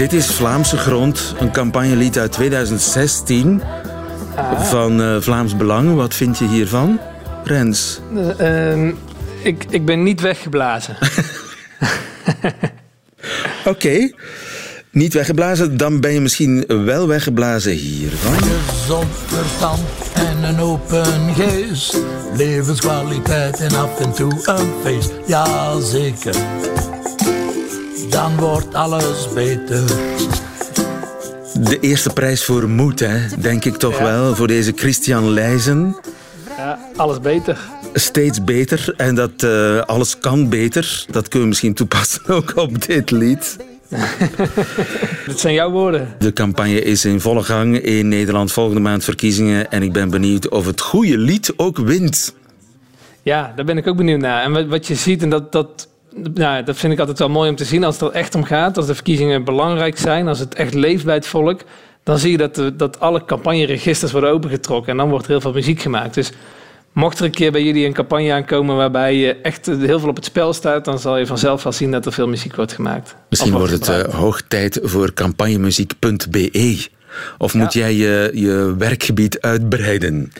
Dit 0.07 0.19
is 0.19 0.27
Vlaamse 0.27 0.77
Grond, 0.77 1.35
een 1.39 1.51
campagnelied 1.51 2.17
uit 2.17 2.31
2016 2.31 3.61
van 4.57 5.01
eh, 5.01 5.15
Vlaams 5.19 5.55
Belang. 5.55 5.95
Wat 5.95 6.13
vind 6.13 6.37
je 6.37 6.47
hiervan, 6.47 6.99
Rens? 7.43 7.99
Eh, 8.15 8.71
ehm, 8.71 8.91
ik, 9.43 9.65
ik 9.69 9.85
ben 9.85 10.03
niet 10.03 10.21
weggeblazen. 10.21 10.97
Oké, 13.65 14.11
niet 14.91 15.13
weggeblazen, 15.13 15.77
dan 15.77 15.99
ben 15.99 16.13
je 16.13 16.19
misschien 16.19 16.63
wel 16.67 17.07
weggeblazen 17.07 17.71
hiervan. 17.71 18.33
Gezond 18.67 19.15
verstand 19.25 19.81
en 20.13 20.43
een 20.43 20.59
open 20.59 21.33
geest. 21.35 21.97
Levenskwaliteit 22.33 23.59
en 23.59 23.75
af 23.75 23.99
en 23.99 24.13
toe 24.13 24.31
een 24.45 24.73
feest. 24.83 25.11
Ja, 25.25 25.79
zeker. 25.79 26.35
Dan 28.17 28.37
wordt 28.37 28.73
alles 28.73 29.33
beter. 29.33 29.85
De 31.53 31.77
eerste 31.79 32.13
prijs 32.13 32.43
voor 32.43 32.69
moed, 32.69 32.99
hè? 32.99 33.27
denk 33.39 33.65
ik 33.65 33.75
toch 33.75 33.99
wel, 33.99 34.35
voor 34.35 34.47
deze 34.47 34.71
Christian 34.75 35.29
Leijzen. 35.29 35.95
Ja, 36.57 36.79
alles 36.95 37.19
beter. 37.19 37.59
Steeds 37.93 38.43
beter 38.43 38.93
en 38.95 39.15
dat 39.15 39.43
eh, 39.43 39.79
alles 39.79 40.19
kan 40.19 40.49
beter. 40.49 41.05
Dat 41.09 41.23
kunnen 41.23 41.41
we 41.41 41.47
misschien 41.47 41.73
toepassen 41.73 42.27
ook 42.35 42.53
op 42.55 42.85
dit 42.85 43.11
lied. 43.11 43.57
Dat 45.27 45.39
zijn 45.39 45.53
jouw 45.53 45.71
woorden. 45.71 46.15
De 46.19 46.33
campagne 46.33 46.81
is 46.81 47.05
in 47.05 47.21
volle 47.21 47.43
gang 47.43 47.79
in 47.79 48.07
Nederland. 48.07 48.51
Volgende 48.51 48.81
maand 48.81 49.03
verkiezingen. 49.03 49.71
En 49.71 49.83
ik 49.83 49.93
ben 49.93 50.09
benieuwd 50.09 50.49
of 50.49 50.65
het 50.65 50.81
goede 50.81 51.17
lied 51.17 51.53
ook 51.57 51.77
wint. 51.77 52.35
Ja, 53.21 53.53
daar 53.55 53.65
ben 53.65 53.77
ik 53.77 53.87
ook 53.87 53.97
benieuwd 53.97 54.19
naar. 54.19 54.43
En 54.43 54.51
wat, 54.51 54.65
wat 54.65 54.87
je 54.87 54.95
ziet, 54.95 55.21
en 55.23 55.29
dat, 55.29 55.51
dat, 55.51 55.87
nou, 56.33 56.63
dat 56.63 56.77
vind 56.77 56.93
ik 56.93 56.99
altijd 56.99 57.19
wel 57.19 57.29
mooi 57.29 57.49
om 57.49 57.55
te 57.55 57.65
zien, 57.65 57.83
als 57.83 57.99
het 57.99 58.09
er 58.09 58.15
echt 58.15 58.35
om 58.35 58.43
gaat, 58.43 58.77
als 58.77 58.85
de 58.85 58.95
verkiezingen 58.95 59.43
belangrijk 59.43 59.97
zijn, 59.97 60.27
als 60.27 60.39
het 60.39 60.55
echt 60.55 60.73
leeft 60.73 61.05
bij 61.05 61.15
het 61.15 61.27
volk, 61.27 61.61
dan 62.03 62.19
zie 62.19 62.31
je 62.31 62.37
dat, 62.37 62.55
de, 62.55 62.75
dat 62.75 62.99
alle 62.99 63.25
campagneregisters 63.25 64.11
worden 64.11 64.29
opengetrokken 64.29 64.91
en 64.91 64.97
dan 64.97 65.09
wordt 65.09 65.25
er 65.25 65.31
heel 65.31 65.41
veel 65.41 65.53
muziek 65.53 65.81
gemaakt. 65.81 66.13
Dus 66.13 66.31
mocht 66.91 67.19
er 67.19 67.25
een 67.25 67.31
keer 67.31 67.51
bij 67.51 67.63
jullie 67.63 67.85
een 67.85 67.93
campagne 67.93 68.33
aankomen 68.33 68.75
waarbij 68.75 69.15
je 69.15 69.35
echt 69.35 69.65
heel 69.65 69.99
veel 69.99 70.09
op 70.09 70.15
het 70.15 70.25
spel 70.25 70.53
staat, 70.53 70.85
dan 70.85 70.99
zal 70.99 71.17
je 71.17 71.25
vanzelf 71.25 71.63
wel 71.63 71.71
zien 71.71 71.91
dat 71.91 72.05
er 72.05 72.13
veel 72.13 72.27
muziek 72.27 72.55
wordt 72.55 72.73
gemaakt. 72.73 73.15
Misschien 73.29 73.51
wordt 73.51 73.71
het 73.71 73.87
eh, 73.87 74.13
hoog 74.13 74.41
tijd 74.41 74.79
voor 74.83 75.13
campagnemuziek.be. 75.13 76.85
Of 77.37 77.53
moet 77.53 77.73
jij 77.73 77.93
je, 77.93 78.31
je 78.33 78.75
werkgebied 78.77 79.41
uitbreiden? 79.41 80.31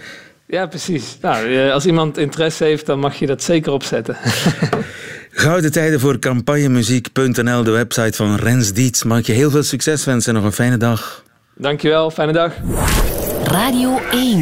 Ja, 0.48 0.66
precies. 0.66 1.18
Nou, 1.22 1.56
eh, 1.56 1.74
als 1.74 1.86
iemand 1.86 2.18
interesse 2.18 2.63
heeft, 2.63 2.86
dan 2.86 3.00
mag 3.00 3.20
je 3.20 3.26
dat 3.26 3.44
zeker 3.44 3.72
opzetten. 3.72 4.18
Gouden 5.39 5.71
tijden 5.71 6.00
voor 6.00 6.19
campagnemuziek.nl, 6.19 7.63
de 7.63 7.71
website 7.71 8.13
van 8.13 8.36
Rens 8.36 8.73
Dietz. 8.73 9.04
Mag 9.04 9.26
je 9.26 9.34
heel 9.34 9.50
veel 9.50 9.63
succes 9.63 10.06
wensen 10.06 10.30
en 10.30 10.36
nog 10.36 10.45
een 10.45 10.56
fijne 10.56 10.78
dag. 10.78 11.23
Dankjewel, 11.56 12.12
fijne 12.12 12.32
dag. 12.32 12.54
Radio 13.43 14.00
1. 14.12 14.38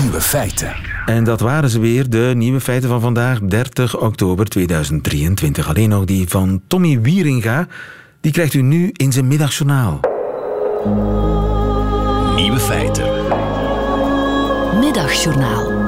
Nieuwe 0.00 0.20
feiten. 0.20 0.72
En 1.06 1.24
dat 1.24 1.40
waren 1.40 1.70
ze 1.70 1.80
weer, 1.80 2.10
de 2.10 2.32
nieuwe 2.34 2.60
feiten 2.60 2.88
van 2.88 3.00
vandaag, 3.00 3.40
30 3.40 3.98
oktober 4.00 4.46
2023. 4.46 5.68
Alleen 5.68 5.88
nog 5.88 6.04
die 6.04 6.28
van 6.28 6.62
Tommy 6.66 7.00
Wieringa. 7.00 7.66
Die 8.20 8.32
krijgt 8.32 8.54
u 8.54 8.62
nu 8.62 8.90
in 8.92 9.12
zijn 9.12 9.28
middagjournaal. 9.28 10.00
Nieuwe 12.36 12.58
feiten. 12.58 13.04
Middagjournaal. 14.80 15.83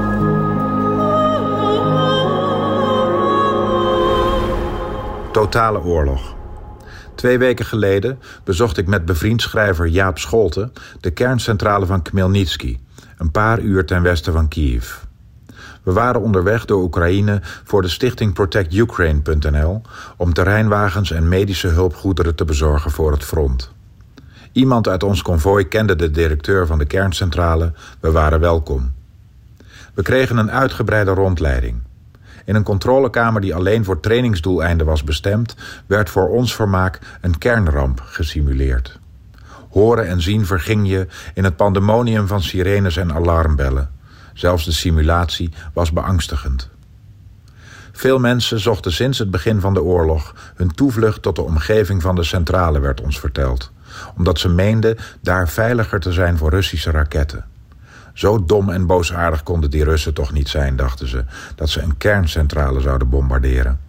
Totale 5.46 5.82
oorlog. 5.82 6.34
Twee 7.14 7.38
weken 7.38 7.64
geleden 7.64 8.18
bezocht 8.44 8.76
ik 8.76 8.86
met 8.86 9.04
bevriend 9.04 9.42
schrijver 9.42 9.86
Jaap 9.86 10.18
Scholte 10.18 10.70
de 11.00 11.10
kerncentrale 11.10 11.86
van 11.86 12.02
Khmelnytsky, 12.02 12.78
een 13.18 13.30
paar 13.30 13.60
uur 13.60 13.86
ten 13.86 14.02
westen 14.02 14.32
van 14.32 14.48
Kiev. 14.48 14.94
We 15.82 15.92
waren 15.92 16.20
onderweg 16.20 16.64
door 16.64 16.82
Oekraïne 16.82 17.40
voor 17.42 17.82
de 17.82 17.88
stichting 17.88 18.32
ProtectUkraine.nl 18.32 19.82
om 20.16 20.32
terreinwagens 20.32 21.10
en 21.10 21.28
medische 21.28 21.68
hulpgoederen 21.68 22.34
te 22.34 22.44
bezorgen 22.44 22.90
voor 22.90 23.12
het 23.12 23.24
front. 23.24 23.70
Iemand 24.52 24.88
uit 24.88 25.02
ons 25.02 25.22
konvooi 25.22 25.68
kende 25.68 25.96
de 25.96 26.10
directeur 26.10 26.66
van 26.66 26.78
de 26.78 26.86
kerncentrale. 26.86 27.72
We 28.00 28.10
waren 28.10 28.40
welkom. 28.40 28.92
We 29.94 30.02
kregen 30.02 30.36
een 30.36 30.50
uitgebreide 30.50 31.10
rondleiding. 31.10 31.85
In 32.46 32.54
een 32.54 32.62
controlekamer 32.62 33.40
die 33.40 33.54
alleen 33.54 33.84
voor 33.84 34.00
trainingsdoeleinden 34.00 34.86
was 34.86 35.04
bestemd, 35.04 35.54
werd 35.86 36.10
voor 36.10 36.28
ons 36.28 36.54
vermaak 36.54 36.98
een 37.20 37.38
kernramp 37.38 38.00
gesimuleerd. 38.04 38.98
Horen 39.70 40.06
en 40.08 40.22
zien 40.22 40.46
verging 40.46 40.88
je 40.88 41.06
in 41.34 41.44
het 41.44 41.56
pandemonium 41.56 42.26
van 42.26 42.42
sirenes 42.42 42.96
en 42.96 43.14
alarmbellen. 43.14 43.90
Zelfs 44.34 44.64
de 44.64 44.72
simulatie 44.72 45.52
was 45.72 45.92
beangstigend. 45.92 46.68
Veel 47.92 48.18
mensen 48.18 48.60
zochten 48.60 48.92
sinds 48.92 49.18
het 49.18 49.30
begin 49.30 49.60
van 49.60 49.74
de 49.74 49.82
oorlog 49.82 50.34
hun 50.54 50.74
toevlucht 50.74 51.22
tot 51.22 51.36
de 51.36 51.42
omgeving 51.42 52.02
van 52.02 52.14
de 52.14 52.24
centrale, 52.24 52.80
werd 52.80 53.00
ons 53.00 53.20
verteld, 53.20 53.70
omdat 54.16 54.38
ze 54.38 54.48
meenden 54.48 54.96
daar 55.20 55.48
veiliger 55.48 56.00
te 56.00 56.12
zijn 56.12 56.38
voor 56.38 56.50
Russische 56.50 56.90
raketten. 56.90 57.44
Zo 58.16 58.44
dom 58.44 58.70
en 58.70 58.86
boosaardig 58.86 59.42
konden 59.42 59.70
die 59.70 59.84
Russen 59.84 60.14
toch 60.14 60.32
niet 60.32 60.48
zijn, 60.48 60.76
dachten 60.76 61.08
ze, 61.08 61.24
dat 61.54 61.68
ze 61.68 61.80
een 61.80 61.96
kerncentrale 61.96 62.80
zouden 62.80 63.08
bombarderen. 63.08 63.80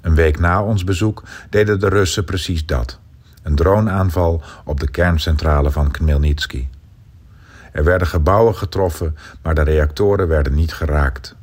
Een 0.00 0.14
week 0.14 0.38
na 0.38 0.62
ons 0.62 0.84
bezoek 0.84 1.22
deden 1.50 1.80
de 1.80 1.88
Russen 1.88 2.24
precies 2.24 2.66
dat. 2.66 2.98
Een 3.42 3.54
droneaanval 3.54 4.42
op 4.64 4.80
de 4.80 4.90
kerncentrale 4.90 5.70
van 5.70 5.90
Khmelnytsky. 5.90 6.68
Er 7.72 7.84
werden 7.84 8.08
gebouwen 8.08 8.54
getroffen, 8.54 9.16
maar 9.42 9.54
de 9.54 9.62
reactoren 9.62 10.28
werden 10.28 10.54
niet 10.54 10.72
geraakt. 10.72 11.34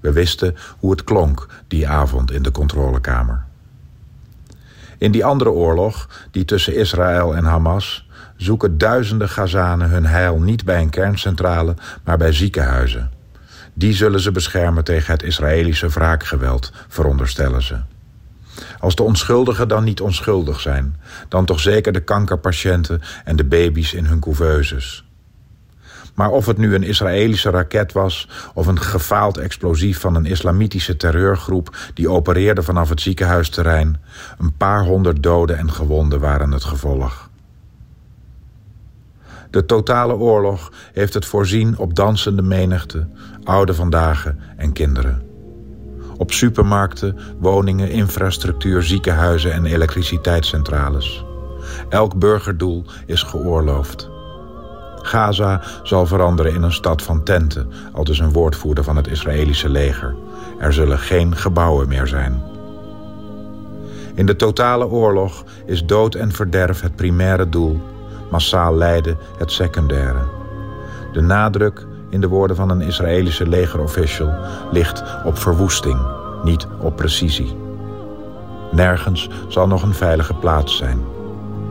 We 0.00 0.12
wisten 0.12 0.56
hoe 0.78 0.90
het 0.90 1.04
klonk 1.04 1.46
die 1.68 1.88
avond 1.88 2.30
in 2.30 2.42
de 2.42 2.50
controlekamer. 2.50 3.44
In 4.98 5.12
die 5.12 5.24
andere 5.24 5.50
oorlog, 5.50 6.08
die 6.30 6.44
tussen 6.44 6.74
Israël 6.74 7.36
en 7.36 7.44
Hamas, 7.44 8.08
zoeken 8.36 8.78
duizenden 8.78 9.28
Gazanen 9.28 9.90
hun 9.90 10.06
heil 10.06 10.40
niet 10.40 10.64
bij 10.64 10.80
een 10.80 10.90
kerncentrale, 10.90 11.74
maar 12.04 12.18
bij 12.18 12.32
ziekenhuizen. 12.32 13.10
Die 13.74 13.92
zullen 13.92 14.20
ze 14.20 14.32
beschermen 14.32 14.84
tegen 14.84 15.12
het 15.12 15.22
Israëlische 15.22 15.88
wraakgeweld, 15.88 16.72
veronderstellen 16.88 17.62
ze. 17.62 17.76
Als 18.78 18.94
de 18.94 19.02
onschuldigen 19.02 19.68
dan 19.68 19.84
niet 19.84 20.00
onschuldig 20.00 20.60
zijn, 20.60 20.96
dan 21.28 21.44
toch 21.44 21.60
zeker 21.60 21.92
de 21.92 22.00
kankerpatiënten 22.00 23.00
en 23.24 23.36
de 23.36 23.44
baby's 23.44 23.92
in 23.92 24.04
hun 24.04 24.20
couveuses. 24.20 25.04
Maar 26.14 26.30
of 26.30 26.46
het 26.46 26.58
nu 26.58 26.74
een 26.74 26.82
Israëlische 26.82 27.50
raket 27.50 27.92
was 27.92 28.28
of 28.54 28.66
een 28.66 28.80
gefaald 28.80 29.38
explosief 29.38 30.00
van 30.00 30.14
een 30.14 30.26
islamitische 30.26 30.96
terreurgroep 30.96 31.76
die 31.94 32.08
opereerde 32.08 32.62
vanaf 32.62 32.88
het 32.88 33.00
ziekenhuisterrein, 33.00 34.00
een 34.38 34.56
paar 34.56 34.84
honderd 34.84 35.22
doden 35.22 35.58
en 35.58 35.72
gewonden 35.72 36.20
waren 36.20 36.52
het 36.52 36.64
gevolg. 36.64 37.30
De 39.52 39.66
totale 39.66 40.16
oorlog 40.16 40.72
heeft 40.92 41.14
het 41.14 41.26
voorzien 41.26 41.78
op 41.78 41.94
dansende 41.94 42.42
menigte, 42.42 43.06
oude 43.44 43.74
vandaag 43.74 44.32
en 44.56 44.72
kinderen. 44.72 45.22
Op 46.16 46.32
supermarkten, 46.32 47.18
woningen, 47.38 47.90
infrastructuur, 47.90 48.82
ziekenhuizen 48.82 49.52
en 49.52 49.66
elektriciteitscentrales. 49.66 51.24
Elk 51.88 52.18
burgerdoel 52.18 52.84
is 53.06 53.22
geoorloofd. 53.22 54.10
Gaza 54.96 55.62
zal 55.82 56.06
veranderen 56.06 56.54
in 56.54 56.62
een 56.62 56.72
stad 56.72 57.02
van 57.02 57.22
tenten, 57.22 57.72
al 57.92 58.04
dus 58.04 58.18
een 58.18 58.32
woordvoerder 58.32 58.84
van 58.84 58.96
het 58.96 59.06
Israëlische 59.06 59.68
leger. 59.68 60.14
Er 60.58 60.72
zullen 60.72 60.98
geen 60.98 61.36
gebouwen 61.36 61.88
meer 61.88 62.06
zijn. 62.06 62.42
In 64.14 64.26
de 64.26 64.36
totale 64.36 64.86
oorlog 64.86 65.44
is 65.66 65.84
dood 65.84 66.14
en 66.14 66.32
verderf 66.32 66.80
het 66.80 66.96
primaire 66.96 67.48
doel, 67.48 67.80
massaal 68.32 68.74
lijden 68.74 69.18
het 69.36 69.52
secundaire. 69.52 70.22
De 71.12 71.20
nadruk, 71.20 71.86
in 72.08 72.20
de 72.20 72.28
woorden 72.28 72.56
van 72.56 72.70
een 72.70 72.80
Israëlische 72.80 73.48
legerofficial, 73.48 74.34
ligt 74.70 75.02
op 75.24 75.38
verwoesting, 75.38 76.00
niet 76.42 76.66
op 76.78 76.96
precisie. 76.96 77.56
Nergens 78.70 79.28
zal 79.48 79.66
nog 79.66 79.82
een 79.82 79.94
veilige 79.94 80.34
plaats 80.34 80.76
zijn. 80.76 81.04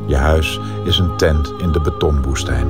Je 0.06 0.16
huis 0.16 0.60
is 0.86 0.98
een 0.98 1.18
tent 1.18 1.54
in 1.58 1.72
de 1.72 1.82
betonwoestijn. 1.82 2.68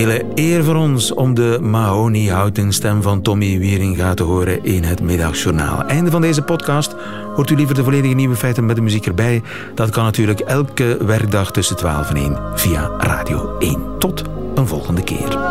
Hele 0.00 0.24
eer 0.34 0.64
voor 0.64 0.74
ons 0.74 1.14
om 1.14 1.34
de 1.34 1.58
Mahoney-houten 1.60 2.72
stem 2.72 3.02
van 3.02 3.22
Tommy 3.22 3.58
Wieringa 3.58 4.14
te 4.14 4.22
horen 4.22 4.64
in 4.64 4.82
het 4.82 5.02
Middagjournaal. 5.02 5.82
Einde 5.84 6.10
van 6.10 6.20
deze 6.20 6.42
podcast. 6.42 6.94
Hoort 7.34 7.50
u 7.50 7.56
liever 7.56 7.74
de 7.74 7.84
volledige 7.84 8.14
nieuwe 8.14 8.36
feiten 8.36 8.66
met 8.66 8.76
de 8.76 8.82
muziek 8.82 9.06
erbij? 9.06 9.42
Dat 9.74 9.90
kan 9.90 10.04
natuurlijk 10.04 10.40
elke 10.40 10.96
werkdag 11.04 11.52
tussen 11.52 11.76
12 11.76 12.10
en 12.10 12.16
1 12.16 12.38
via 12.54 12.90
Radio 12.98 13.56
1. 13.58 13.98
Tot 13.98 14.24
een 14.54 14.66
volgende 14.66 15.02
keer. 15.02 15.49